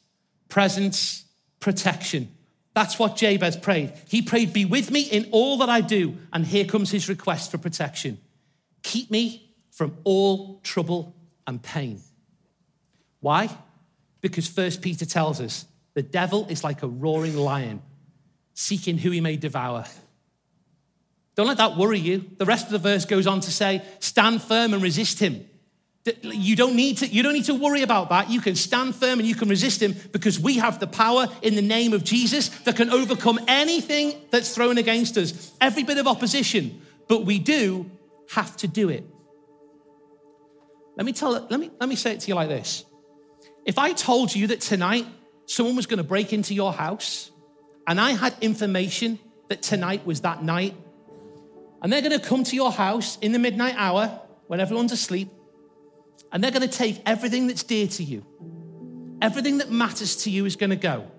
presence, 0.49 1.23
protection. 1.61 2.36
That's 2.77 2.99
what 2.99 3.15
Jabez 3.15 3.57
prayed. 3.57 3.91
He 4.07 4.21
prayed, 4.21 4.53
Be 4.53 4.63
with 4.63 4.91
me 4.91 5.01
in 5.01 5.29
all 5.31 5.57
that 5.57 5.67
I 5.67 5.81
do. 5.81 6.15
And 6.31 6.45
here 6.45 6.63
comes 6.63 6.91
his 6.91 7.09
request 7.09 7.49
for 7.49 7.57
protection 7.57 8.19
keep 8.83 9.09
me 9.09 9.51
from 9.71 9.97
all 10.03 10.59
trouble 10.59 11.15
and 11.47 11.59
pain. 11.59 11.99
Why? 13.19 13.49
Because 14.21 14.47
First 14.47 14.83
Peter 14.83 15.07
tells 15.07 15.41
us 15.41 15.65
The 15.95 16.03
devil 16.03 16.45
is 16.51 16.63
like 16.63 16.83
a 16.83 16.87
roaring 16.87 17.35
lion, 17.35 17.81
seeking 18.53 18.99
who 18.99 19.09
he 19.09 19.21
may 19.21 19.37
devour. 19.37 19.85
Don't 21.33 21.47
let 21.47 21.57
that 21.57 21.77
worry 21.77 21.97
you. 21.97 22.29
The 22.37 22.45
rest 22.45 22.67
of 22.67 22.71
the 22.73 22.77
verse 22.77 23.05
goes 23.05 23.25
on 23.25 23.39
to 23.39 23.51
say, 23.51 23.81
stand 23.99 24.43
firm 24.43 24.75
and 24.75 24.83
resist 24.83 25.17
him. 25.17 25.49
You 26.21 26.55
don't 26.55 26.75
need 26.75 26.97
to, 26.97 27.07
you 27.07 27.23
don't 27.23 27.33
need 27.33 27.45
to 27.45 27.53
worry 27.53 27.81
about 27.81 28.09
that. 28.09 28.29
You 28.29 28.41
can 28.41 28.55
stand 28.55 28.95
firm 28.95 29.19
and 29.19 29.27
you 29.27 29.35
can 29.35 29.49
resist 29.49 29.81
him 29.81 29.95
because 30.11 30.39
we 30.39 30.57
have 30.57 30.79
the 30.79 30.87
power 30.87 31.27
in 31.41 31.55
the 31.55 31.61
name 31.61 31.93
of 31.93 32.03
Jesus 32.03 32.49
that 32.59 32.75
can 32.75 32.89
overcome 32.89 33.39
anything 33.47 34.13
that's 34.29 34.53
thrown 34.53 34.77
against 34.77 35.17
us, 35.17 35.51
every 35.59 35.83
bit 35.83 35.97
of 35.97 36.07
opposition. 36.07 36.81
But 37.07 37.25
we 37.25 37.39
do 37.39 37.89
have 38.31 38.55
to 38.57 38.67
do 38.67 38.89
it. 38.89 39.05
Let 40.95 41.05
me 41.05 41.13
tell 41.13 41.31
let 41.31 41.59
me 41.59 41.69
let 41.79 41.87
me 41.87 41.95
say 41.95 42.13
it 42.13 42.21
to 42.21 42.27
you 42.27 42.35
like 42.35 42.49
this. 42.49 42.83
If 43.65 43.77
I 43.77 43.93
told 43.93 44.35
you 44.35 44.47
that 44.47 44.61
tonight 44.61 45.05
someone 45.45 45.75
was 45.75 45.85
going 45.85 45.97
to 45.97 46.03
break 46.03 46.33
into 46.33 46.53
your 46.53 46.73
house 46.73 47.31
and 47.87 48.01
I 48.01 48.11
had 48.11 48.35
information 48.41 49.19
that 49.49 49.61
tonight 49.61 50.05
was 50.05 50.21
that 50.21 50.43
night, 50.43 50.75
and 51.81 51.93
they're 51.93 52.01
going 52.01 52.19
to 52.19 52.25
come 52.25 52.43
to 52.43 52.55
your 52.55 52.71
house 52.71 53.17
in 53.19 53.31
the 53.31 53.39
midnight 53.39 53.75
hour 53.77 54.19
when 54.47 54.59
everyone's 54.59 54.91
asleep 54.91 55.29
and 56.31 56.43
they're 56.43 56.51
going 56.51 56.67
to 56.67 56.77
take 56.77 57.01
everything 57.05 57.47
that's 57.47 57.63
dear 57.63 57.87
to 57.87 58.03
you, 58.03 58.25
everything 59.21 59.59
that 59.59 59.71
matters 59.71 60.23
to 60.23 60.29
you 60.29 60.45
is 60.45 60.55
going 60.55 60.69
to 60.71 60.75
go. 60.75 61.09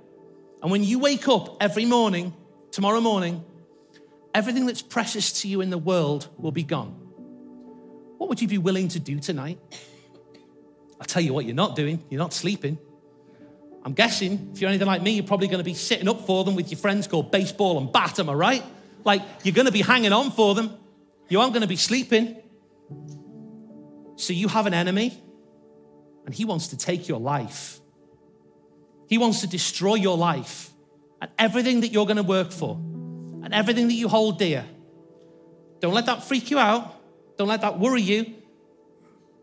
And 0.63 0.71
when 0.71 0.85
you 0.85 0.99
wake 0.99 1.29
up 1.29 1.57
every 1.63 1.85
morning, 1.85 2.35
tomorrow 2.71 3.01
morning, 3.01 3.45
everything 4.35 4.67
that's 4.67 4.83
precious 4.83 5.43
to 5.43 5.49
you 5.49 5.61
in 5.61 5.71
the 5.71 5.79
world 5.79 6.29
will 6.37 6.53
be 6.53 6.63
gone. 6.63 6.91
What 8.19 8.29
would 8.29 8.43
you 8.43 8.49
be 8.49 8.59
willing 8.59 8.89
to 8.89 9.01
do 9.01 9.21
tonight? 9.21 9.59
I'll 11.01 11.07
tell 11.07 11.23
you 11.23 11.33
what, 11.33 11.45
you're 11.45 11.55
not 11.55 11.77
doing. 11.77 12.03
You're 12.11 12.19
not 12.19 12.33
sleeping. 12.33 12.79
I'm 13.85 13.95
guessing 13.95 14.51
if 14.53 14.61
you're 14.61 14.69
anything 14.69 14.89
like 14.89 15.03
me, 15.03 15.13
you're 15.13 15.25
probably 15.25 15.47
going 15.47 15.59
to 15.59 15.65
be 15.65 15.75
sitting 15.75 16.09
up 16.09 16.27
for 16.27 16.45
them 16.45 16.57
with 16.57 16.71
your 16.71 16.79
friends 16.79 17.07
called 17.07 17.31
baseball 17.31 17.79
and 17.79 17.93
bat, 17.93 18.19
am 18.19 18.29
I 18.29 18.35
right? 18.35 18.65
Like 19.05 19.23
you're 19.45 19.55
going 19.55 19.67
to 19.67 19.73
be 19.73 19.83
hanging 19.83 20.13
on 20.13 20.33
for 20.33 20.55
them. 20.55 20.77
You 21.29 21.41
aren't 21.41 21.53
going 21.53 21.63
to 21.63 21.69
be 21.69 21.77
sleeping. 21.77 22.37
So 24.19 24.33
you 24.33 24.49
have 24.49 24.67
an 24.67 24.75
enemy, 24.75 25.17
and 26.27 26.35
he 26.35 26.45
wants 26.45 26.69
to 26.69 26.77
take 26.77 27.07
your 27.07 27.21
life. 27.21 27.81
He 29.09 29.17
wants 29.17 29.41
to 29.43 29.47
destroy 29.47 29.95
your 29.95 30.17
life 30.19 30.71
and 31.23 31.31
everything 31.39 31.81
that 31.81 31.93
you're 31.93 32.05
going 32.05 32.17
to 32.17 32.23
work 32.25 32.51
for 32.51 32.75
and 32.75 33.55
everything 33.55 33.87
that 33.87 33.95
you 33.95 34.09
hold 34.09 34.39
dear. 34.39 34.67
Don't 35.81 35.95
let 35.95 36.07
that 36.07 36.25
freak 36.25 36.51
you 36.51 36.59
out. 36.59 36.95
Don't 37.39 37.47
let 37.49 37.61
that 37.61 37.79
worry 37.79 38.03
you. 38.03 38.35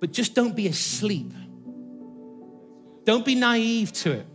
But 0.01 0.11
just 0.11 0.35
don't 0.35 0.55
be 0.55 0.67
asleep. 0.67 1.31
Don't 3.05 3.25
be 3.25 3.35
naive 3.35 3.93
to 3.93 4.11
it. 4.11 4.27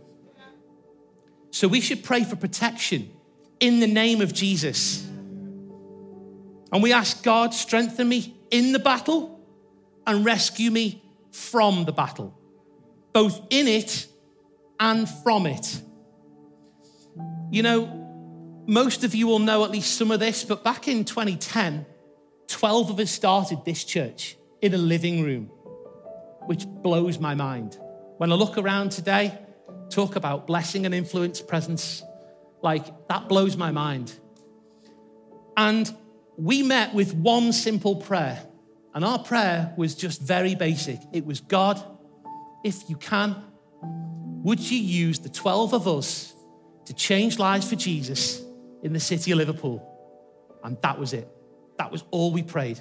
So 1.51 1.67
we 1.67 1.81
should 1.81 2.03
pray 2.03 2.23
for 2.23 2.35
protection 2.35 3.11
in 3.59 3.79
the 3.79 3.87
name 3.87 4.21
of 4.21 4.33
Jesus. 4.33 5.05
And 6.73 6.81
we 6.81 6.93
ask 6.93 7.23
God, 7.23 7.53
strengthen 7.53 8.09
me 8.09 8.35
in 8.49 8.71
the 8.71 8.79
battle 8.79 9.40
and 10.05 10.25
rescue 10.25 10.71
me 10.71 11.03
from 11.31 11.85
the 11.85 11.91
battle, 11.91 12.37
both 13.13 13.39
in 13.49 13.67
it 13.67 14.07
and 14.79 15.07
from 15.07 15.45
it. 15.45 15.81
You 17.51 17.63
know, 17.63 18.63
most 18.67 19.03
of 19.03 19.15
you 19.15 19.27
will 19.27 19.39
know 19.39 19.63
at 19.63 19.71
least 19.71 19.95
some 19.95 20.11
of 20.11 20.19
this, 20.19 20.43
but 20.43 20.63
back 20.63 20.87
in 20.87 21.05
2010, 21.05 21.85
12 22.47 22.89
of 22.89 22.99
us 22.99 23.11
started 23.11 23.63
this 23.65 23.83
church 23.83 24.37
in 24.61 24.73
a 24.73 24.77
living 24.77 25.23
room, 25.23 25.45
which 26.45 26.65
blows 26.65 27.19
my 27.19 27.35
mind. 27.35 27.77
When 28.17 28.31
I 28.31 28.35
look 28.35 28.57
around 28.57 28.91
today, 28.91 29.37
talk 29.89 30.15
about 30.15 30.47
blessing 30.47 30.85
and 30.85 30.93
influence 30.95 31.41
presence, 31.41 32.03
like 32.61 33.07
that 33.07 33.27
blows 33.27 33.57
my 33.57 33.71
mind. 33.71 34.13
And 35.57 35.93
we 36.37 36.63
met 36.63 36.93
with 36.93 37.13
one 37.13 37.51
simple 37.53 37.95
prayer 37.95 38.41
and 38.93 39.05
our 39.05 39.19
prayer 39.19 39.73
was 39.77 39.95
just 39.95 40.21
very 40.21 40.55
basic. 40.55 40.99
It 41.13 41.25
was 41.25 41.39
God, 41.39 41.81
if 42.63 42.89
you 42.89 42.97
can, 42.97 43.35
would 44.43 44.59
you 44.59 44.77
use 44.77 45.19
the 45.19 45.29
12 45.29 45.73
of 45.73 45.87
us 45.87 46.33
to 46.85 46.93
change 46.93 47.39
lives 47.39 47.69
for 47.69 47.75
Jesus 47.75 48.41
in 48.83 48.91
the 48.93 48.99
city 48.99 49.31
of 49.31 49.37
Liverpool? 49.37 49.87
And 50.63 50.77
that 50.81 50.99
was 50.99 51.13
it. 51.13 51.27
That 51.77 51.91
was 51.91 52.03
all 52.11 52.31
we 52.31 52.43
prayed. 52.43 52.79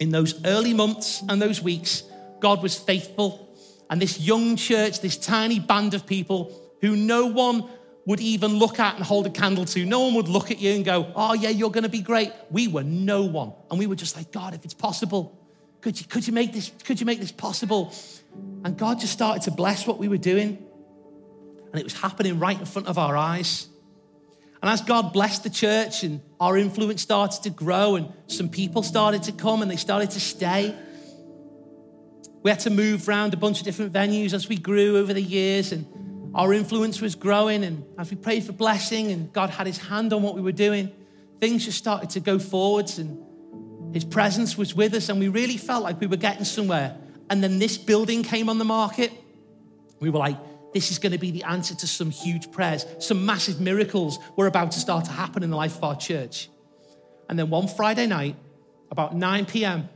In 0.00 0.10
those 0.10 0.44
early 0.44 0.74
months 0.74 1.22
and 1.28 1.40
those 1.40 1.62
weeks, 1.62 2.02
God 2.40 2.62
was 2.62 2.78
faithful. 2.78 3.54
And 3.90 4.00
this 4.00 4.18
young 4.18 4.56
church, 4.56 5.00
this 5.00 5.16
tiny 5.16 5.60
band 5.60 5.94
of 5.94 6.06
people 6.06 6.52
who 6.80 6.96
no 6.96 7.26
one 7.26 7.68
would 8.06 8.20
even 8.20 8.58
look 8.58 8.80
at 8.80 8.96
and 8.96 9.04
hold 9.04 9.26
a 9.26 9.30
candle 9.30 9.64
to. 9.64 9.84
No 9.84 10.00
one 10.00 10.14
would 10.14 10.28
look 10.28 10.50
at 10.50 10.58
you 10.58 10.72
and 10.72 10.84
go, 10.84 11.12
Oh, 11.14 11.34
yeah, 11.34 11.50
you're 11.50 11.70
going 11.70 11.84
to 11.84 11.90
be 11.90 12.00
great. 12.00 12.32
We 12.50 12.68
were 12.68 12.82
no 12.82 13.22
one. 13.22 13.52
And 13.70 13.78
we 13.78 13.86
were 13.86 13.96
just 13.96 14.16
like, 14.16 14.32
God, 14.32 14.54
if 14.54 14.64
it's 14.64 14.74
possible, 14.74 15.38
could 15.80 15.98
you, 16.00 16.06
could 16.06 16.26
you, 16.26 16.32
make, 16.32 16.52
this, 16.52 16.70
could 16.84 17.00
you 17.00 17.06
make 17.06 17.20
this 17.20 17.32
possible? 17.32 17.94
And 18.64 18.76
God 18.76 19.00
just 19.00 19.12
started 19.12 19.42
to 19.44 19.50
bless 19.50 19.86
what 19.86 19.98
we 19.98 20.08
were 20.08 20.18
doing. 20.18 20.66
And 21.72 21.80
it 21.80 21.84
was 21.84 21.94
happening 21.94 22.38
right 22.38 22.58
in 22.58 22.66
front 22.66 22.88
of 22.88 22.98
our 22.98 23.16
eyes. 23.16 23.68
And 24.62 24.70
as 24.70 24.82
God 24.82 25.12
blessed 25.12 25.44
the 25.44 25.50
church 25.50 26.02
and 26.02 26.20
our 26.38 26.58
influence 26.58 27.00
started 27.00 27.42
to 27.44 27.50
grow, 27.50 27.96
and 27.96 28.12
some 28.26 28.50
people 28.50 28.82
started 28.82 29.22
to 29.24 29.32
come 29.32 29.62
and 29.62 29.70
they 29.70 29.76
started 29.76 30.10
to 30.10 30.20
stay, 30.20 30.74
we 32.42 32.50
had 32.50 32.60
to 32.60 32.70
move 32.70 33.08
around 33.08 33.32
a 33.32 33.36
bunch 33.36 33.58
of 33.58 33.64
different 33.64 33.92
venues 33.92 34.32
as 34.34 34.48
we 34.48 34.56
grew 34.56 34.98
over 34.98 35.14
the 35.14 35.22
years. 35.22 35.72
And 35.72 35.86
our 36.34 36.52
influence 36.52 37.00
was 37.00 37.14
growing, 37.14 37.64
and 37.64 37.84
as 37.98 38.10
we 38.10 38.16
prayed 38.16 38.44
for 38.44 38.52
blessing 38.52 39.10
and 39.10 39.32
God 39.32 39.50
had 39.50 39.66
his 39.66 39.78
hand 39.78 40.12
on 40.12 40.22
what 40.22 40.34
we 40.34 40.40
were 40.40 40.52
doing, 40.52 40.92
things 41.40 41.64
just 41.64 41.78
started 41.78 42.10
to 42.10 42.20
go 42.20 42.38
forwards, 42.38 42.98
and 42.98 43.94
his 43.94 44.04
presence 44.04 44.56
was 44.56 44.74
with 44.74 44.94
us, 44.94 45.08
and 45.08 45.18
we 45.18 45.28
really 45.28 45.56
felt 45.56 45.82
like 45.82 46.00
we 46.00 46.06
were 46.06 46.16
getting 46.16 46.44
somewhere. 46.44 46.96
And 47.28 47.42
then 47.42 47.58
this 47.58 47.76
building 47.78 48.22
came 48.22 48.48
on 48.48 48.58
the 48.58 48.64
market. 48.64 49.12
We 49.98 50.10
were 50.10 50.18
like, 50.18 50.36
this 50.72 50.92
is 50.92 50.98
going 50.98 51.12
to 51.12 51.18
be 51.18 51.32
the 51.32 51.42
answer 51.44 51.74
to 51.74 51.86
some 51.86 52.10
huge 52.10 52.52
prayers. 52.52 52.86
Some 53.00 53.26
massive 53.26 53.60
miracles 53.60 54.18
were 54.36 54.46
about 54.46 54.72
to 54.72 54.78
start 54.78 55.06
to 55.06 55.10
happen 55.10 55.42
in 55.42 55.50
the 55.50 55.56
life 55.56 55.76
of 55.76 55.84
our 55.84 55.96
church. 55.96 56.48
And 57.28 57.38
then 57.38 57.50
one 57.50 57.66
Friday 57.66 58.06
night, 58.06 58.36
about 58.90 59.16
9 59.16 59.46
p.m., 59.46 59.88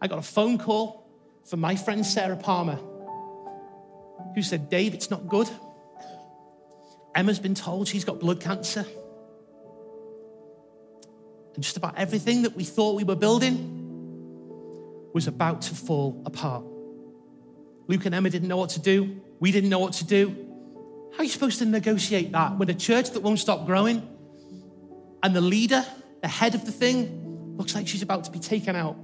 I 0.00 0.06
got 0.06 0.18
a 0.18 0.22
phone 0.22 0.56
call 0.56 1.06
from 1.44 1.60
my 1.60 1.76
friend 1.76 2.04
Sarah 2.04 2.36
Palmer 2.36 2.78
who 4.34 4.42
said, 4.42 4.70
Dave, 4.70 4.94
it's 4.94 5.10
not 5.10 5.26
good. 5.28 5.48
Emma's 7.14 7.38
been 7.38 7.54
told 7.54 7.88
she's 7.88 8.04
got 8.04 8.20
blood 8.20 8.40
cancer. 8.40 8.84
And 11.54 11.64
just 11.64 11.76
about 11.76 11.98
everything 11.98 12.42
that 12.42 12.54
we 12.56 12.64
thought 12.64 12.96
we 12.96 13.04
were 13.04 13.16
building 13.16 13.76
was 15.12 15.26
about 15.26 15.62
to 15.62 15.74
fall 15.74 16.22
apart. 16.24 16.64
Luke 17.88 18.06
and 18.06 18.14
Emma 18.14 18.30
didn't 18.30 18.48
know 18.48 18.56
what 18.56 18.70
to 18.70 18.80
do. 18.80 19.20
We 19.40 19.50
didn't 19.50 19.70
know 19.70 19.80
what 19.80 19.94
to 19.94 20.04
do. 20.04 20.28
How 21.12 21.18
are 21.18 21.24
you 21.24 21.30
supposed 21.30 21.58
to 21.58 21.64
negotiate 21.64 22.30
that 22.32 22.56
with 22.56 22.70
a 22.70 22.74
church 22.74 23.10
that 23.10 23.20
won't 23.20 23.40
stop 23.40 23.66
growing? 23.66 24.08
And 25.22 25.34
the 25.34 25.40
leader, 25.40 25.84
the 26.22 26.28
head 26.28 26.54
of 26.54 26.64
the 26.64 26.72
thing, 26.72 27.56
looks 27.56 27.74
like 27.74 27.88
she's 27.88 28.02
about 28.02 28.24
to 28.24 28.30
be 28.30 28.38
taken 28.38 28.76
out. 28.76 28.96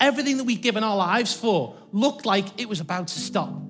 Everything 0.00 0.38
that 0.38 0.44
we've 0.44 0.60
given 0.60 0.84
our 0.84 0.96
lives 0.96 1.34
for 1.34 1.76
looked 1.92 2.24
like 2.24 2.60
it 2.60 2.68
was 2.68 2.80
about 2.80 3.08
to 3.08 3.18
stop. 3.18 3.63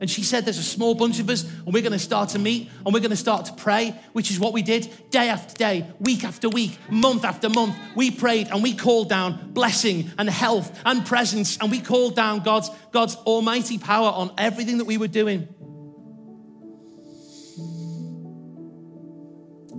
And 0.00 0.10
she 0.10 0.22
said, 0.22 0.44
There's 0.44 0.58
a 0.58 0.62
small 0.62 0.94
bunch 0.94 1.20
of 1.20 1.30
us, 1.30 1.44
and 1.44 1.72
we're 1.72 1.82
going 1.82 1.92
to 1.92 1.98
start 1.98 2.30
to 2.30 2.38
meet 2.38 2.70
and 2.84 2.92
we're 2.92 3.00
going 3.00 3.10
to 3.10 3.16
start 3.16 3.46
to 3.46 3.52
pray, 3.54 3.94
which 4.12 4.30
is 4.30 4.38
what 4.38 4.52
we 4.52 4.62
did 4.62 4.88
day 5.10 5.28
after 5.28 5.54
day, 5.54 5.86
week 6.00 6.24
after 6.24 6.48
week, 6.48 6.78
month 6.90 7.24
after 7.24 7.48
month. 7.48 7.76
We 7.94 8.10
prayed 8.10 8.48
and 8.48 8.62
we 8.62 8.74
called 8.74 9.08
down 9.08 9.52
blessing 9.52 10.10
and 10.18 10.28
health 10.28 10.78
and 10.84 11.04
presence, 11.04 11.58
and 11.60 11.70
we 11.70 11.80
called 11.80 12.16
down 12.16 12.40
God's, 12.40 12.70
God's 12.92 13.16
almighty 13.16 13.78
power 13.78 14.08
on 14.08 14.32
everything 14.38 14.78
that 14.78 14.86
we 14.86 14.98
were 14.98 15.08
doing. 15.08 15.48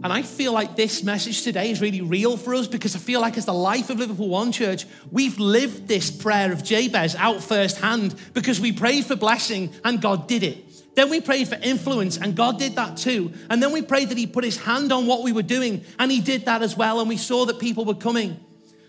And 0.04 0.14
I 0.14 0.22
feel 0.22 0.54
like 0.54 0.76
this 0.76 1.02
message 1.02 1.41
today 1.41 1.72
is 1.72 1.82
really 1.82 2.02
real 2.02 2.38
for 2.38 2.54
us 2.54 2.68
because 2.68 2.95
I 2.95 3.00
feel 3.00 3.20
like, 3.20 3.36
as 3.36 3.45
the 3.45 3.54
life 3.54 3.89
of 3.89 3.98
Liverpool 3.98 4.30
One 4.30 4.52
Church, 4.52 4.86
we've 5.12 5.39
lived 5.39 5.88
this 5.88 6.12
prayer 6.12 6.52
of 6.52 6.64
Jabez 6.64 7.16
out 7.16 7.41
firsthand 7.41 8.16
because 8.34 8.60
we 8.60 8.72
prayed 8.72 9.06
for 9.06 9.16
blessing 9.16 9.74
and 9.84 10.00
God 10.00 10.28
did 10.28 10.43
it. 10.43 10.66
Then 10.95 11.10
we 11.10 11.20
prayed 11.20 11.48
for 11.48 11.58
influence 11.62 12.18
and 12.18 12.36
God 12.36 12.60
did 12.60 12.76
that 12.76 12.98
too. 12.98 13.34
And 13.50 13.62
then 13.62 13.72
we 13.72 13.82
prayed 13.82 14.10
that 14.10 14.18
He 14.20 14.28
put 14.28 14.43
His 14.43 14.58
hand 14.58 14.91
on 14.91 15.08
what 15.08 15.24
we 15.24 15.32
were 15.32 15.41
doing 15.41 15.84
and 15.98 16.12
He 16.12 16.22
did 16.22 16.45
that 16.45 16.62
as 16.62 16.78
well. 16.78 17.00
And 17.00 17.10
we 17.10 17.18
saw 17.18 17.45
that 17.45 17.60
people 17.60 17.84
were 17.84 17.95
coming. 17.95 18.39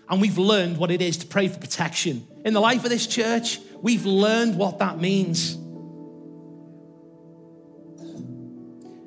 And 0.09 0.21
we've 0.21 0.37
learned 0.37 0.77
what 0.77 0.91
it 0.91 1.01
is 1.01 1.17
to 1.17 1.27
pray 1.27 1.47
for 1.47 1.59
protection. 1.59 2.27
In 2.45 2.53
the 2.53 2.59
life 2.59 2.83
of 2.83 2.89
this 2.89 3.07
church, 3.07 3.59
we've 3.81 4.05
learned 4.05 4.57
what 4.57 4.79
that 4.79 4.99
means. 4.99 5.55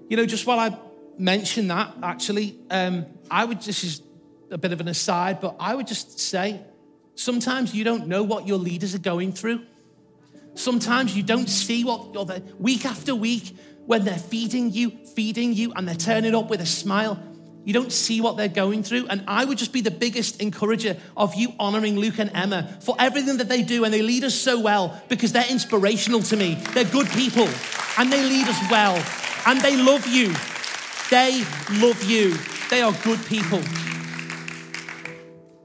You 0.09 0.17
know, 0.17 0.27
just 0.27 0.47
while 0.47 0.59
I 0.59 0.77
mention 1.23 1.69
that 1.69 1.95
actually. 2.03 2.59
Um, 2.71 3.07
I 3.31 3.45
would, 3.45 3.63
this 3.63 3.85
is 3.85 4.03
a 4.51 4.59
bit 4.59 4.73
of 4.73 4.81
an 4.81 4.89
aside, 4.89 5.41
but 5.41 5.57
I 5.59 5.75
would 5.75 5.87
just 5.87 6.19
say 6.19 6.61
sometimes 7.15 7.75
you 7.75 7.85
don't 7.85 8.09
know 8.09 8.23
what 8.23 8.47
your 8.47 8.59
leaders 8.59 8.95
are 8.95 8.99
going 9.01 9.33
through. 9.33 9.65
Sometimes 10.55 11.17
you 11.17 11.23
don't 11.23 11.49
see 11.49 11.85
what 11.85 12.13
you're 12.13 12.27
there 12.27 12.43
week 12.59 12.85
after 12.85 13.15
week 13.15 13.57
when 13.87 14.05
they're 14.05 14.19
feeding 14.19 14.71
you, 14.71 14.91
feeding 15.15 15.55
you, 15.55 15.73
and 15.75 15.89
they're 15.89 15.95
turning 15.95 16.35
up 16.35 16.51
with 16.51 16.61
a 16.61 16.67
smile. 16.67 17.19
You 17.65 17.73
don't 17.73 17.93
see 17.93 18.21
what 18.21 18.37
they're 18.37 18.49
going 18.49 18.83
through. 18.83 19.07
And 19.07 19.25
I 19.29 19.45
would 19.45 19.57
just 19.57 19.73
be 19.73 19.81
the 19.81 19.91
biggest 19.91 20.43
encourager 20.43 20.97
of 21.17 21.35
you 21.37 21.55
honoring 21.61 21.97
Luke 21.97 22.19
and 22.19 22.31
Emma 22.35 22.77
for 22.83 22.97
everything 22.99 23.37
that 23.39 23.49
they 23.49 23.63
do. 23.63 23.85
And 23.85 23.95
they 23.95 24.03
lead 24.03 24.25
us 24.25 24.35
so 24.35 24.61
well 24.61 25.01
because 25.09 25.33
they're 25.33 25.49
inspirational 25.49 26.23
to 26.23 26.37
me. 26.37 26.55
They're 26.75 26.85
good 26.85 27.09
people 27.11 27.49
and 27.99 28.13
they 28.13 28.23
lead 28.23 28.49
us 28.49 28.71
well 28.71 29.03
and 29.47 29.61
they 29.61 29.77
love 29.77 30.07
you. 30.09 30.35
They 31.13 31.45
love 31.73 32.03
you. 32.05 32.35
They 32.71 32.81
are 32.81 32.93
good 33.05 33.25
people. 33.27 33.61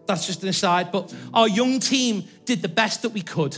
That's 0.05 0.27
just 0.27 0.43
an 0.43 0.49
aside. 0.49 0.91
But 0.91 1.15
our 1.33 1.47
young 1.47 1.79
team 1.79 2.25
did 2.43 2.61
the 2.61 2.67
best 2.67 3.01
that 3.03 3.13
we 3.13 3.21
could 3.21 3.57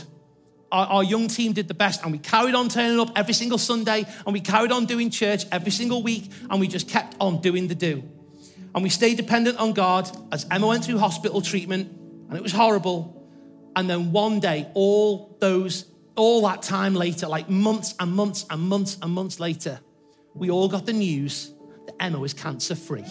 our, 0.72 0.86
our, 0.86 1.04
young 1.04 1.28
team 1.28 1.52
did 1.52 1.68
the 1.68 1.74
best 1.74 2.02
and 2.02 2.12
we 2.12 2.18
carried 2.18 2.54
on 2.54 2.68
turning 2.68 3.00
up 3.00 3.10
every 3.16 3.34
single 3.34 3.58
Sunday 3.58 4.06
and 4.24 4.32
we 4.32 4.40
carried 4.40 4.72
on 4.72 4.86
doing 4.86 5.10
church 5.10 5.44
every 5.50 5.72
single 5.72 6.02
week 6.02 6.30
and 6.48 6.60
we 6.60 6.68
just 6.68 6.88
kept 6.88 7.16
on 7.20 7.40
doing 7.40 7.68
the 7.68 7.74
do. 7.74 8.02
And 8.74 8.84
we 8.84 8.88
stayed 8.88 9.16
dependent 9.16 9.58
on 9.58 9.72
God 9.72 10.08
as 10.32 10.46
Emma 10.50 10.68
went 10.68 10.84
through 10.84 10.98
hospital 10.98 11.40
treatment 11.40 11.90
and 12.28 12.36
it 12.36 12.42
was 12.42 12.52
horrible. 12.52 13.16
And 13.74 13.90
then 13.90 14.12
one 14.12 14.38
day, 14.38 14.68
all 14.74 15.36
those, 15.40 15.86
all 16.14 16.46
that 16.46 16.62
time 16.62 16.94
later, 16.94 17.26
like 17.26 17.48
months 17.48 17.94
and 17.98 18.12
months 18.12 18.46
and 18.48 18.60
months 18.62 18.96
and 19.02 19.12
months 19.12 19.40
later, 19.40 19.80
we 20.34 20.50
all 20.50 20.68
got 20.68 20.86
the 20.86 20.92
news 20.92 21.52
Emma 22.00 22.18
was 22.18 22.34
cancer 22.34 22.74
free. 22.74 23.04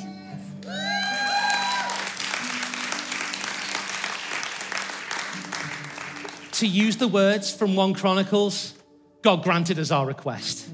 to 6.59 6.67
use 6.67 6.97
the 6.97 7.07
words 7.07 7.55
from 7.55 7.73
1 7.73 7.93
Chronicles, 7.93 8.73
God 9.21 9.43
granted 9.43 9.79
us 9.79 9.91
our 9.91 10.05
request. 10.05 10.69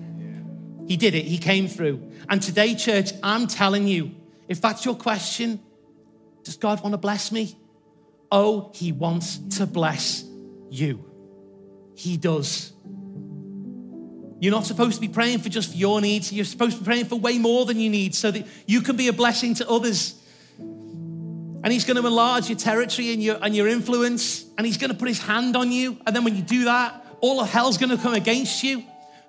He 0.88 0.98
did 0.98 1.14
it, 1.14 1.26
He 1.26 1.38
came 1.38 1.68
through. 1.68 2.12
And 2.28 2.42
today, 2.42 2.74
church, 2.74 3.12
I'm 3.22 3.46
telling 3.46 3.88
you, 3.88 4.16
if 4.48 4.60
that's 4.62 4.84
your 4.84 4.96
question, 4.96 5.60
does 6.44 6.58
God 6.58 6.82
want 6.82 6.94
to 6.94 6.98
bless 6.98 7.32
me? 7.32 7.56
Oh, 8.32 8.72
He 8.74 8.92
wants 8.92 9.38
to 9.58 9.68
bless 9.68 10.24
you. 10.72 11.06
He 11.94 12.18
does. 12.18 12.74
You're 14.46 14.52
not 14.52 14.68
supposed 14.68 14.94
to 14.94 15.02
be 15.02 15.08
praying 15.08 15.40
for 15.40 15.50
just 15.50 15.76
your 15.76 16.02
needs. 16.02 16.32
You're 16.32 16.46
supposed 16.46 16.74
to 16.74 16.84
be 16.84 16.86
praying 16.86 17.06
for 17.06 17.16
way 17.16 17.40
more 17.40 17.66
than 17.66 17.80
you 17.80 17.90
need 17.90 18.14
so 18.14 18.30
that 18.30 18.46
you 18.68 18.82
can 18.82 18.96
be 18.96 19.08
a 19.08 19.14
blessing 19.14 19.56
to 19.56 19.68
others. 19.68 20.14
And 20.60 21.74
he's 21.74 21.84
going 21.84 22.00
to 22.00 22.06
enlarge 22.06 22.48
your 22.48 22.60
territory 22.60 23.12
and 23.12 23.24
your, 23.24 23.40
and 23.42 23.56
your 23.56 23.68
influence. 23.68 24.46
And 24.56 24.68
he's 24.68 24.78
going 24.78 24.92
to 24.92 24.96
put 24.96 25.08
his 25.08 25.20
hand 25.20 25.56
on 25.58 25.72
you. 25.72 25.98
And 26.06 26.16
then 26.16 26.24
when 26.24 26.36
you 26.36 26.44
do 26.44 26.66
that, 26.66 27.08
all 27.22 27.42
of 27.42 27.50
hell's 27.50 27.80
going 27.80 27.90
to 27.90 27.98
come 27.98 28.14
against 28.14 28.64
you. 28.64 28.84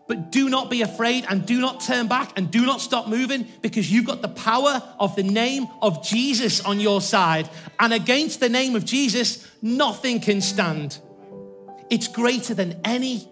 But 0.07 0.31
do 0.31 0.51
not 0.51 0.69
be 0.69 0.83
afraid 0.83 1.25
and 1.31 1.47
do 1.47 1.63
not 1.63 1.81
turn 1.81 2.09
back 2.09 2.33
and 2.37 2.51
do 2.51 2.67
not 2.67 2.83
stop 2.83 3.09
moving 3.09 3.47
because 3.63 3.91
you've 3.91 4.05
got 4.05 4.21
the 4.21 4.29
power 4.29 4.83
of 5.01 5.17
the 5.17 5.23
name 5.23 5.67
of 5.81 6.05
Jesus 6.05 6.61
on 6.61 6.79
your 6.79 7.01
side. 7.01 7.49
And 7.81 7.95
against 7.95 8.41
the 8.41 8.51
name 8.51 8.77
of 8.77 8.85
Jesus, 8.85 9.51
nothing 9.63 10.21
can 10.21 10.43
stand. 10.43 10.99
It's 11.89 12.07
greater 12.07 12.53
than 12.53 12.79
any 12.85 13.27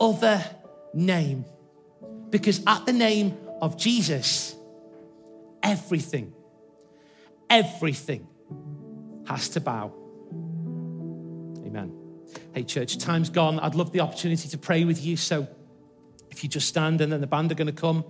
other 0.00 0.44
name 0.94 1.44
because 2.30 2.62
at 2.66 2.86
the 2.86 2.92
name 2.92 3.36
of 3.60 3.76
Jesus, 3.76 4.54
everything, 5.62 6.32
everything 7.48 8.26
has 9.26 9.48
to 9.50 9.60
bow. 9.60 9.92
Amen. 11.66 11.92
Hey, 12.54 12.64
church, 12.64 12.98
time's 12.98 13.30
gone. 13.30 13.58
I'd 13.60 13.74
love 13.74 13.92
the 13.92 14.00
opportunity 14.00 14.48
to 14.48 14.58
pray 14.58 14.84
with 14.84 15.04
you. 15.04 15.16
So 15.16 15.48
if 16.30 16.42
you 16.42 16.48
just 16.48 16.68
stand 16.68 17.00
and 17.00 17.12
then 17.12 17.20
the 17.20 17.26
band 17.26 17.50
are 17.52 17.54
going 17.54 17.66
to 17.66 17.72
come 17.72 18.04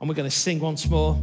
and 0.00 0.08
we're 0.08 0.14
going 0.14 0.28
to 0.28 0.36
sing 0.36 0.60
once 0.60 0.88
more. 0.88 1.14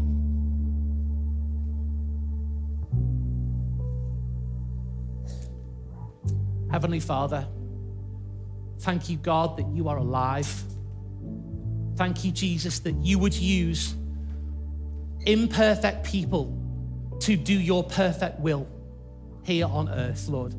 Heavenly 6.71 7.01
Father, 7.01 7.47
thank 8.79 9.09
you, 9.09 9.17
God, 9.17 9.57
that 9.57 9.67
you 9.73 9.89
are 9.89 9.97
alive. 9.97 10.63
Thank 12.01 12.25
you, 12.25 12.31
Jesus, 12.31 12.79
that 12.79 12.95
you 12.95 13.19
would 13.19 13.35
use 13.35 13.93
imperfect 15.27 16.03
people 16.03 16.57
to 17.19 17.35
do 17.35 17.53
your 17.53 17.83
perfect 17.83 18.39
will 18.39 18.67
here 19.43 19.67
on 19.67 19.87
earth, 19.87 20.27
Lord. 20.27 20.55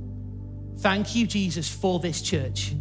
Thank 0.78 1.16
you, 1.16 1.26
Jesus, 1.26 1.68
for 1.68 1.98
this 1.98 2.22
church. 2.22 2.76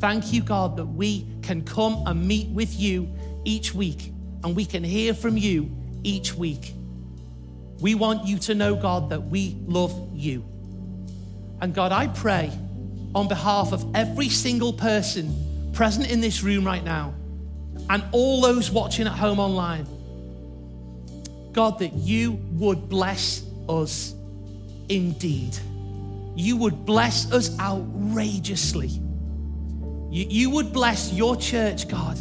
Thank 0.00 0.34
you, 0.34 0.42
God, 0.42 0.76
that 0.76 0.84
we 0.84 1.26
can 1.40 1.62
come 1.62 2.06
and 2.06 2.28
meet 2.28 2.48
with 2.48 2.78
you 2.78 3.08
each 3.46 3.72
week 3.72 4.12
and 4.44 4.54
we 4.54 4.66
can 4.66 4.84
hear 4.84 5.14
from 5.14 5.38
you 5.38 5.74
each 6.02 6.34
week. 6.34 6.74
We 7.80 7.94
want 7.94 8.26
you 8.26 8.38
to 8.40 8.54
know, 8.54 8.76
God, 8.76 9.08
that 9.08 9.22
we 9.22 9.56
love 9.64 10.10
you. 10.12 10.44
And 11.62 11.74
God, 11.74 11.90
I 11.90 12.08
pray 12.08 12.52
on 13.14 13.28
behalf 13.28 13.72
of 13.72 13.96
every 13.96 14.28
single 14.28 14.74
person 14.74 15.72
present 15.72 16.10
in 16.10 16.20
this 16.20 16.42
room 16.42 16.66
right 16.66 16.84
now 16.84 17.14
and 17.90 18.04
all 18.12 18.40
those 18.40 18.70
watching 18.70 19.06
at 19.06 19.12
home 19.12 19.38
online, 19.38 19.86
God, 21.52 21.78
that 21.80 21.92
you 21.92 22.32
would 22.52 22.88
bless 22.88 23.44
us 23.68 24.14
indeed. 24.88 25.56
You 26.34 26.56
would 26.56 26.86
bless 26.86 27.30
us 27.30 27.58
outrageously. 27.58 28.88
You, 28.88 30.26
you 30.28 30.50
would 30.50 30.72
bless 30.72 31.12
your 31.12 31.36
church, 31.36 31.88
God, 31.88 32.18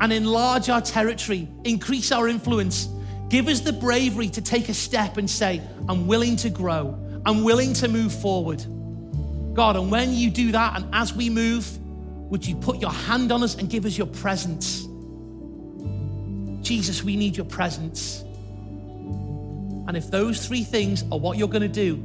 and 0.00 0.12
enlarge 0.12 0.68
our 0.68 0.80
territory, 0.80 1.48
increase 1.64 2.12
our 2.12 2.28
influence. 2.28 2.88
Give 3.28 3.48
us 3.48 3.60
the 3.60 3.72
bravery 3.72 4.28
to 4.30 4.42
take 4.42 4.68
a 4.68 4.74
step 4.74 5.16
and 5.16 5.28
say, 5.28 5.60
I'm 5.88 6.06
willing 6.06 6.36
to 6.36 6.50
grow, 6.50 6.98
I'm 7.26 7.44
willing 7.44 7.72
to 7.74 7.88
move 7.88 8.12
forward. 8.12 8.64
God, 9.54 9.76
and 9.76 9.90
when 9.90 10.14
you 10.14 10.30
do 10.30 10.52
that, 10.52 10.76
and 10.76 10.94
as 10.94 11.12
we 11.12 11.28
move, 11.28 11.78
would 12.30 12.46
you 12.46 12.54
put 12.54 12.78
your 12.78 12.92
hand 12.92 13.32
on 13.32 13.42
us 13.42 13.56
and 13.56 13.68
give 13.68 13.84
us 13.84 13.98
your 13.98 14.06
presence? 14.06 14.86
Jesus, 16.70 17.02
we 17.02 17.16
need 17.16 17.36
your 17.36 17.46
presence. 17.46 18.20
And 19.88 19.96
if 19.96 20.08
those 20.08 20.46
three 20.46 20.62
things 20.62 21.02
are 21.10 21.18
what 21.18 21.36
you're 21.36 21.48
going 21.48 21.62
to 21.62 21.68
do, 21.68 22.00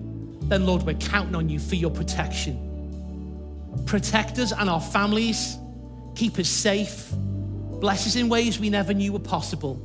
then 0.45 0.65
Lord, 0.65 0.81
we're 0.81 0.95
counting 0.95 1.35
on 1.35 1.49
you 1.49 1.59
for 1.59 1.75
your 1.75 1.91
protection. 1.91 3.83
Protect 3.85 4.39
us 4.39 4.51
and 4.51 4.67
our 4.67 4.81
families, 4.81 5.55
keep 6.15 6.39
us 6.39 6.49
safe, 6.49 7.11
bless 7.13 8.07
us 8.07 8.15
in 8.15 8.27
ways 8.27 8.59
we 8.59 8.71
never 8.71 8.91
knew 8.91 9.13
were 9.13 9.19
possible. 9.19 9.75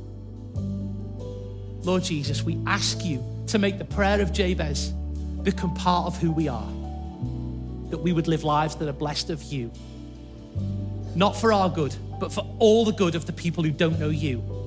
Lord 1.83 2.01
Jesus, 2.01 2.41
we 2.41 2.59
ask 2.65 3.05
you 3.05 3.23
to 3.49 3.59
make 3.59 3.77
the 3.77 3.85
prayer 3.85 4.19
of 4.19 4.33
Jabez 4.33 4.89
become 5.43 5.75
part 5.75 6.07
of 6.07 6.17
who 6.17 6.31
we 6.31 6.47
are, 6.47 6.71
that 7.91 7.99
we 7.99 8.13
would 8.13 8.27
live 8.27 8.43
lives 8.43 8.73
that 8.77 8.89
are 8.89 8.93
blessed 8.93 9.29
of 9.29 9.43
you, 9.43 9.71
not 11.13 11.35
for 11.35 11.53
our 11.53 11.69
good, 11.69 11.95
but 12.19 12.33
for 12.33 12.51
all 12.57 12.83
the 12.83 12.93
good 12.93 13.13
of 13.13 13.27
the 13.27 13.33
people 13.33 13.63
who 13.63 13.69
don't 13.69 13.99
know 13.99 14.09
you. 14.09 14.60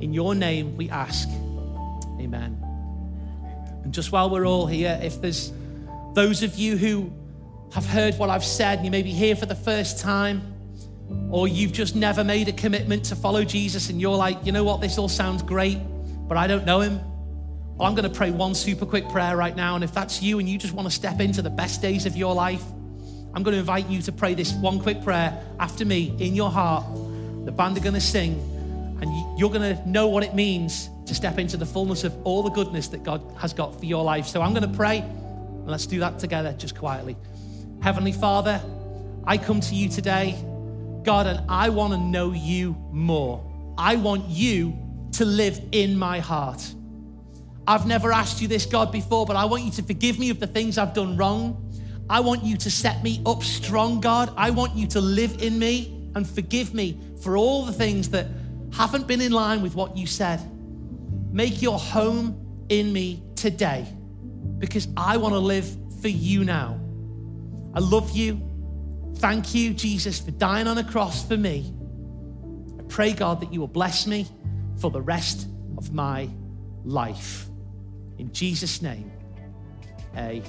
In 0.00 0.12
your 0.12 0.34
name 0.34 0.76
we 0.76 0.88
ask. 0.90 1.28
Amen. 2.20 2.62
And 3.84 3.92
just 3.92 4.12
while 4.12 4.30
we're 4.30 4.46
all 4.46 4.66
here, 4.66 4.98
if 5.02 5.20
there's 5.20 5.52
those 6.14 6.42
of 6.42 6.56
you 6.56 6.76
who 6.76 7.12
have 7.72 7.86
heard 7.86 8.14
what 8.16 8.30
I've 8.30 8.44
said 8.44 8.78
and 8.78 8.84
you 8.84 8.90
may 8.90 9.02
be 9.02 9.12
here 9.12 9.36
for 9.36 9.46
the 9.46 9.54
first 9.54 9.98
time, 9.98 10.54
or 11.30 11.48
you've 11.48 11.72
just 11.72 11.96
never 11.96 12.22
made 12.22 12.48
a 12.48 12.52
commitment 12.52 13.04
to 13.06 13.16
follow 13.16 13.44
Jesus 13.44 13.88
and 13.90 14.00
you're 14.00 14.16
like, 14.16 14.44
you 14.44 14.52
know 14.52 14.64
what, 14.64 14.80
this 14.80 14.98
all 14.98 15.08
sounds 15.08 15.42
great, 15.42 15.78
but 16.28 16.36
I 16.36 16.46
don't 16.46 16.66
know 16.66 16.80
him. 16.80 17.00
Well, 17.76 17.86
I'm 17.86 17.94
going 17.94 18.10
to 18.10 18.14
pray 18.14 18.30
one 18.30 18.54
super 18.54 18.84
quick 18.84 19.08
prayer 19.08 19.36
right 19.36 19.54
now. 19.54 19.74
And 19.74 19.84
if 19.84 19.94
that's 19.94 20.20
you 20.20 20.38
and 20.38 20.48
you 20.48 20.58
just 20.58 20.74
want 20.74 20.88
to 20.88 20.94
step 20.94 21.20
into 21.20 21.42
the 21.42 21.50
best 21.50 21.80
days 21.80 22.06
of 22.06 22.16
your 22.16 22.34
life, 22.34 22.64
I'm 23.34 23.42
going 23.42 23.54
to 23.54 23.60
invite 23.60 23.88
you 23.88 24.02
to 24.02 24.12
pray 24.12 24.34
this 24.34 24.52
one 24.54 24.80
quick 24.80 25.02
prayer 25.02 25.40
after 25.60 25.84
me 25.84 26.14
in 26.18 26.34
your 26.34 26.50
heart. 26.50 26.84
The 27.44 27.52
band 27.52 27.76
are 27.76 27.80
going 27.80 27.94
to 27.94 28.00
sing, 28.00 28.34
and 29.00 29.38
you're 29.38 29.50
going 29.50 29.76
to 29.76 29.88
know 29.88 30.08
what 30.08 30.24
it 30.24 30.34
means 30.34 30.90
to 31.06 31.14
step 31.14 31.38
into 31.38 31.56
the 31.56 31.66
fullness 31.66 32.04
of 32.04 32.14
all 32.24 32.42
the 32.42 32.50
goodness 32.50 32.88
that 32.88 33.02
God 33.02 33.22
has 33.38 33.52
got 33.52 33.78
for 33.78 33.86
your 33.86 34.04
life. 34.04 34.26
So 34.26 34.42
I'm 34.42 34.52
going 34.52 34.70
to 34.70 34.76
pray, 34.76 34.98
and 34.98 35.66
let's 35.66 35.86
do 35.86 36.00
that 36.00 36.18
together 36.18 36.52
just 36.52 36.76
quietly. 36.76 37.16
Heavenly 37.80 38.12
Father, 38.12 38.60
I 39.24 39.38
come 39.38 39.60
to 39.60 39.74
you 39.74 39.88
today, 39.88 40.36
God, 41.04 41.26
and 41.26 41.42
I 41.48 41.68
want 41.68 41.92
to 41.92 41.98
know 41.98 42.32
you 42.32 42.76
more. 42.90 43.44
I 43.78 43.96
want 43.96 44.28
you 44.28 44.76
to 45.12 45.24
live 45.24 45.60
in 45.72 45.98
my 45.98 46.18
heart. 46.18 46.74
I've 47.66 47.86
never 47.86 48.12
asked 48.12 48.40
you 48.40 48.48
this, 48.48 48.66
God, 48.66 48.90
before, 48.90 49.26
but 49.26 49.36
I 49.36 49.44
want 49.44 49.62
you 49.62 49.70
to 49.72 49.82
forgive 49.82 50.18
me 50.18 50.30
of 50.30 50.40
the 50.40 50.46
things 50.46 50.78
I've 50.78 50.94
done 50.94 51.16
wrong. 51.16 51.64
I 52.10 52.20
want 52.20 52.42
you 52.42 52.56
to 52.56 52.70
set 52.70 53.02
me 53.04 53.22
up 53.26 53.42
strong, 53.42 54.00
God. 54.00 54.32
I 54.36 54.50
want 54.50 54.74
you 54.74 54.86
to 54.88 55.00
live 55.00 55.42
in 55.42 55.58
me 55.58 56.10
and 56.14 56.28
forgive 56.28 56.72
me 56.72 56.98
for 57.22 57.36
all 57.36 57.64
the 57.64 57.72
things 57.72 58.08
that 58.10 58.26
haven't 58.72 59.06
been 59.06 59.20
in 59.20 59.32
line 59.32 59.62
with 59.62 59.74
what 59.74 59.96
you 59.96 60.06
said. 60.06 60.40
Make 61.32 61.62
your 61.62 61.78
home 61.78 62.64
in 62.68 62.92
me 62.92 63.22
today 63.34 63.86
because 64.58 64.88
I 64.96 65.16
want 65.16 65.34
to 65.34 65.38
live 65.38 65.68
for 66.00 66.08
you 66.08 66.44
now. 66.44 66.80
I 67.74 67.80
love 67.80 68.10
you. 68.16 68.44
Thank 69.16 69.54
you, 69.54 69.74
Jesus, 69.74 70.18
for 70.20 70.30
dying 70.32 70.66
on 70.66 70.78
a 70.78 70.84
cross 70.84 71.26
for 71.26 71.36
me. 71.36 71.74
I 72.78 72.82
pray, 72.84 73.12
God, 73.12 73.40
that 73.40 73.52
you 73.52 73.60
will 73.60 73.66
bless 73.66 74.06
me 74.06 74.26
for 74.80 74.90
the 74.90 75.00
rest 75.00 75.48
of 75.76 75.92
my 75.92 76.28
life. 76.84 77.46
In 78.18 78.32
Jesus' 78.32 78.82
name, 78.82 79.10
amen. 80.16 80.42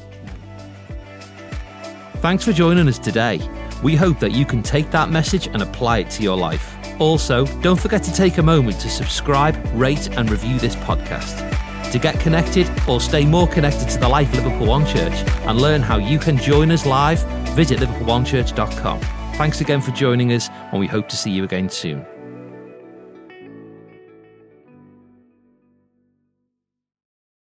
Thanks 2.18 2.44
for 2.44 2.52
joining 2.52 2.88
us 2.88 3.00
today. 3.00 3.40
We 3.84 3.96
hope 3.96 4.20
that 4.20 4.34
you 4.34 4.46
can 4.46 4.62
take 4.62 4.92
that 4.92 5.10
message 5.10 5.48
and 5.48 5.62
apply 5.62 6.00
it 6.00 6.10
to 6.12 6.24
your 6.24 6.36
life. 6.36 6.79
Also, 7.00 7.45
don't 7.62 7.80
forget 7.80 8.04
to 8.04 8.14
take 8.14 8.38
a 8.38 8.43
moment 8.43 8.80
to 8.82 8.89
subscribe, 8.89 9.58
rate, 9.74 10.10
and 10.18 10.30
review 10.30 10.60
this 10.60 10.76
podcast. 10.76 11.45
To 11.91 11.97
get 11.97 12.20
connected 12.20 12.70
or 12.88 13.02
stay 13.02 13.26
more 13.26 13.47
connected 13.47 13.89
to 13.89 13.97
the 13.97 14.08
life 14.08 14.32
of 14.34 14.43
Liverpool 14.43 14.68
One 14.68 14.86
Church 14.86 15.14
and 15.47 15.60
learn 15.60 15.82
how 15.82 15.97
you 15.97 16.20
can 16.20 16.38
join 16.38 16.72
us 16.72 16.86
live, 16.86 17.24
visit 17.56 17.80
liverpoolonechurch.com. 17.80 19.00
Thanks 19.36 19.62
again 19.62 19.82
for 19.82 19.91
joining 19.91 20.34
us, 20.34 20.50
and 20.72 20.80
we 20.80 20.88
hope 20.88 21.08
to 21.10 21.18
see 21.18 21.32
you 21.32 21.43
again 21.45 21.70
soon. 21.70 22.06